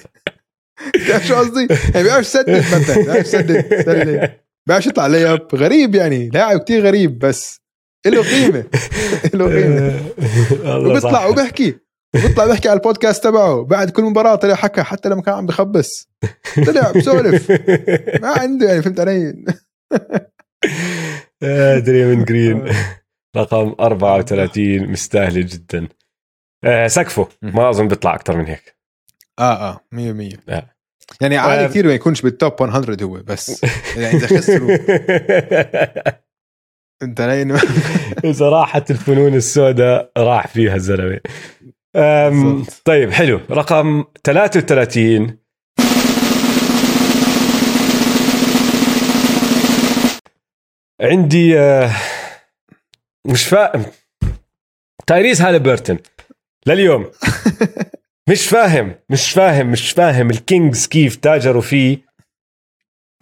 تعرف 1.08 1.26
شو 1.28 1.34
قصدي؟ 1.34 1.66
يعني 1.94 2.02
بيعرف 2.02 2.26
يسدد 2.26 2.56
مثلا 2.74 3.04
بيعرف 3.04 3.26
يسدد 3.26 3.82
سلة. 3.84 4.36
بيعرف 4.66 4.86
يطلع 4.86 5.06
لياب 5.06 5.54
غريب 5.54 5.94
يعني. 5.94 6.28
لاعب 6.28 6.60
كتير 6.60 6.86
غريب 6.86 7.18
بس 7.18 7.60
له 8.06 8.22
قيمة. 8.22 8.64
له 9.34 9.46
قيمة. 9.46 10.00
وبيطلع 10.86 11.26
وبيحكي. 11.26 11.78
وبيطلع 12.16 12.46
بيحكي 12.46 12.68
على 12.68 12.76
البودكاست 12.76 13.24
تبعه 13.24 13.64
بعد 13.64 13.90
كل 13.90 14.02
مباراة 14.02 14.34
طلع 14.34 14.54
حكى 14.54 14.82
حتى 14.82 15.08
لما 15.08 15.22
كان 15.22 15.34
عم 15.34 15.46
بخبص. 15.46 16.08
طلع 16.66 16.92
بسولف. 16.92 17.50
ما 18.22 18.28
عنده 18.28 18.68
يعني 18.68 18.82
فهمت 18.82 19.00
علي؟ 19.00 19.44
دريمن 21.86 22.24
جرين. 22.24 22.64
رقم 23.36 23.74
34 23.80 24.90
مستاهلة 24.90 25.40
جدا. 25.40 25.88
آه، 26.64 26.86
سقفه. 26.86 27.28
ما 27.42 27.70
أظن 27.70 27.88
بيطلع 27.88 28.14
أكثر 28.14 28.36
من 28.36 28.46
هيك. 28.46 28.76
آه 29.38 29.70
آه 29.70 29.80
100% 29.94 29.96
آه. 30.48 30.76
يعني 31.20 31.36
عادي 31.36 31.64
آه. 31.64 31.68
كثير 31.68 31.86
ما 31.86 31.94
يكونش 31.94 32.22
بال 32.22 32.38
top 32.38 32.62
100 32.62 32.96
هو 33.02 33.22
بس 33.22 33.64
يعني 33.96 34.16
إذا 34.16 34.26
خسروا. 34.26 34.78
انت 37.02 37.20
لين 37.20 37.52
إذا 38.24 38.48
راحت 38.48 38.90
الفنون 38.90 39.34
السوداء 39.34 40.12
راح 40.18 40.46
فيها 40.46 40.74
الزلمة. 40.74 41.20
طيب 42.84 43.10
حلو. 43.10 43.40
رقم 43.50 44.04
33 44.24 45.38
عندي 51.00 51.58
آه، 51.60 51.90
مش 53.26 53.44
فاهم 53.46 53.84
تايريز 55.06 55.42
هالبرتون 55.42 55.98
لليوم. 56.66 57.10
مش 58.30 58.48
فاهم 58.48 58.94
مش 59.10 59.30
فاهم 59.30 59.66
مش 59.66 59.90
فاهم 59.90 60.30
ال 60.30 60.39
Kings 60.39 60.86
كيف 60.86 61.16
تاجروا 61.16 61.62
فيه. 61.62 61.98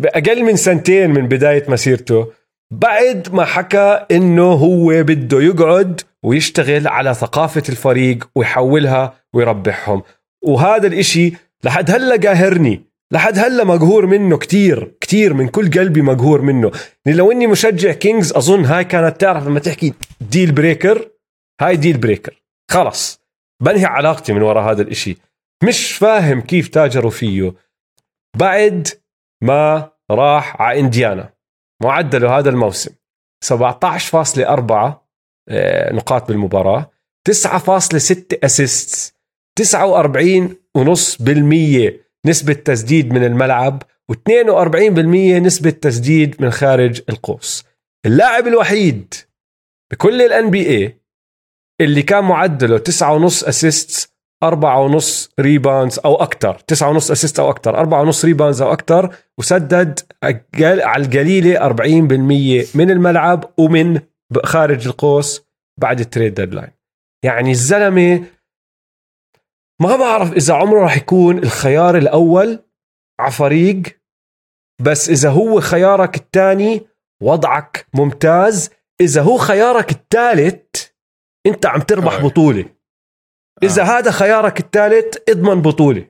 بأقل 0.00 0.42
من 0.42 0.56
سنتين 0.56 1.10
من 1.10 1.28
بداية 1.28 1.64
مسيرته. 1.68 2.32
بعد 2.72 3.34
ما 3.34 3.44
حكى 3.44 4.06
إنه 4.10 4.52
هو 4.52 5.02
بده 5.02 5.40
يقعد 5.42 6.00
ويشتغل 6.24 6.88
على 6.88 7.14
ثقافة 7.14 7.62
الفريق 7.68 8.30
ويحولها 8.34 9.14
ويربحهم. 9.34 10.02
وهذا 10.44 10.86
الإشي 10.86 11.32
لحد 11.64 11.90
هلأ 11.90 12.16
قاهرني 12.16 12.84
لحد 13.12 13.38
هلأ 13.38 13.64
مقهور 13.64 14.06
منه 14.06 14.38
كتير 14.38 14.94
كتير 15.00 15.34
من 15.34 15.48
كل 15.48 15.70
قلبي 15.70 16.02
مقهور 16.02 16.42
منه. 16.42 16.70
لو 17.06 17.32
إني 17.32 17.46
مشجع 17.46 17.92
Kings 17.92 18.32
أظن 18.32 18.64
هاي 18.64 18.84
كانت 18.84 19.20
تعرف 19.20 19.46
لما 19.46 19.60
تحكي 19.60 19.94
deal 20.20 20.52
breaker 20.52 21.10
هاي 21.60 21.76
deal 21.76 21.98
breaker 21.98 22.42
خلص 22.70 23.20
بنهي 23.62 23.84
علاقتي 23.84 24.32
من 24.32 24.42
وراء 24.42 24.70
هذا 24.70 24.82
الإشي. 24.82 25.16
مش 25.64 25.92
فاهم 25.92 26.40
كيف 26.40 26.68
تاجروا 26.68 27.10
فيه. 27.10 27.54
بعد 28.36 28.88
ما 29.42 29.90
راح 30.10 30.62
على 30.62 30.80
إنديانا 30.80 31.32
معدله 31.82 32.38
هذا 32.38 32.50
الموسم 32.50 32.90
17.4 33.44 34.70
آه، 34.72 35.03
نقاط 35.92 36.28
بالمباراة. 36.28 36.90
9.6 37.30 38.16
assist 38.44 39.14
49.5% 39.60 41.92
نسبة 42.26 42.52
تسديد 42.52 43.12
من 43.12 43.24
الملعب 43.24 43.82
و42% 44.12 44.98
نسبة 45.42 45.70
تسديد 45.70 46.42
من 46.42 46.50
خارج 46.50 47.02
القوس. 47.08 47.64
اللاعب 48.06 48.46
الوحيد 48.46 49.14
بكل 49.92 50.22
ال 50.22 50.50
NBA 50.50 50.98
اللي 51.80 52.02
كان 52.02 52.24
معدله 52.24 52.78
9.5 52.78 53.48
assist 53.48 54.10
4.5 54.44 55.28
rebounds 55.40 55.98
أو 56.04 56.14
أكثر 56.14 56.58
9.5 56.74 57.10
assist 57.10 57.38
أو 57.38 57.50
أكثر 57.50 57.84
4.5 58.12 58.24
rebounds 58.24 58.62
أو 58.62 58.72
أكثر 58.72 59.14
وسدد 59.38 60.00
على 60.58 61.04
القليلة 61.04 61.68
40% 61.68 61.72
من 62.76 62.90
الملعب 62.90 63.52
ومن 63.58 64.00
خارج 64.44 64.86
القوس 64.86 65.44
بعد 65.80 66.00
ال 66.00 66.06
trade 66.06 66.34
deadline 66.34 66.70
يعني 67.24 67.50
الزلمة 67.50 68.26
ما 69.80 69.96
بعرف 69.96 70.32
إذا 70.32 70.54
عمره 70.54 70.80
راح 70.80 70.96
يكون 70.96 71.38
الخيار 71.38 71.98
الأول 71.98 72.64
على 73.20 73.32
فريق 73.32 73.82
بس 74.80 75.08
إذا 75.08 75.30
هو 75.30 75.60
خيارك 75.60 76.16
الثاني 76.16 76.86
وضعك 77.22 77.86
ممتاز 77.94 78.70
إذا 79.00 79.22
هو 79.22 79.38
خيارك 79.38 79.90
الثالث 79.90 80.86
أنت 81.46 81.66
عم 81.66 81.80
تربح. 81.80 82.24
بطولة 82.24 82.74
إذا 83.62 83.82
آه. 83.82 83.84
هذا 83.84 84.10
خيارك 84.10 84.60
الثالث 84.60 85.16
اضمن 85.28 85.62
بطولة 85.62 86.08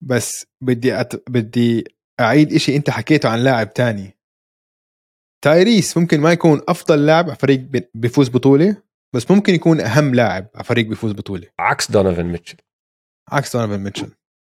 بس 0.00 0.46
بدي 0.60 1.00
أت... 1.00 1.30
بدي 1.30 1.84
أعيد 2.20 2.52
إشي 2.52 2.76
أنت 2.76 2.90
حكيته 2.90 3.28
عن 3.28 3.38
لاعب 3.38 3.74
تاني 3.74 4.17
تايريس 5.44 5.96
ممكن 5.96 6.20
ما 6.20 6.32
يكون 6.32 6.60
أفضل 6.68 7.06
لاعب 7.06 7.24
على 7.24 7.36
فريق 7.36 7.68
بيفوز 7.94 8.28
بطولة 8.28 8.82
بس 9.14 9.30
ممكن 9.30 9.54
يكون 9.54 9.80
أهم 9.80 10.14
لاعب 10.14 10.48
على 10.54 10.64
فريق 10.64 10.86
بيفوز 10.86 11.12
بطولة. 11.12 11.48
عكس 11.58 11.90
دونيفن 11.90 12.26
ميتشل. 12.26 12.56
عكس 13.28 13.56
دونيفن 13.56 13.80
ميتشل. 13.80 14.10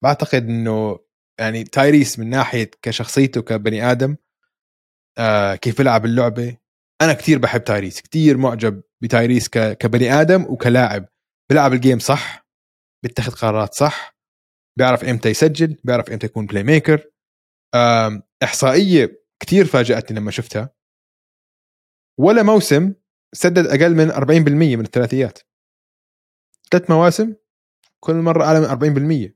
بعتقد 0.02 0.48
إنه 0.48 0.98
يعني 1.40 1.64
تايريس 1.64 2.18
من 2.18 2.30
ناحية 2.30 2.70
كشخصيته 2.82 3.42
كبني 3.42 3.90
آدم 3.90 4.16
آه 5.18 5.54
كيف 5.54 5.80
يلعب 5.80 6.04
اللعبة 6.04 6.56
أنا 7.02 7.12
كثير 7.12 7.38
بحب 7.38 7.64
تايريس 7.64 8.02
كثير 8.02 8.36
معجب 8.36 8.82
بتايريس 9.02 9.48
كبني 9.48 10.12
آدم 10.20 10.42
وكلاعب. 10.48 11.08
بيلعب 11.50 11.72
ال 11.72 11.77
game 11.77 11.98
صح 11.98 12.46
بيتخذ 13.04 13.32
قرارات 13.32 13.74
صح 13.74 14.16
بيعرف 14.78 15.04
إمتى 15.04 15.28
يسجل 15.28 15.76
بيعرف 15.84 16.10
إمتى 16.10 16.26
يكون 16.26 16.46
playmaker 16.46 17.10
إحصائية 18.42 19.19
كثير 19.40 19.64
فاجأتني 19.64 20.20
لما 20.20 20.30
شفتها. 20.30 20.70
ولا 22.18 22.42
موسم 22.42 22.94
سدد 23.32 23.66
أقل 23.66 23.94
من 23.94 24.10
40% 24.10 24.76
من 24.76 24.84
الثلاثيات. 24.84 25.38
ثلاث 26.70 26.90
مواسم 26.90 27.34
كل 28.00 28.14
مرة 28.14 28.44
أعلى 28.44 28.60
من 28.60 28.66
40% 28.66 29.34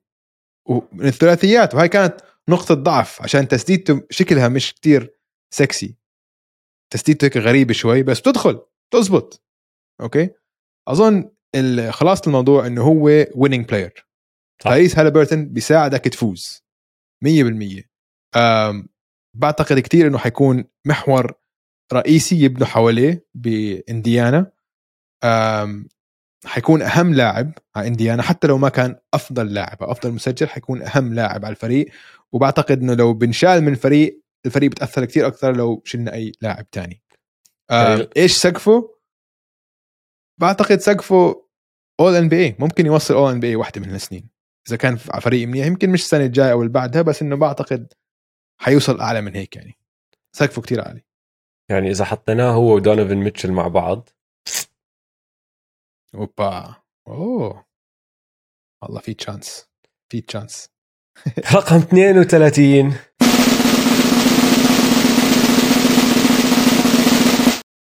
ومن 0.69 1.07
الثلاثيات 1.07 1.75
وهي 1.75 1.89
كانت 1.89 2.21
نقطة 2.49 2.75
ضعف 2.75 3.23
عشان 3.23 3.49
تسديدته 3.49 4.07
شكلها 4.11 4.49
مش 4.49 4.75
كتير 4.75 5.19
سكسي 5.55 5.97
تسديدته 6.93 7.25
هيك 7.25 7.37
غريبة 7.37 7.73
شوي 7.75 8.03
بس 8.03 8.21
بتدخل 8.21 8.67
تزبط 8.93 9.45
okay؟ 10.01 10.31
أظن 10.89 11.31
خلاصة 11.91 12.23
الموضوع 12.27 12.67
إنه 12.67 12.83
هو 12.83 13.27
winning 13.35 13.67
player 13.69 14.07
تايس 14.59 14.99
هالبرتون 14.99 15.49
بيساعدك 15.49 16.01
تفوز. 16.05 16.65
100% 17.25 17.29
بعتقد 19.35 19.79
كثير 19.79 20.07
إنه 20.07 20.19
حيكون 20.19 20.65
محور 20.85 21.33
رئيسي 21.93 22.41
يبنوا 22.45 22.67
حواليه 22.67 23.27
بإنديانا. 23.35 24.53
حيكون 26.47 26.83
أهم 26.83 27.15
لاعب 27.15 27.53
على 27.77 27.89
إنديانا 27.89 28.23
حتى 28.23 28.47
لو 28.47 28.59
ما 28.59 28.69
كان 28.69 28.97
أفضل 29.15 29.55
لاعب 29.55 29.83
أو 29.83 29.93
أفضل 29.93 30.13
مسجل 30.13 30.49
حيكون 30.49 30.83
أهم 30.83 31.15
لاعب 31.15 31.45
على 31.45 31.53
الفريق. 31.53 31.87
وبعتقد 32.33 32.83
إنه 32.83 32.95
لو 32.95 33.15
بنشال 33.15 33.61
من 33.61 33.73
الفريق 33.73 34.21
الفريق 34.47 34.71
بتأثر 34.71 35.05
كثير 35.05 35.27
أكثر 35.27 35.57
لو 35.57 35.83
شلنا 35.85 36.15
أي 36.15 36.33
لاعب 36.41 36.71
تاني. 36.71 37.03
إيش 38.17 38.33
سقفه؟ 38.33 38.95
بعتقد 40.41 40.79
سقفه 40.79 41.45
All 42.01 42.15
NBA 42.15 42.57
ممكن 42.59 42.87
يوصل 42.87 43.15
All 43.15 43.33
NBA 43.33 43.57
واحدة 43.57 43.81
من 43.81 43.95
السنين. 43.95 44.29
إذا 44.69 44.77
كان 44.77 44.99
على 45.11 45.21
فريق 45.21 45.49
منيح 45.49 45.67
يمكن 45.67 45.91
مش 45.91 46.03
السنة 46.03 46.25
الجاية 46.25 46.53
أو 46.53 46.63
اللي 46.63 46.73
بعدها 46.73 47.03
بس 47.03 47.23
إنه 47.23 47.37
بعتقد 47.37 47.93
حيوصل 48.61 49.01
أعلى 49.01 49.21
من 49.21 49.37
هيك 49.37 49.57
يعني. 49.57 49.79
سقفه 50.37 50.63
كتير 50.63 50.81
عالي. 50.81 51.05
يعني 51.71 51.91
إذا 51.91 52.05
حطيناه 52.05 52.51
هو 52.51 52.75
ودونيفن 52.75 53.17
ميتشل 53.17 53.53
مع 53.53 53.69
بعض. 53.69 54.09
أوبا. 56.15 56.77
أوه. 57.09 57.67
والله 58.83 59.01
في 59.01 59.15
chance 59.15 59.71
في 60.13 60.21
chance 60.21 60.71
رقم 61.55 61.77
32 61.77 62.95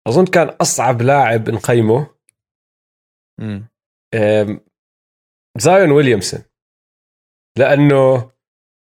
أظن 0.08 0.24
كان 0.24 0.48
أصعب 0.48 1.02
لاعب 1.02 1.50
نقيمه. 1.50 2.14
زايون 5.58 5.90
ويليامسون. 5.90 6.42
لأنه 7.58 8.31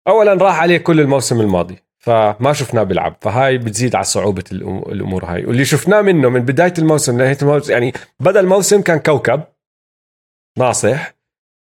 اولا 0.07 0.33
راح 0.33 0.59
عليه 0.61 0.77
كل 0.77 0.99
الموسم 0.99 1.41
الماضي 1.41 1.83
فما 1.99 2.53
شفناه 2.53 2.83
بيلعب 2.83 3.15
فهاي 3.21 3.57
بتزيد 3.57 3.95
على 3.95 4.03
صعوبة 4.03 4.43
الأمور 4.51 5.25
هاي. 5.25 5.45
واللي 5.45 5.65
شفناه 5.65 6.01
منه 6.01 6.29
من 6.29 6.39
بداية 6.39 6.73
الموسم 6.79 7.15
لنهاية 7.15 7.37
الموسم 7.41 7.71
يعني 7.71 7.93
بدأ 8.19 8.39
الموسم 8.39 8.81
كان 8.81 8.99
كوكب 8.99 9.43
ناصح 10.57 11.13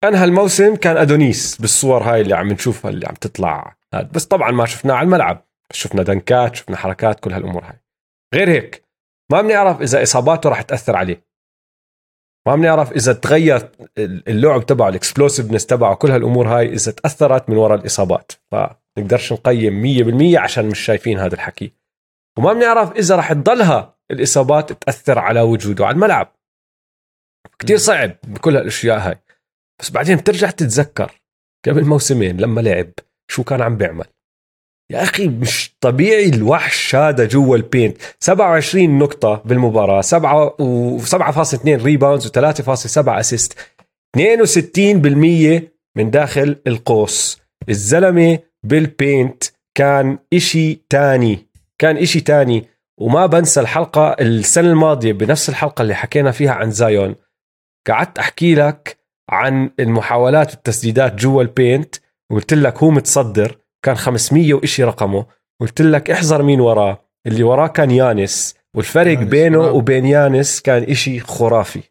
أنهى 0.04 0.24
الموسم 0.24 0.76
كان 0.76 0.96
أدونيس 0.96 1.56
بالصور 1.56 2.02
هاي 2.02 2.20
اللي 2.20 2.34
عم 2.34 2.48
نشوفها 2.48 2.90
اللي 2.90 3.06
عم 3.06 3.14
تطلع. 3.14 3.76
بس 4.12 4.24
طبعا 4.24 4.50
ما 4.50 4.66
شفناه 4.66 4.94
على 4.94 5.04
الملعب 5.04 5.46
شفنا 5.72 6.02
دنكات 6.02 6.56
شفنا 6.56 6.76
حركات 6.76 7.20
كل 7.20 7.32
هالأمور 7.32 7.64
هاي. 7.64 7.82
غير 8.34 8.48
هيك 8.50 8.84
ما 9.30 9.42
بنعرف 9.42 9.82
إذا 9.82 10.02
إصاباته 10.02 10.48
راح 10.48 10.62
تأثر 10.62 10.96
عليه. 10.96 11.24
ما 12.46 12.56
بنعرف 12.56 12.92
إذا 12.92 13.12
تغير 13.12 13.68
اللعب 13.98 14.66
تبعه 14.66 14.88
ال 14.88 14.94
explosiveness 14.94 15.66
تبعه 15.66 15.94
كل 15.94 16.10
هالأمور 16.10 16.48
هاي 16.48 16.72
إذا 16.72 16.92
تأثرت 16.92 17.50
من 17.50 17.56
وراء 17.56 17.80
الإصابات. 17.80 18.32
فنقدرش 18.52 19.32
نقيم 19.32 20.34
100% 20.34 20.36
عشان 20.38 20.66
مش 20.66 20.80
شايفين 20.80 21.18
هذا 21.18 21.34
الحكي. 21.34 21.72
وما 22.38 22.52
بنعرف 22.52 22.92
إذا 22.92 23.16
راح 23.16 23.32
تضلها 23.32 23.96
الإصابات 24.10 24.72
تأثر 24.72 25.18
على 25.18 25.40
وجوده 25.40 25.86
على 25.86 25.94
الملعب. 25.94 26.36
كتير 27.58 27.76
صعب 27.76 28.16
بكل 28.28 28.56
هالأشياء 28.56 28.98
هاي. 28.98 29.18
بس 29.80 29.90
بعدين 29.90 30.16
بترجع 30.16 30.50
تتذكر 30.50 31.20
قبل 31.66 31.84
موسمين 31.84 32.40
لما 32.40 32.60
لعب 32.60 32.92
شو 33.30 33.44
كان 33.44 33.62
عم 33.62 33.76
بيعمل. 33.76 34.06
يا 34.90 35.02
أخي 35.02 35.28
مش 35.28 35.76
طبيعي 35.80 36.28
الوحش 36.28 36.94
هذا 36.94 37.24
جوا 37.24 37.56
ال 37.56 37.62
paint. 37.62 37.98
27 38.20 38.98
نقطة 38.98 39.42
بالمباراة 39.44 40.00
7 40.00 40.54
و 40.60 40.98
7.2 40.98 41.66
rebounds 41.66 42.26
و3.7 42.28 43.08
assist 43.08 43.58
62% 44.16 44.18
من 45.96 46.10
داخل 46.10 46.56
القوس. 46.66 47.40
الزلمة 47.68 48.38
بال 48.62 48.86
paint 48.86 49.44
كان 49.74 50.18
إشي 50.32 50.74
تاني 50.90 51.46
كان 51.78 51.96
إشي 51.96 52.20
تاني. 52.20 52.68
وما 53.00 53.26
بنسى 53.26 53.60
الحلقة 53.60 54.16
السنة 54.20 54.68
الماضية 54.68 55.12
بنفس 55.12 55.48
الحلقة 55.48 55.82
اللي 55.82 55.94
حكينا 55.94 56.30
فيها 56.30 56.52
عن 56.52 56.70
زايون. 56.70 57.14
قعدت 57.88 58.18
أحكي 58.18 58.54
لك 58.54 58.98
عن 59.30 59.70
المحاولات 59.80 60.50
والتسديدات 60.50 61.14
جوا 61.14 61.42
ال 61.42 61.51
paint 61.51 61.94
وقلت 62.30 62.54
لك 62.54 62.82
هو 62.82 62.90
متصدر. 62.90 63.58
كان 63.84 63.94
500 63.94 64.54
وإشي 64.54 64.84
رقمه. 64.84 65.26
قلت 65.60 65.82
لك 65.82 66.10
احذر 66.10 66.42
مين 66.42 66.60
وراه. 66.60 67.08
اللي 67.26 67.42
وراه 67.42 67.66
كان 67.66 67.90
يانس. 67.90 68.54
والفرق 68.76 69.12
يانس 69.12 69.28
بينه 69.28 69.58
وراه. 69.58 69.72
وبين 69.72 70.06
يانس 70.06 70.60
كان 70.60 70.82
إشي 70.82 71.20
خرافي. 71.20 71.82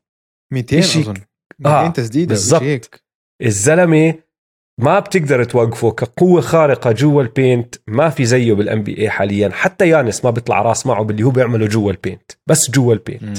200 0.53 0.79
إشي... 0.79 0.99
أظن. 0.99 1.13
200 1.59 1.69
آه 1.69 1.87
تسديدة 1.89 2.29
بالضبط. 2.29 3.01
الزلمة 3.41 4.13
ما 4.79 4.99
بتقدر 4.99 5.43
توقفه 5.43 5.91
كقوة 5.91 6.41
خارقة 6.41 6.91
جوا 6.91 7.21
ال 7.21 7.29
paint. 7.29 7.75
ما 7.87 8.09
في 8.09 8.25
زيه 8.25 8.53
بال 8.53 8.83
NBA 8.83 9.09
حاليا. 9.09 9.49
حتى 9.49 9.89
يانس 9.89 10.25
ما 10.25 10.31
بيطلع 10.31 10.61
راس 10.61 10.85
معه 10.85 11.03
باللي 11.03 11.23
هو 11.23 11.29
بيعمله 11.29 11.67
جوا 11.67 11.91
ال 11.91 11.97
paint. 11.97 12.31
بس 12.47 12.71
جوا 12.71 12.93
ال 12.93 13.00
paint. 13.00 13.37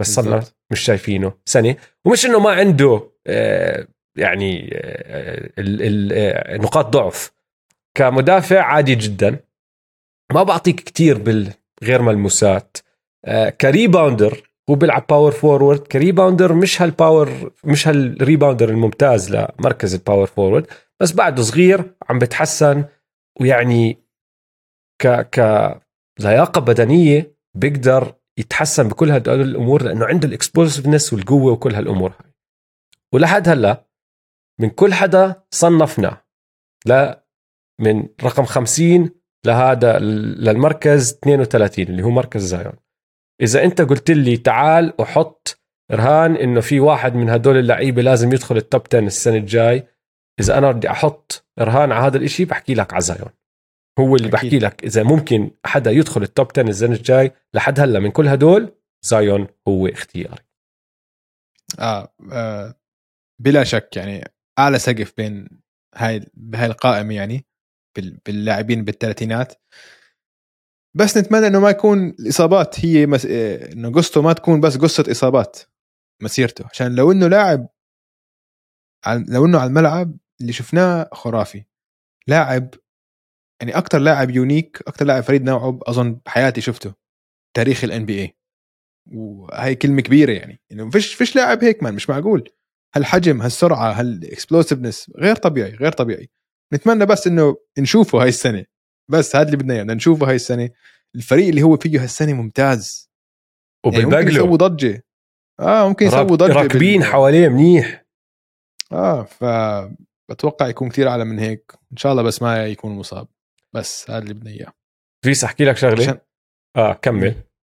بس 0.00 0.14
صرنا 0.14 0.44
مش 0.72 0.80
شايفينه. 0.80 1.32
سنة. 1.44 1.76
ومش 2.04 2.26
إنه 2.26 2.38
ما 2.38 2.50
عنده 2.50 3.10
آه 3.26 3.86
يعني 4.18 4.70
آه 4.72 6.56
نقاط 6.56 6.86
ضعف. 6.86 7.35
كمدافع 7.96 8.60
عادي 8.62 8.94
جدا. 8.94 9.40
ما 10.32 10.42
بعطيك 10.42 10.80
كتير 10.80 11.18
بالغير 11.18 12.02
ملموسات. 12.02 12.76
آه 13.24 13.48
ك 13.48 13.58
rebounder 13.58 14.50
هو 14.70 14.74
بيلعب 14.74 15.06
power 15.06 15.32
forward 15.32 15.78
ك 15.80 15.87
rebounder 15.87 16.52
مش 16.52 16.82
هال 16.82 17.02
power 17.02 17.52
مش 17.64 17.88
هال 17.88 18.03
rebounder 18.03 18.68
الممتاز 18.68 19.30
لمركز 19.36 19.94
ال 19.94 19.99
power 19.99 20.26
forward 20.26 20.66
بس 21.00 21.12
بعده 21.12 21.42
صغير 21.42 21.94
عم 22.10 22.18
بتحسن 22.18 22.84
ويعني 23.40 23.98
ك 25.02 25.06
ك 25.08 25.40
لياقة 26.20 26.60
بدنية 26.60 27.36
بيقدر 27.56 28.14
يتحسن 28.38 28.88
بكل 28.88 29.10
هدول 29.10 29.40
الأمور 29.40 29.82
لأنه 29.82 30.06
عنده 30.06 30.28
ال 30.28 30.34
explosiveness 30.34 31.12
والقوة 31.12 31.52
وكل 31.52 31.74
هالأمور. 31.74 32.10
هاي 32.10 32.32
ولحد 33.12 33.48
هلأ 33.48 33.86
من 34.60 34.70
كل 34.70 34.94
حدا 34.94 35.42
صنفنا 35.50 36.22
من 37.80 38.08
رقم 38.22 38.44
50 38.44 39.10
لهذا 39.46 39.98
للمركز 39.98 41.18
32 41.22 41.84
اللي 41.84 42.02
هو 42.02 42.10
مركز 42.10 42.44
زايون. 42.44 42.72
إذا 43.42 43.64
أنت 43.64 43.80
قلت 43.80 44.10
لي 44.10 44.36
تعال 44.36 44.92
وحط 44.98 45.60
رهان 45.92 46.36
إنه 46.36 46.60
في 46.60 46.80
واحد 46.80 47.14
من 47.14 47.30
هدول 47.30 47.56
اللعيبة 47.56 48.02
لازم 48.02 48.32
يدخل 48.32 48.56
ال 48.56 48.62
top 48.62 48.82
10 48.88 48.98
السنة 48.98 49.36
الجاي 49.36 49.88
إذا 50.40 50.58
أنا 50.58 50.72
بدي 50.72 50.90
أحط 50.90 51.46
رهان 51.58 51.92
على 51.92 52.06
هذا 52.06 52.16
الإشي 52.16 52.44
بحكي 52.44 52.74
لك 52.74 52.92
على 52.92 53.02
زايون. 53.02 53.30
هو 53.98 54.16
اللي 54.16 54.28
بحكي 54.28 54.58
لك 54.58 54.84
إذا 54.84 55.02
ممكن 55.02 55.50
حدا 55.64 55.90
يدخل 55.90 56.22
ال 56.22 56.28
top 56.28 56.46
10 56.52 56.68
السنة 56.68 56.94
الجاي 56.94 57.32
لحد 57.54 57.80
هلأ 57.80 58.00
من 58.00 58.10
كل 58.10 58.28
هدول 58.28 58.72
زايون 59.04 59.46
هو 59.68 59.86
اختياري. 59.86 60.42
آه, 61.78 62.14
آه 62.32 62.74
بلا 63.42 63.64
شك 63.64 63.96
يعني 63.96 64.32
أعلى 64.58 64.78
سقف 64.78 65.12
بين 65.16 65.48
هاي 65.94 66.26
بهاي 66.34 66.66
القائمة 66.66 67.14
يعني. 67.14 67.46
باللاعبين 68.00 68.84
بالثلاثينات. 68.84 69.54
بس 70.96 71.16
نتمنى 71.16 71.46
إنه 71.46 71.60
ما 71.60 71.70
يكون 71.70 72.08
الإصابات 72.08 72.84
هي 72.84 73.06
مس... 73.06 73.26
إنه 73.26 73.92
قصته 73.92 74.22
ما 74.22 74.32
تكون 74.32 74.60
بس 74.60 74.76
قصة 74.76 75.04
إصابات 75.10 75.58
مسيرته. 76.22 76.64
عشان 76.72 76.94
لو 76.94 77.12
إنه 77.12 77.28
لاعب 77.28 77.68
لو 79.28 79.46
إنه 79.46 79.58
على 79.58 79.68
الملعب 79.68 80.16
اللي 80.40 80.52
شفناه 80.52 81.08
خرافي. 81.12 81.64
لاعب 82.26 82.74
يعني 83.60 83.78
أكثر 83.78 83.98
لاعب 83.98 84.30
unique 84.30 84.82
أكثر 84.86 85.04
لاعب 85.04 85.22
فريد 85.22 85.42
نوعه 85.42 85.78
أظن 85.82 86.14
بحياتي 86.14 86.60
شفته 86.60 86.94
تاريخ 87.56 87.84
ال 87.84 88.06
NBA 88.06 88.36
وهي 89.12 89.74
كلمة 89.74 90.02
كبيرة 90.02 90.32
يعني. 90.32 90.60
إنه 90.72 90.78
يعني 90.80 90.90
فيش 90.92 91.14
فيش 91.14 91.36
لاعب 91.36 91.64
هيك 91.64 91.82
man 91.82 91.94
مش 91.94 92.10
معقول. 92.10 92.50
هالحجم 92.94 93.42
هالسرعة 93.42 93.92
هال 93.92 94.08
explosiveness 94.08 95.10
غير 95.18 95.36
طبيعي 95.36 95.70
غير 95.70 95.92
طبيعي. 95.92 96.30
نتمنى 96.74 97.06
بس 97.06 97.26
إنه 97.26 97.56
نشوفه 97.78 98.22
هاي 98.22 98.28
السنة. 98.28 98.64
بس 99.10 99.36
هذا 99.36 99.46
اللي 99.46 99.56
بدنا 99.56 99.74
إياه 99.74 99.82
بدنا 99.82 99.94
نشوفه 99.94 100.28
هاي 100.28 100.34
السنة. 100.34 100.70
الفريق 101.14 101.48
اللي 101.48 101.62
هو 101.62 101.76
فيه 101.76 102.02
هالسنة 102.02 102.32
ممتاز. 102.32 103.10
وبالبقوله 103.86 104.18
يعني 104.18 104.30
يسووا 104.30 104.56
ضجة. 104.56 105.06
آه 105.60 105.88
ممكن 105.88 106.06
يسووا 106.06 106.36
ضجة 106.36 106.52
راكبين 106.52 107.00
بال... 107.00 107.08
حواليه 107.08 107.48
منيح. 107.48 108.06
آه 108.92 109.22
ف 109.22 109.44
بتوقع 110.30 110.68
يكون 110.68 110.88
كثير 110.88 111.08
أعلى 111.08 111.24
من 111.24 111.38
هيك. 111.38 111.72
إن 111.92 111.96
شاء 111.96 112.12
الله 112.12 112.22
بس 112.22 112.42
ما 112.42 112.66
يكون 112.66 112.92
مصاب. 112.92 113.28
بس 113.74 114.10
هذا 114.10 114.18
اللي 114.18 114.34
بدنا 114.34 114.50
إياه. 114.50 114.72
فيس 115.24 115.44
أحكي 115.44 115.64
لك 115.64 115.76
شغلة؟ 115.76 116.02
عشان... 116.02 116.18
آه 116.76 116.92
كمل. 116.92 117.34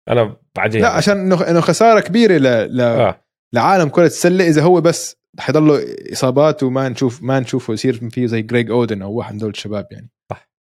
أنا 0.09 0.37
بعدين. 0.57 0.83
لا 0.83 0.89
عشان 0.89 1.33
إنه 1.33 1.61
خسارة 1.61 2.01
كبيرة 2.01 2.39
ل... 2.39 2.77
ل... 2.77 2.81
آه. 2.81 3.25
لعالم 3.55 3.89
كرة 3.89 4.07
السلة. 4.07 4.49
إذا 4.49 4.63
هو 4.63 4.81
بس 4.81 5.20
حيضله 5.39 5.85
إصابات 6.13 6.63
وما 6.63 6.89
نشوف 6.89 7.23
ما 7.23 7.41
نشوفه 7.41 7.73
يصير 7.73 8.11
فيه 8.11 8.27
زي 8.27 8.43
جريج 8.43 8.71
اودن 8.71 9.03
أو 9.03 9.13
واحد 9.13 9.33
من 9.33 9.39
دول 9.39 9.51
الشباب 9.51 9.87
يعني. 9.91 10.11
صح. 10.31 10.51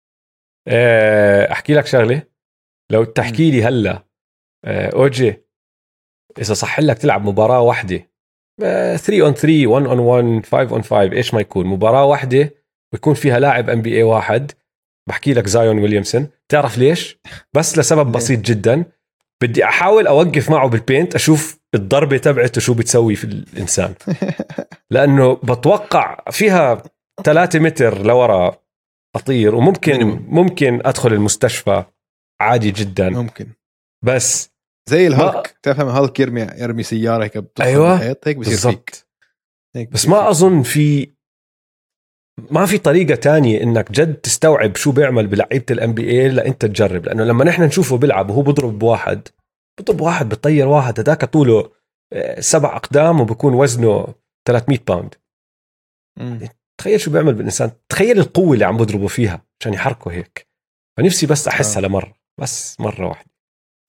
آه، 0.68 1.52
أحكي 1.52 1.74
لك 1.74 1.86
شغلة. 1.86 2.22
لو 2.92 3.04
تحكي 3.04 3.50
لي 3.50 3.64
هلأ 3.64 4.04
آه، 4.64 4.90
أوجي 4.94 5.44
إذا 6.38 6.54
صح 6.54 6.80
لك 6.80 6.98
تلعب 6.98 7.24
مباراة 7.24 7.60
واحدة 7.60 8.10
3 8.60 9.22
on 9.22 9.32
3 9.32 9.66
1 9.66 9.86
on 9.86 9.98
1 9.98 10.46
5 10.46 10.74
on 10.74 10.82
5 10.82 11.12
إيش 11.12 11.34
ما 11.34 11.40
يكون؟ 11.40 11.66
مباراة 11.66 12.04
واحدة 12.04 12.54
ويكون 12.92 13.14
فيها 13.14 13.38
لاعب 13.38 13.70
NBA 13.70 14.02
واحد. 14.02 14.52
بحكي 15.08 15.34
لك 15.34 15.46
زايون 15.46 15.78
ويليامسون 15.78 16.28
تعرف 16.48 16.78
ليش؟ 16.78 17.18
بس 17.54 17.78
لسبب 17.78 18.12
بسيط 18.12 18.40
جدا. 18.40 18.84
بدي 19.42 19.64
أحاول 19.64 20.06
أوقف 20.06 20.50
معه 20.50 20.68
بال 20.68 20.82
paint 20.82 21.14
أشوف 21.14 21.60
الضربة 21.74 22.16
تبعته 22.18 22.60
شو 22.60 22.74
بتسوي 22.74 23.16
في 23.16 23.24
الإنسان. 23.24 23.94
لأنه 24.90 25.34
بتوقع 25.34 26.24
فيها 26.30 26.82
3 27.24 27.58
متر 27.58 28.02
لورا 28.02 28.60
أطير 29.16 29.54
وممكن 29.54 30.06
ممكن 30.28 30.80
أدخل 30.84 31.12
المستشفى 31.12 31.84
عادي 32.40 32.70
جدا. 32.70 33.10
ممكن. 33.10 33.46
بس 34.04 34.50
زي 34.88 35.06
الهالك 35.06 35.58
تفهم 35.62 35.88
هالك 35.88 36.20
يرمي 36.20 36.40
يرمي 36.40 36.82
سيارة 36.82 37.24
هيك 37.24 37.60
أيوه 37.60 37.96
هيك 37.96 38.36
بصير 38.36 38.72
فيك. 38.72 39.06
هيك 39.76 39.92
بس 39.92 40.08
ما 40.08 40.30
أظن 40.30 40.62
في 40.62 41.12
ما 42.50 42.66
في 42.66 42.78
طريقة 42.78 43.14
تانية 43.14 43.62
إنك 43.62 43.92
جد 43.92 44.14
تستوعب 44.14 44.76
شو 44.76 44.92
بيعمل 44.92 45.26
بلعيبة 45.26 45.64
ال 45.70 45.94
NBA 45.94 46.28
لانت 46.28 46.64
تجرب 46.66 47.06
لأنه 47.06 47.24
لما 47.24 47.44
نحن 47.44 47.62
نشوفه 47.62 47.96
بيلعب 47.96 48.30
وهو 48.30 48.42
بضرب 48.42 48.78
بواحد 48.78 49.28
بضرب 49.80 50.00
واحد 50.00 50.28
بطير 50.28 50.68
واحد 50.68 51.00
هذاك 51.00 51.24
طوله 51.24 51.70
آه، 52.12 52.40
سبع 52.40 52.76
أقدام 52.76 53.20
وبكون 53.20 53.54
وزنه 53.54 54.14
300 54.48 54.78
باوند 54.88 55.14
تخيل 56.80 57.00
شو 57.00 57.10
بيعمل 57.10 57.34
بالإنسان 57.34 57.70
تخيل 57.88 58.18
القوة 58.18 58.54
اللي 58.54 58.64
عم 58.64 58.76
بضربه 58.76 59.06
فيها 59.06 59.44
عشان 59.60 59.74
يحركه 59.74 60.10
هيك. 60.12 60.48
فنفسي 60.98 61.26
بس 61.26 61.48
أحسها 61.48 61.82
آه. 61.82 61.86
لمرة 61.86 62.14
بس 62.40 62.80
مرة 62.80 63.06
واحدة. 63.06 63.30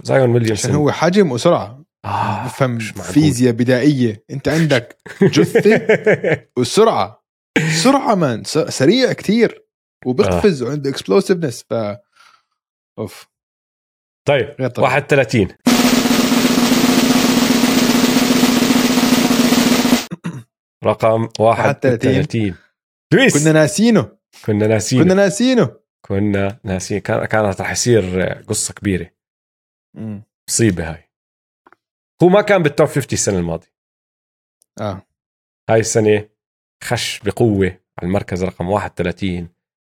زايون 0.03 0.29
ويليامسون. 0.29 0.71
عشان 0.71 0.75
هو 0.81 0.91
حجم 0.91 1.31
وسرعة. 1.31 1.83
آه 2.05 2.45
بفهم 2.45 2.79
فيزياء 2.79 3.53
بدائية. 3.53 4.23
أنت 4.31 4.47
عندك 4.47 4.97
جثة 5.21 5.81
وسرعة. 6.59 7.20
سرعة 7.83 8.15
كمان 8.15 8.43
سريع 8.43 9.13
كثير 9.13 9.65
وبقفز 10.05 10.63
آه. 10.63 10.67
وعنده 10.67 10.89
explosiveness 10.89 11.65
ف 11.69 11.73
أوف. 12.99 13.27
طيب 14.27 14.55
31 14.77 15.47
رقم 20.83 21.29
31 21.39 22.55
دويس. 23.13 23.43
كنا 23.43 23.51
ناسينه. 23.51 24.17
كنا 24.45 24.67
ناسينه. 24.67 25.03
كنا 25.03 25.13
ناسينه. 25.13 25.79
كنا 26.05 26.59
ناسين 26.63 26.99
كانت 26.99 27.61
رح 27.61 27.71
يصير 27.71 28.33
قصة 28.33 28.73
كبيرة. 28.73 29.11
مصيبة 30.49 30.91
هاي. 30.91 31.11
هو 32.23 32.29
ما 32.29 32.41
كان 32.41 32.63
بالتوب 32.63 32.87
50 32.87 33.07
السنة 33.13 33.37
الماضية. 33.37 33.73
آه. 34.81 35.07
هاي 35.69 35.79
السنة 35.79 36.29
خش 36.83 37.19
بقوة 37.19 37.67
على 37.67 38.07
المركز 38.07 38.43
رقم 38.43 38.69
31 38.69 39.49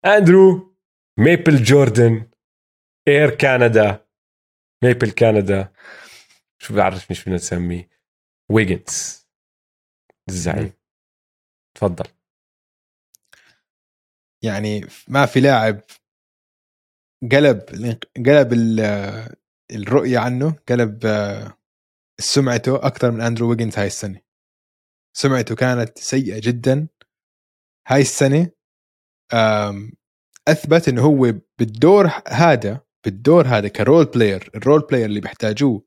أندرو 0.04 0.76
Maple 1.18 1.62
Jordan 1.62 2.30
Air 3.08 3.30
Canada 3.34 4.06
Maple 4.84 5.10
Canada. 5.10 5.72
شو 6.58 6.74
بعرف 6.74 7.10
مش 7.10 7.22
بدنا 7.22 7.34
نسميه. 7.34 7.90
ويجنز. 8.50 9.26
الزعيم. 10.28 10.72
تفضل. 11.74 12.04
يعني 14.44 14.86
ما 15.08 15.26
في 15.26 15.40
لاعب 15.40 15.80
قلب 17.32 17.60
قلب 18.26 18.52
الرؤية 19.70 20.18
عنه 20.18 20.56
قلب 20.68 21.00
سمعته 22.18 22.86
أكثر 22.86 23.10
من 23.10 23.20
أندرو 23.20 23.50
ويجنز 23.50 23.78
هاي 23.78 23.86
السنة. 23.86 24.20
سمعته 25.12 25.54
كانت 25.54 25.98
سيئة 25.98 26.40
جدا. 26.40 26.88
هاي 27.88 28.00
السنة 28.00 28.50
أثبت 30.48 30.88
إنه 30.88 31.02
هو 31.02 31.34
بالدور 31.58 32.10
هذا 32.28 32.80
بالدور 33.04 33.46
هذا 33.46 33.68
ك 33.68 33.76
role 33.76 34.04
player 34.04 34.50
ال 34.54 34.60
role 34.60 34.80
player 34.80 35.06
اللي 35.06 35.20
بيحتاجوه 35.20 35.84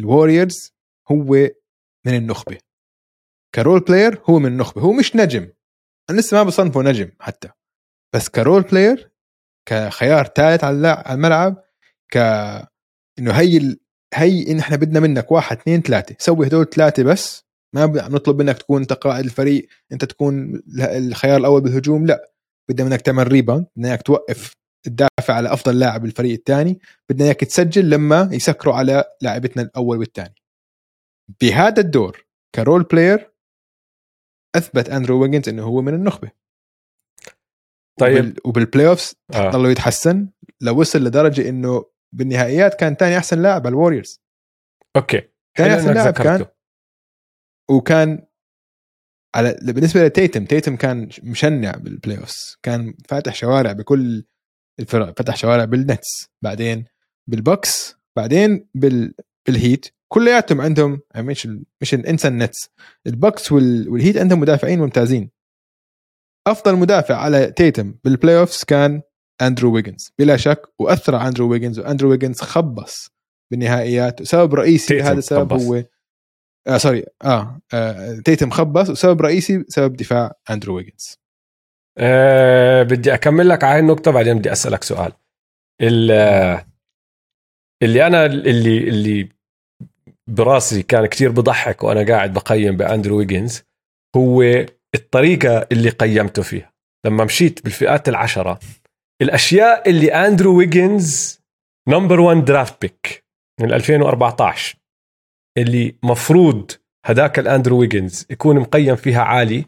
الوريورز 0.00 0.74
هو 1.10 1.34
من 2.06 2.14
النخبة. 2.14 2.58
ك 3.54 3.59
role 3.59 3.80
player 3.80 4.22
هو 4.30 4.38
من 4.38 4.46
النخبة 4.46 4.82
هو 4.82 4.92
مش 4.92 5.16
نجم. 5.16 5.52
أنا 6.10 6.20
لسه 6.20 6.36
ما 6.36 6.42
بصنفه 6.42 6.82
نجم 6.82 7.10
حتى. 7.20 7.50
بس 8.14 8.28
ك 8.28 8.35
role 8.35 8.62
player 8.62 9.12
كخيار 9.68 10.24
ثالث 10.24 10.64
على 10.64 11.04
الملعب 11.10 11.64
ك 12.12 12.16
إنه 13.18 13.32
هي. 13.32 13.76
هي 14.14 14.52
إن 14.52 14.58
إحنا 14.58 14.76
بدنا 14.76 15.00
منك 15.00 15.32
واحد 15.32 15.56
اثنين 15.58 15.82
ثلاثة. 15.82 16.16
سوي 16.18 16.46
هدول 16.46 16.66
ثلاثة 16.70 17.02
بس. 17.02 17.44
ما 17.74 17.86
بنطلب 17.86 18.42
منك 18.42 18.58
تكون 18.58 18.80
أنت 18.80 18.92
قائد 18.92 19.24
الفريق 19.24 19.68
أنت 19.92 20.04
تكون 20.04 20.62
الخيار 20.78 21.36
الأول 21.36 21.60
بالهجوم. 21.60 22.06
لا. 22.06 22.32
بدنا 22.70 22.88
منك 22.88 23.00
تعمل 23.00 23.28
rebound 23.32 23.66
بدنا 23.76 23.88
إياك 23.88 24.02
توقف 24.02 24.52
تدافع 24.86 25.34
على 25.34 25.52
أفضل 25.52 25.78
لاعب 25.78 26.02
بالفريق 26.02 26.32
الثاني. 26.32 26.80
بدنا 27.10 27.24
إياك 27.24 27.40
تسجل 27.40 27.90
لما 27.90 28.28
يسكروا 28.32 28.74
على 28.74 29.04
لاعبتنا 29.22 29.62
الأول 29.62 29.98
والثاني. 29.98 30.34
بهذا 31.40 31.80
الدور 31.80 32.26
ك 32.54 32.60
role 32.60 32.82
player 32.82 33.30
أثبت 34.56 34.90
أندرو 34.90 35.22
ويجنز 35.22 35.48
إنه 35.48 35.62
هو 35.62 35.82
من 35.82 35.94
النخبة. 35.94 36.30
طيب. 38.00 38.38
وبال 38.44 38.88
playoffs 38.88 39.14
آه. 39.34 39.50
ضلوا 39.50 39.70
يتحسن 39.70 40.28
لو 40.60 40.80
وصل 40.80 40.98
لدرجة 41.04 41.48
إنه 41.48 41.84
بالنهائيات 42.12 42.74
كان 42.74 42.94
ثاني 42.94 43.18
أحسن 43.18 43.42
لاعب 43.42 43.66
على 43.66 43.72
الوريورز. 43.72 44.22
okay. 44.96 45.22
ثاني 45.58 45.74
أحسن 45.74 45.94
لاعب 45.94 46.14
كان 46.14 46.46
وكان 47.70 48.26
على 49.34 49.58
بالنسبة 49.62 50.06
لتيتم 50.06 50.44
تيتم 50.44 50.76
كان 50.76 51.08
مشنع 51.22 51.70
بال 51.70 52.18
playoffs 52.18 52.56
كان 52.62 52.94
فاتح 53.08 53.34
شوارع 53.34 53.72
بكل 53.72 54.24
الفرق 54.80 55.18
فتح 55.18 55.36
شوارع 55.36 55.64
بالنتس 55.64 56.30
بعدين 56.42 56.84
بالبوكس 57.26 57.96
بعدين 58.16 58.68
بال 58.74 59.14
بالهيت. 59.46 59.86
كلياتهم 60.08 60.60
عندهم 60.60 61.00
مش 61.16 61.48
مش 61.80 61.94
انسى 61.94 62.28
النتس 62.28 62.70
البوكس 63.06 63.52
والهيت 63.52 64.16
عندهم 64.16 64.40
مدافعين 64.40 64.78
ممتازين. 64.78 65.30
أفضل 66.46 66.76
مدافع 66.76 67.16
على 67.16 67.52
تيتم 67.52 67.94
بال 68.04 68.38
playoffs 68.38 68.64
كان 68.64 69.02
أندرو 69.42 69.74
ويجنز. 69.74 70.12
بلا 70.18 70.36
شك 70.36 70.62
وأثر 70.78 71.14
على 71.14 71.28
أندرو 71.28 71.50
ويجنز 71.50 71.78
وأندرو 71.78 72.10
ويجنز 72.10 72.40
خبص 72.40 73.10
بالنهائيات. 73.50 74.20
وسبب 74.20 74.54
رئيسي 74.54 75.02
هذا 75.02 75.18
السبب 75.18 75.52
هو 75.52 75.84
آه 76.66 76.78
sorry 76.78 77.04
آه, 77.24 77.60
آه 77.74 78.20
تيتم 78.24 78.50
خبص 78.50 78.90
وسبب 78.90 79.22
رئيسي 79.22 79.64
سبب 79.68 79.96
دفاع 79.96 80.32
أندرو 80.50 80.76
ويجنز. 80.76 81.18
أه 81.98 82.82
بدي 82.82 83.14
أكمل 83.14 83.48
لك 83.48 83.64
على 83.64 83.78
النقطة 83.78 84.10
بعدين 84.10 84.38
بدي 84.38 84.52
أسألك 84.52 84.84
سؤال. 84.84 85.12
اللي 87.82 88.06
أنا 88.06 88.26
اللي 88.26 88.78
اللي 88.88 89.28
براسي 90.26 90.82
كان 90.82 91.06
كتير 91.06 91.30
بضحك 91.30 91.82
وأنا 91.82 92.06
قاعد 92.14 92.34
بقيم 92.34 92.76
بأندرو 92.76 93.18
ويجنز 93.18 93.62
هو 94.16 94.42
الطريقة 94.94 95.66
اللي 95.72 95.90
قيمته 95.90 96.42
فيها. 96.42 96.72
لما 97.06 97.24
مشيت 97.24 97.64
بالفئات 97.64 98.08
العشرة 98.08 98.60
الأشياء 99.22 99.90
اللي 99.90 100.12
اندرو 100.14 100.56
ويجنز 100.58 101.40
number 101.88 102.20
1 102.20 102.44
draft 102.44 102.80
pick 102.82 103.24
من 103.60 103.72
2014 103.72 104.78
اللي 105.58 105.96
مفروض 106.02 106.70
هداك 107.06 107.38
الاندرو 107.38 107.78
ويجنز 107.80 108.26
يكون 108.30 108.58
مقيم 108.58 108.96
فيها 108.96 109.22
عالي 109.22 109.64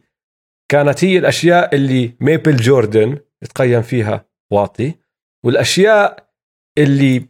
كانت 0.71 1.05
هي 1.05 1.19
الأشياء 1.19 1.75
اللي 1.75 2.17
Maple 2.21 2.57
Jordan 2.57 3.19
تقيم 3.55 3.83
فيها 3.83 4.27
واطي 4.53 4.95
والأشياء 5.45 6.29
اللي 6.79 7.27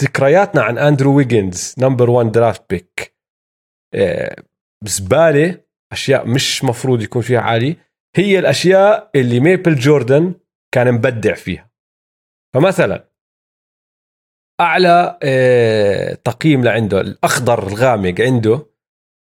ذكرياتنا 0.00 0.62
عن 0.62 0.78
اندرو 0.78 1.16
ويجنز 1.16 1.74
number 1.78 2.10
1 2.10 2.32
draft 2.32 2.70
pick 2.70 3.16
زباله 4.84 5.60
أشياء 5.92 6.26
مش 6.26 6.64
مفروض 6.64 7.02
يكون 7.02 7.22
فيها 7.22 7.40
عالي 7.40 7.76
هي 8.16 8.38
الأشياء 8.38 9.10
اللي 9.14 9.40
Maple 9.40 9.74
Jordan 9.74 10.34
كان 10.74 10.92
مبدع 10.92 11.34
فيها. 11.34 11.70
فمثلا 12.54 13.10
أعلى 14.60 15.18
آه، 15.22 16.14
تقييم 16.14 16.64
لعنده 16.64 17.00
الأخضر 17.00 17.68
الغامق 17.68 18.20
عنده 18.20 18.66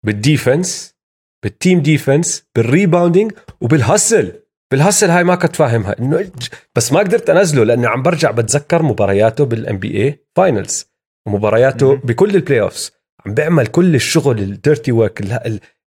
بال 0.06 0.26
defense 0.26 0.96
بال 1.44 1.56
team 1.56 1.80
defense 1.80 2.48
بالريباوندينج 2.56 3.32
وبال 3.60 3.88
hustle 3.88 4.42
بال 4.72 4.82
hustle 4.82 5.10
هاي 5.10 5.24
ما 5.24 5.34
كنت 5.34 5.56
فاهمها. 5.56 5.98
إنه 5.98 6.30
بس 6.74 6.92
ما 6.92 6.98
قدرت 6.98 7.30
أنزله 7.30 7.64
لأني 7.64 7.86
عم 7.86 8.02
برجع 8.02 8.30
بتذكر 8.30 8.82
مبارياته 8.82 9.44
بال 9.44 9.58
NBA 9.58 9.78
finals 9.78 10.90
ومبارياته 11.26 11.96
بكل 11.96 12.34
ال 12.36 12.60
playoffs 12.60 12.92
عم 13.26 13.34
بيعمل 13.34 13.66
كل 13.66 13.94
الشغل 13.94 14.38
ال 14.38 14.47
dirty 14.47 14.92
work 14.92 15.22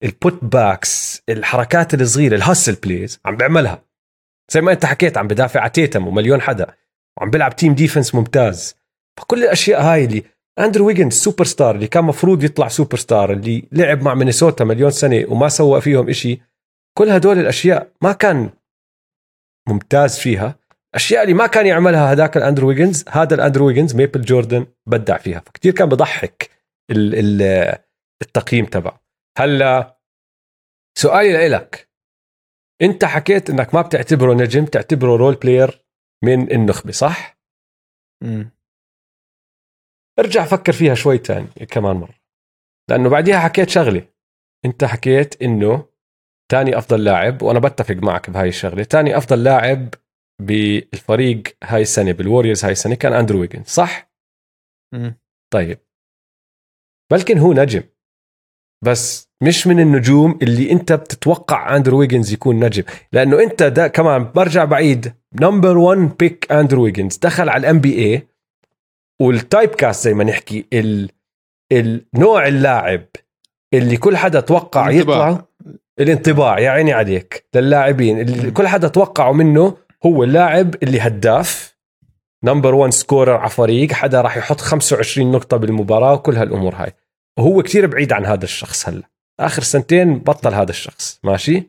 ال 0.04 0.14
put 0.14 0.44
backs 0.44 1.24
الحركات 1.30 1.94
الصغيرة 1.94 2.36
ال 2.36 2.41
hustle 2.41 2.76
plays 2.76 3.20
عم 3.26 3.38
بيعملها. 3.38 3.86
زي 4.52 4.62
ما 4.62 4.72
انت 4.72 4.86
حكيت 4.86 5.18
عم 5.18 5.28
بدافع 5.28 5.60
على 5.60 5.70
تيتم 5.70 6.08
ومليون 6.08 6.42
حدا 6.42 6.76
وعم 7.18 7.30
بيلعب 7.30 7.56
team 7.56 7.76
defense 7.76 8.16
ممتاز. 8.16 8.76
فكل 9.20 9.44
الأشياء 9.44 9.82
هاي 9.82 10.06
اللي 10.06 10.24
أندرو 10.60 10.88
ويجنز 10.88 11.14
سوبر 11.14 11.46
ستار 11.46 11.76
اللي 11.76 11.88
كان 11.88 12.04
مفروض 12.04 12.44
يطلع 12.44 12.68
سوبر 12.68 12.98
ستار 12.98 13.34
اللي 13.34 13.68
لعب 13.72 14.02
مع 14.04 14.14
مينيسوتا 14.14 14.64
مليون 14.64 14.92
سنة 14.92 15.26
وما 15.30 15.50
سوى 15.50 15.82
فيهم 15.82 16.10
إشي 16.10 16.42
كل 16.98 17.10
هدول 17.10 17.40
الأشياء 17.40 17.92
ما 18.02 18.12
كان 18.12 18.50
ممتاز 19.70 20.20
فيها. 20.20 20.60
الاشياء 20.94 21.24
اللي 21.24 21.34
ما 21.34 21.48
كان 21.48 21.66
يعملها 21.66 22.12
هذاك 22.12 22.38
الأندرو 22.38 22.68
ويجنز 22.68 23.06
هذا 23.10 23.36
الأندرو 23.36 23.68
ويجنز 23.68 23.96
Maple 23.96 24.22
Jordan 24.22 24.66
بدع 24.86 25.18
فيها. 25.18 25.40
فكتير 25.40 25.74
كان 25.74 25.90
بضحك 25.90 26.50
التقييم 28.22 28.66
تبعه. 28.66 29.04
هلا 29.38 30.00
سؤالي 30.98 31.48
لك 31.48 31.90
انت 32.84 33.06
حكيت 33.06 33.50
انك 33.50 33.76
ما 33.76 33.82
بتعتبره 33.82 34.34
نجم 34.34 34.66
تعتبره 34.66 35.16
role 35.16 35.36
player 35.36 35.86
من 36.24 36.52
النخبة 36.52 36.92
صح؟ 36.92 37.38
امم 38.24 38.52
ارجع 40.20 40.46
فكر 40.46 40.74
فيها 40.74 40.94
شوي 40.96 41.18
تاني 41.18 41.48
كمان 41.48 41.96
مرة 41.96 42.16
لأنه 42.90 43.10
بعديها 43.10 43.40
حكيت 43.40 43.70
شغلة 43.70 44.08
انت 44.66 44.84
حكيت 44.84 45.42
إنه 45.42 45.90
تاني 46.52 46.78
أفضل 46.78 47.04
لاعب 47.04 47.42
وأنا 47.42 47.60
بتفق 47.60 47.96
معك 47.96 48.30
بهاي 48.30 48.48
الشغلة 48.48 48.84
تاني 48.84 49.18
أفضل 49.18 49.44
لاعب 49.44 49.90
بالفريق 50.42 51.44
هاي 51.64 51.82
السنة 51.82 52.12
بالوريورز 52.12 52.66
هاي 52.66 52.72
السنة 52.72 52.96
كان 52.96 53.14
أندرو 53.14 53.40
ويجنز 53.40 53.64
صح؟ 53.64 54.12
مم. 54.94 55.20
طيب 55.54 55.80
بلكن 57.12 57.38
هو 57.38 57.54
نجم 57.54 57.84
بس 58.84 59.30
مش 59.44 59.68
من 59.68 59.80
النجوم 59.80 60.40
اللي 60.42 60.72
انت 60.72 60.94
بتتوقع 60.94 61.76
اندرو 61.76 62.00
ويجنز 62.00 62.34
يكون 62.34 62.66
نجم. 62.66 62.84
لأنه 63.14 63.44
انت 63.44 63.64
ده 63.64 63.88
كمان 63.88 64.32
برجع 64.36 64.66
بعيد. 64.66 65.14
number 65.42 65.78
1 65.78 66.18
pick 66.20 66.52
اندرو 66.52 66.84
ويجنز 66.84 67.18
دخل 67.18 67.50
على 67.50 67.60
ال 67.60 67.80
NBA 67.80 67.96
وال 67.98 68.28
typecast 69.22 70.04
زي 70.04 70.14
ما 70.14 70.24
نحكي 70.24 70.66
ال... 70.74 71.10
النوع 71.72 72.48
اللاعب 72.48 73.06
اللي 73.74 73.98
كل 73.98 74.18
حدا 74.18 74.40
توقع 74.40 74.90
الانطباع. 74.90 75.30
يطلع. 75.30 75.46
الانطباع 76.00 76.60
يا 76.60 76.70
عيني 76.70 76.94
عليك. 76.94 77.46
للاعبين 77.56 78.20
اللي 78.20 78.52
كل 78.52 78.68
حدا 78.68 78.88
توقعوا 78.88 79.34
منه 79.34 79.78
هو 80.06 80.24
اللاعب 80.24 80.76
اللي 80.84 81.00
هداف. 81.00 81.78
number 82.44 82.76
1 82.76 82.94
scorer 82.94 83.36
على 83.36 83.50
فريق. 83.50 83.92
حدا 83.92 84.22
راح 84.22 84.38
يحط 84.38 84.62
25 84.62 85.32
نقطة 85.32 85.58
بالمباراة 85.58 86.14
وكل 86.14 86.36
هالأمور 86.36 86.76
هاي. 86.76 86.94
وهو 87.40 87.64
كتير 87.64 87.88
بعيد 87.88 88.14
عن 88.14 88.26
هذا 88.26 88.44
الشخص 88.44 88.90
هلا. 88.90 89.10
آخر 89.40 89.62
سنتين 89.62 90.20
بطل 90.20 90.54
هذا 90.54 90.70
الشخص 90.70 91.20
ماشي؟ 91.24 91.64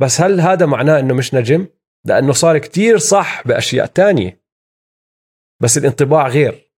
بس 0.00 0.20
هل 0.20 0.40
هذا 0.40 0.66
معناه 0.66 1.00
إنه 1.00 1.14
مش 1.14 1.34
نجم؟ 1.34 1.66
لأنه 2.06 2.32
صار 2.32 2.58
كتير 2.58 2.98
صح 2.98 3.46
بأشياء 3.46 3.86
تانية. 3.86 4.40
بس 5.62 5.78
الانطباع 5.78 6.28
غير. 6.28 6.70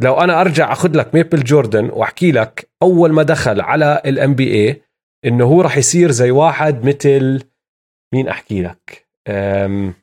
لو 0.00 0.14
أنا 0.14 0.40
أرجع 0.40 0.72
أخذ 0.72 0.96
لك 0.96 1.14
Maple 1.14 1.44
Jordan 1.44 1.90
وأحكي 1.90 2.32
لك 2.32 2.70
أول 2.82 3.12
ما 3.12 3.22
دخل 3.22 3.60
على 3.60 4.02
ال 4.06 4.34
NBA 4.34 4.82
إنه 5.24 5.44
هو 5.44 5.60
راح 5.60 5.76
يصير 5.76 6.10
زي 6.10 6.30
واحد 6.30 6.84
مثل 6.84 7.50
مين 8.14 8.28
أحكي 8.28 8.62
لك؟ 8.62 9.08
أم 9.28 9.94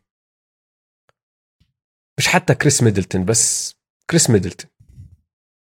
مش 2.20 2.28
حتى 2.28 2.56
كريس 2.56 2.84
ميدلتون 2.84 3.26
بس 3.26 3.76
كريس 4.10 4.30
ميدلتون. 4.30 4.72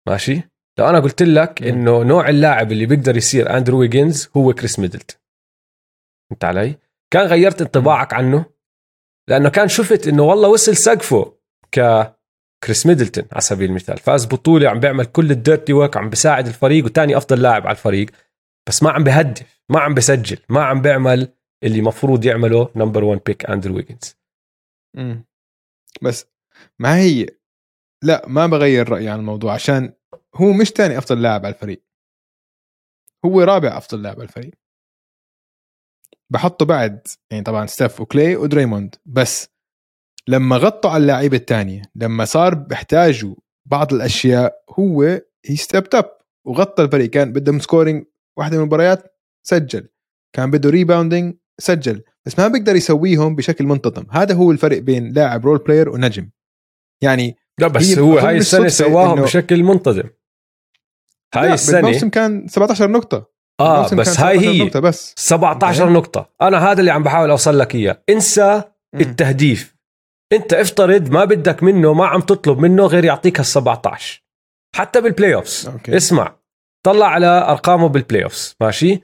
ماشي؟ 0.09 0.43
لو 0.79 0.89
أنا 0.89 1.01
قلت 1.01 1.23
لك 1.23 1.63
إنه 1.63 2.03
نوع 2.03 2.29
اللاعب 2.29 2.73
اللي 2.73 2.87
بيقدر 2.87 3.17
يصير 3.17 3.57
أندرو 3.57 3.79
ويجنز 3.79 4.29
هو 4.37 4.53
كريس 4.53 4.79
ميدلتون. 4.79 5.21
فهمت 6.31 6.45
علي؟ 6.45 6.79
كان 7.11 7.27
غيرت 7.27 7.61
انطباعك 7.61 8.15
عنه؟ 8.15 8.45
لأنه 9.29 9.49
كان 9.49 9.69
شفت 9.69 10.09
إنه 10.09 10.23
والله 10.23 10.49
وصل 10.49 10.77
سقفه 10.77 11.39
ك 11.73 11.81
كريس 12.65 12.87
ميدلتون 12.87 13.25
على 13.33 13.41
سبيل 13.41 13.71
المثال. 13.71 13.99
فاز 13.99 14.27
بطولة 14.27 14.71
عم 14.71 14.81
بيعمل 14.81 15.05
كل 15.05 15.31
ال 15.31 15.38
dirty 15.38 15.73
work 15.73 15.97
عم 15.97 16.11
بيساعد 16.11 16.47
الفريق 16.47 16.85
وتاني 16.85 17.17
أفضل 17.17 17.43
لاعب 17.43 17.63
على 17.67 17.77
الفريق. 17.77 18.11
بس 18.69 18.83
ما 18.83 18.91
عم 18.91 19.05
بهدف 19.05 19.61
ما 19.69 19.81
عم 19.81 19.95
بسجل 19.95 20.39
ما 20.49 20.65
عم 20.65 20.83
بيعمل 20.83 21.33
اللي 21.65 21.83
مفروض 21.83 22.25
يعمله 22.25 22.69
number 22.77 23.05
1 23.05 23.21
pick 23.27 23.51
أندرو 23.51 23.77
ويجنز 23.77 24.17
بس 26.03 26.27
ما 26.79 26.97
هي 26.97 27.27
لا 28.05 28.29
ما 28.29 28.47
بغير 28.47 28.89
رأيي 28.89 29.09
عن 29.09 29.19
الموضوع 29.19 29.55
عشان 29.55 29.93
هو 30.35 30.53
مش 30.53 30.71
تاني 30.71 30.99
أفضل 30.99 31.23
لاعب 31.23 31.47
على 31.47 31.55
الفريق. 31.55 31.85
هو 33.25 33.41
رابع 33.43 33.79
أفضل 33.79 34.03
لاعب 34.03 34.17
على 34.17 34.29
الفريق. 34.29 34.55
بحطه 36.31 36.67
بعد 36.67 37.07
يعني 37.31 37.45
طبعا 37.45 37.67
ستيف 37.67 38.01
وكلاي 38.01 38.37
ودريموند 38.37 38.95
بس 39.07 39.49
لما 40.29 40.57
غطوا 40.57 40.91
على 40.91 41.03
اللعيبة 41.03 41.37
الثانية 41.37 41.83
لما 41.95 42.25
صار 42.25 42.55
بيحتاجوا 42.55 43.35
بعض 43.67 43.93
الأشياء 43.93 44.65
هو 44.79 45.03
he 45.47 45.57
stepped 45.57 45.95
up 45.95 46.19
وغطى 46.47 46.83
الفريق. 46.83 47.11
كان 47.11 47.33
بدهم 47.33 47.59
scoring 47.59 48.05
واحدة 48.39 48.57
من 48.57 48.63
المباريات 48.63 49.19
سجل. 49.47 49.89
كان 50.33 50.51
بده 50.51 50.71
rebounding 50.71 51.37
سجل. 51.59 52.05
بس 52.27 52.39
ما 52.39 52.49
بيقدر 52.49 52.77
يسويهم 52.77 53.37
بشكل 53.37 53.65
منتظم. 53.65 54.07
هذا 54.11 54.35
هو 54.35 54.51
الفرق 54.51 54.79
بين 54.79 55.13
لاعب 55.13 55.47
role 55.47 55.59
player 55.59 55.89
ونجم. 55.89 56.31
يعني 57.03 57.37
لا 57.61 57.69
بس 57.69 57.99
هو 57.99 58.19
هاي 58.19 58.37
السنة 58.37 58.69
سواهم 58.69 59.23
بشكل 59.23 59.63
منتظم. 59.63 60.09
هاي 61.35 61.53
السنة 61.53 61.79
الموسم 61.79 62.09
كان 62.09 62.49
17 62.49 62.91
نقطة. 62.91 63.35
آه 63.61 63.89
بس 63.95 64.21
هاي 64.21 64.39
هي 64.39 64.65
نقطة 64.65 64.81
بس. 64.81 65.15
17 65.17 65.91
نقطة. 65.93 66.31
أنا 66.43 66.59
هذا 66.73 66.81
اللي 66.81 66.91
عم 66.91 67.03
بحاول 67.03 67.31
أوصل 67.31 67.59
لك 67.59 67.75
إياه. 67.75 68.03
انسى 68.11 68.63
م. 68.95 69.01
التهديف. 69.01 69.75
أنت 70.33 70.53
افترض 70.53 71.11
ما 71.11 71.25
بدك 71.25 71.63
منه 71.63 71.93
ما 71.93 72.07
عم 72.07 72.21
تطلب 72.21 72.59
منه 72.59 72.87
غير 72.87 73.05
يعطيك 73.05 73.41
ال 73.41 73.47
17 73.47 74.25
حتى 74.77 75.01
بال 75.01 75.35
playoffs 75.35 75.71
اسمع 75.89 76.37
طلع 76.87 77.07
على 77.07 77.27
أرقامه 77.27 77.89
بال 77.89 78.25
playoffs 78.25 78.57
ماشي؟ 78.61 79.01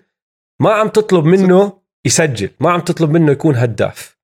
ما 0.63 0.73
عم 0.73 0.89
تطلب 0.89 1.25
منه 1.25 1.81
يسجل 2.07 2.51
ما 2.61 2.71
عم 2.71 2.81
تطلب 2.81 3.11
منه 3.11 3.33
يكون 3.33 3.57
هداف. 3.57 4.19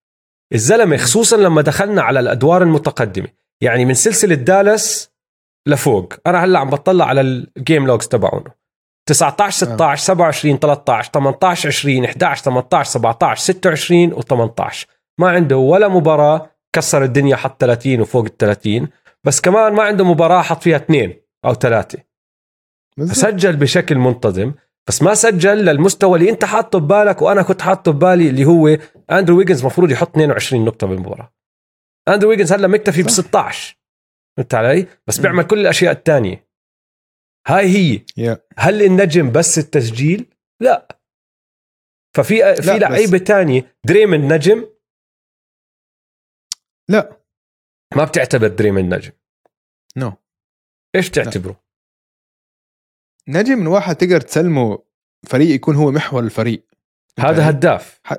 الزلمة 0.52 0.96
خصوصا 0.96 1.36
لما 1.36 1.62
دخلنا 1.62 2.02
على 2.02 2.20
الأدوار 2.20 2.62
المتقدمة. 2.62 3.28
يعني 3.60 3.84
من 3.84 3.94
سلسلة 3.94 4.34
دالاس 4.34 5.10
لفوق. 5.68 6.12
أنا 6.26 6.44
هلأ 6.44 6.58
عم 6.58 6.70
بطلع 6.70 7.04
على 7.04 7.20
ال 7.20 7.34
game 7.34 7.86
logs 7.86 8.08
تبعونه. 8.08 8.50
19 9.08 9.66
16 9.66 10.04
27 10.04 10.58
13 10.58 11.10
18 11.12 11.68
20 11.68 12.04
11 12.04 12.42
18 12.42 12.90
17 12.90 13.42
26 13.42 14.14
و18 14.14 14.86
ما 15.20 15.30
عنده 15.30 15.56
ولا 15.56 15.88
مباراة 15.88 16.50
كسر 16.72 17.04
الدنيا 17.04 17.36
حط 17.36 17.60
30 17.60 18.00
وفوق 18.00 18.24
ال 18.24 18.36
30 18.36 18.88
بس 19.24 19.40
كمان 19.40 19.72
ما 19.72 19.82
عنده 19.82 20.04
مباراة 20.04 20.42
حط 20.42 20.62
فيها 20.62 20.76
اثنين 20.76 21.20
أو 21.44 21.54
ثلاثة. 21.54 21.98
سجل 23.04 23.56
بشكل 23.56 23.94
منتظم. 23.98 24.52
بس 24.88 25.02
ما 25.02 25.14
سجل 25.14 25.64
للمستوى 25.64 26.18
اللي 26.18 26.30
انت 26.30 26.44
حاطه 26.44 26.78
ببالك 26.78 27.22
وأنا 27.22 27.42
كنت 27.42 27.62
حاطه 27.62 27.92
ببالي 27.92 28.28
اللي 28.28 28.44
هو 28.44 28.78
اندرو 29.10 29.36
ويجنز 29.38 29.60
المفروض 29.60 29.90
يحط 29.90 30.08
22 30.10 30.64
نقطة 30.64 30.86
بالمباراة. 30.86 31.32
أندرو 32.08 32.30
ويجنز 32.30 32.52
هلا 32.52 32.68
مكتفي 32.68 33.02
ب 33.02 33.08
16 33.08 33.76
فهمت 34.36 34.54
علي؟ 34.54 34.88
بس 35.06 35.18
بيعمل 35.18 35.46
كل 35.46 35.58
الأشياء 35.58 35.92
الثانية 35.92 36.46
هاي 37.46 37.66
هي. 37.66 37.98
yeah. 37.98 38.38
هل 38.58 38.82
النجم 38.82 39.32
بس 39.32 39.58
التسجيل؟ 39.58 40.34
لا. 40.60 40.88
ففي 42.16 42.54
في 42.62 42.78
لعيبة 42.78 43.18
تانية. 43.18 43.76
دريمن 43.86 44.32
نجم؟ 44.32 44.68
لا. 46.90 47.20
ما 47.96 48.04
بتعتبر 48.04 48.48
دريمن 48.48 48.94
نجم. 48.94 49.12
no 49.96 50.10
no. 50.10 50.14
إيش 50.94 51.10
تعتبره؟ 51.10 51.64
نجم 53.28 53.58
من 53.58 53.66
واحد 53.66 53.96
تقدر 53.96 54.20
تسلمه 54.20 54.84
فريق 55.26 55.54
يكون 55.54 55.76
هو 55.76 55.90
محور 55.90 56.24
الفريق. 56.24 56.66
هذا 57.18 57.50
هداف. 57.50 58.00
ح... 58.04 58.14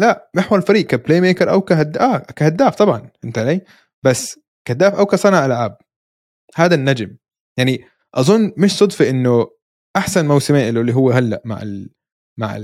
لا 0.00 0.30
محور 0.36 0.58
الفريق 0.58 0.86
ك 0.86 1.20
playmaker 1.20 1.50
أو 1.50 1.60
كهداف 1.60 2.02
آه 2.02 2.18
كهداف 2.18 2.74
طبعا 2.74 3.10
فهمت 3.24 3.38
علي؟ 3.38 3.60
بس 4.02 4.40
كهداف 4.64 4.94
أو 4.94 5.06
كصانع 5.06 5.46
ألعاب. 5.46 5.76
هذا 6.56 6.74
النجم. 6.74 7.16
يعني 7.58 7.84
أظن 8.14 8.52
مش 8.56 8.78
صدفة 8.78 9.10
إنه 9.10 9.46
أحسن 9.96 10.28
موسمين 10.28 10.74
له 10.74 10.80
اللي 10.80 10.94
هو 10.94 11.10
هلأ 11.10 11.42
مع 11.44 11.62
ال 11.62 11.90
مع 12.38 12.56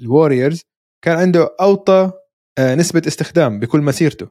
الوريورز 0.00 0.62
كان 1.04 1.18
عنده 1.18 1.56
أوطى 1.60 2.12
آه، 2.58 2.74
نسبة 2.74 3.02
استخدام 3.06 3.60
بكل 3.60 3.80
مسيرته. 3.80 4.28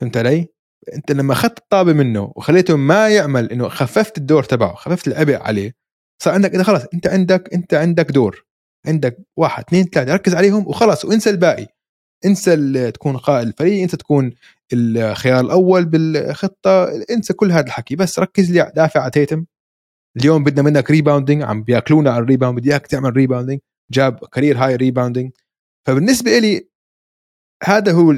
فهمت 0.00 0.16
علي؟ 0.16 0.48
أنت 0.94 1.12
لما 1.12 1.32
أخذت 1.32 1.58
الطابة 1.58 1.92
منه 1.92 2.32
وخليته 2.36 2.76
ما 2.76 3.08
يعمل 3.08 3.52
إنه 3.52 3.68
خففت 3.68 4.18
الدور 4.18 4.42
تبعه 4.42 4.74
خففت 4.74 5.08
العبء 5.08 5.36
عليه 5.36 5.72
صار 6.22 6.34
عندك 6.34 6.54
اذا 6.54 6.62
خلاص 6.62 6.86
أنت 6.94 7.06
عندك 7.06 7.54
أنت 7.54 7.74
عندك 7.74 8.10
دور. 8.10 8.49
عندك 8.86 9.18
واحد 9.36 9.64
اثنين 9.64 9.84
ثلاثة 9.84 10.14
ركز 10.14 10.34
عليهم 10.34 10.66
وخلاص 10.68 11.04
وانسى 11.04 11.30
الباقي. 11.30 11.66
انسى 12.24 12.90
تكون 12.90 13.16
قائد 13.16 13.46
الفريق 13.46 13.82
انت 13.82 13.94
تكون 13.94 14.34
الخيار 14.72 15.40
الأول 15.40 15.84
بالخطة 15.84 16.88
انسى 17.10 17.32
كل 17.32 17.52
هذا 17.52 17.66
الحكي. 17.66 17.96
بس 17.96 18.18
ركز 18.18 18.50
لي 18.50 18.72
دافع 18.76 19.00
على 19.00 19.10
تيتم. 19.10 19.46
اليوم 20.16 20.44
بدنا 20.44 20.62
منك 20.62 20.90
rebounding 20.90 21.42
عم 21.42 21.62
بياكلونا 21.62 22.10
على 22.10 22.22
ال 22.22 22.26
rebound 22.26 22.58
بدي 22.58 22.70
إياك 22.70 22.86
تعمل 22.86 23.16
rebounding 23.16 23.60
جاب 23.92 24.18
career 24.18 24.58
high 24.58 24.76
rebounding 24.76 25.32
فبالنسبة 25.86 26.38
لي 26.38 26.68
هذا 27.64 27.92
هو 27.92 28.14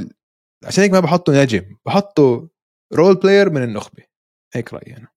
عشان 0.64 0.82
هيك 0.82 0.92
ما 0.92 1.00
بحطه 1.00 1.42
نجم 1.42 1.76
بحطه 1.86 2.48
role 2.92 3.14
player 3.14 3.50
من 3.50 3.62
النخبة. 3.62 4.04
هيك 4.54 4.74
رأيي 4.74 4.96
أنا. 4.96 5.08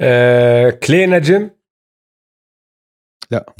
أه 0.00 0.70
كلي 0.70 1.06
نجم؟ 1.06 1.50
لا. 3.30 3.54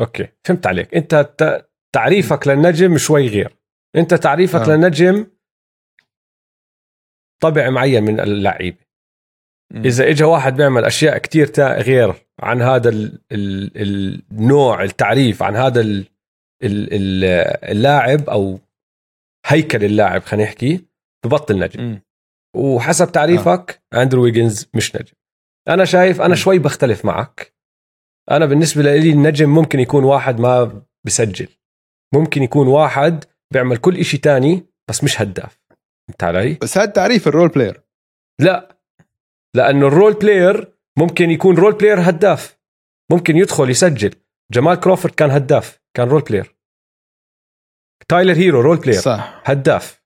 أوكي 0.00 0.28
فهمت 0.44 0.66
عليك. 0.66 0.94
أنت 0.94 1.64
تعريفك 1.94 2.48
للنجم 2.48 2.98
شوي 2.98 3.28
غير. 3.28 3.56
أنت 3.96 4.14
تعريفك 4.14 4.60
آه. 4.60 4.68
للنجم 4.76 5.26
طبع 7.42 7.70
معين 7.70 8.04
من 8.04 8.20
اللعيبه 8.20 8.88
إذا 9.74 10.08
اجى 10.08 10.24
واحد 10.24 10.56
بيعمل 10.56 10.84
أشياء 10.84 11.18
كتير 11.18 11.50
غير 11.60 12.14
عن 12.40 12.62
هذا 12.62 12.88
ال 12.88 13.20
ال 13.32 14.22
النوع 14.32 14.82
التعريف 14.82 15.42
عن 15.42 15.56
هذا 15.56 15.80
ال 15.80 16.06
ال 16.62 17.24
اللاعب 17.70 18.30
أو 18.30 18.58
هيكل 19.46 19.84
اللاعب 19.84 20.22
خلينا 20.22 20.46
نحكي 20.46 20.84
ببطل 21.24 21.58
نجم. 21.58 21.82
م. 21.82 22.00
وحسب 22.56 23.12
تعريفك 23.12 23.82
آه. 23.92 24.02
أندرو 24.02 24.22
ويجنز 24.22 24.68
مش 24.74 24.96
نجم. 24.96 25.14
أنا 25.68 25.84
شايف 25.84 26.20
أنا 26.20 26.34
شوي 26.34 26.58
بختلف 26.58 27.04
معك. 27.04 27.54
أنا 28.30 28.46
بالنسبة 28.46 28.82
لي 28.82 29.10
النجم 29.10 29.48
ممكن 29.54 29.80
يكون 29.80 30.04
واحد 30.04 30.40
ما 30.40 30.82
بسجل. 31.06 31.48
ممكن 32.14 32.42
يكون 32.42 32.66
واحد 32.66 33.24
بيعمل 33.52 33.76
كل 33.76 33.96
إشي 33.96 34.18
تاني 34.18 34.66
بس 34.88 35.04
مش 35.04 35.20
هداف. 35.20 35.60
فهمت 36.08 36.24
علي؟ 36.24 36.54
بس 36.54 36.78
هذا 36.78 36.90
تعريف 36.90 37.28
ال 37.28 37.32
role 37.32 37.48
player 37.48 37.82
لا. 38.40 38.78
لأنه 39.56 39.86
ال 39.86 39.91
role 39.91 40.12
player 40.12 40.78
ممكن 40.98 41.30
يكون 41.30 41.56
role 41.56 41.72
player 41.72 42.00
هداف. 42.00 42.58
ممكن 43.12 43.36
يدخل 43.36 43.70
يسجل. 43.70 44.14
جمال 44.52 44.80
كروفورد 44.80 45.14
كان 45.14 45.30
هداف. 45.30 45.80
كان 45.96 46.08
role 46.08 46.22
player 46.22 46.56
تايلر 48.08 48.36
هيرو 48.36 48.60
role 48.60 48.76
player 48.76 49.00
صح. 49.00 49.42
هداف. 49.44 50.02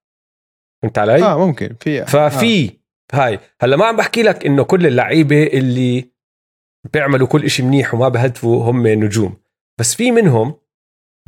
فهمت 0.83 0.99
علي؟ 0.99 1.23
آه 1.23 1.47
ممكن. 1.47 1.77
في 1.81 2.07
ففي 2.07 2.69
آه. 2.69 2.73
هاي. 3.15 3.41
هلا 3.63 3.77
ما 3.77 3.87
عم 3.87 3.97
بحكي 3.97 4.23
لك 4.23 4.47
إنه 4.47 4.65
كل 4.65 4.87
اللعيبة 4.87 5.47
اللي 5.47 6.12
بيعملوا 6.93 7.27
كل 7.27 7.45
إشي 7.45 7.63
منيح 7.63 7.95
وما 7.95 8.09
بهدفوا 8.09 8.71
هم 8.71 8.87
نجوم. 8.87 9.37
بس 9.81 9.95
في 9.95 10.11
منهم 10.11 10.55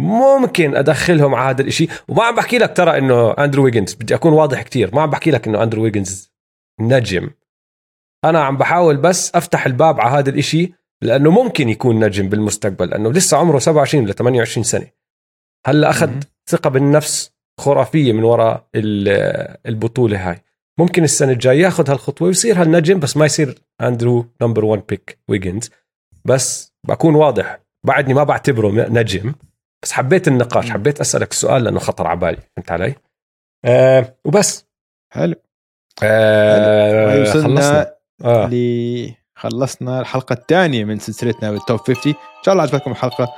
ممكن 0.01 0.77
أدخلهم 0.77 1.35
على 1.35 1.51
هذا 1.51 1.63
الشيء 1.63 1.91
وما 2.09 2.25
عم 2.25 2.35
بحكي 2.35 2.59
لك 2.59 2.77
ترى 2.77 2.99
إنه 2.99 3.31
أندرو 3.33 3.65
ويجنز 3.65 3.95
بدي 3.95 4.15
أكون 4.15 4.33
واضح 4.33 4.63
كتير. 4.63 4.95
ما 4.95 5.03
عم 5.03 5.11
بحكي 5.11 5.31
لك 5.31 5.49
إنه 5.49 5.63
أندرو 5.63 5.83
ويجنز 5.83 6.33
نجم. 6.81 7.31
أنا 8.25 8.45
عم 8.45 8.57
بحاول 8.57 8.97
بس 8.97 9.35
أفتح 9.35 9.67
الباب 9.67 10.01
على 10.01 10.19
هذا 10.19 10.31
الشيء 10.31 10.75
لأنه 11.03 11.31
ممكن 11.31 11.69
يكون 11.69 12.05
نجم 12.05 12.29
بالمستقبل 12.29 12.89
لأنه 12.89 13.13
لسه 13.13 13.37
عمره 13.37 13.59
27 13.59 14.07
ل 14.07 14.15
28 14.15 14.65
سنة. 14.65 14.87
هلأ 15.67 15.91
أخذ 15.91 16.11
ثقة 16.51 16.71
بالنفس 16.71 17.35
خرافية 17.61 18.13
من 18.13 18.25
وراء 18.25 18.67
البطولة 19.67 20.31
هاي. 20.31 20.44
ممكن 20.79 21.05
السنة 21.05 21.33
الجاية 21.33 21.63
ياخذ 21.63 21.91
هالخطوة 21.91 22.29
ويصير 22.29 22.63
هالنجم 22.63 22.99
بس 23.01 23.17
ما 23.17 23.25
يصير 23.25 23.59
أندرو 23.81 24.27
number 24.43 24.65
1 24.65 24.83
pick 24.89 25.19
ويجنز 25.29 25.71
بس 26.25 26.73
بكون 26.89 27.15
واضح 27.15 27.59
بعدني 27.87 28.15
ما 28.15 28.25
بعتبره 28.25 28.71
نجم. 28.89 29.35
بس 29.83 29.93
حبيت 29.93 30.29
النقاش 30.29 30.71
حبيت 30.71 31.01
أسألك 31.01 31.31
السؤال 31.31 31.65
لأنه 31.65 31.79
خطر 31.79 32.07
على 32.07 32.19
بالي. 32.19 32.39
فهمت 32.57 32.73
علي؟ 32.73 32.95
آه 33.65 34.15
وبس. 34.25 34.67
حلو. 35.13 35.35
آه 36.03 37.21
وصلنا 37.23 37.61
خلصنا. 37.61 37.95
آه. 38.25 38.51
خلصنا 39.37 40.01
الحلقة 40.01 40.33
الثانية 40.33 40.85
من 40.85 40.99
سلسلتنا 40.99 41.51
بالتوب 41.51 41.79
50 41.79 42.13
إن 42.13 42.43
شاء 42.45 42.53
الله 42.53 42.63
عجبتكم 42.63 42.91
الحلقة. 42.91 43.29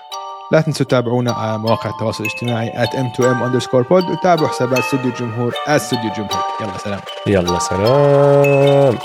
لا 0.53 0.61
تنسوا 0.61 0.87
تتابعونا 0.87 1.33
على 1.33 1.59
مواقع 1.59 1.91
التواصل 1.91 2.25
الاجتماعي 2.25 2.71
at 2.71 2.91
m2m 2.91 3.19
underscore 3.21 3.93
وتابعوا 3.93 4.49
حسابات 4.49 4.79
استوديو 4.79 5.11
الجمهور 5.11 5.55
استوديو 5.69 6.11
الجمهور. 6.11 6.45
يلا 6.61 6.79
سلام. 6.79 7.01
يلا 7.27 7.59
سلام. 7.59 8.99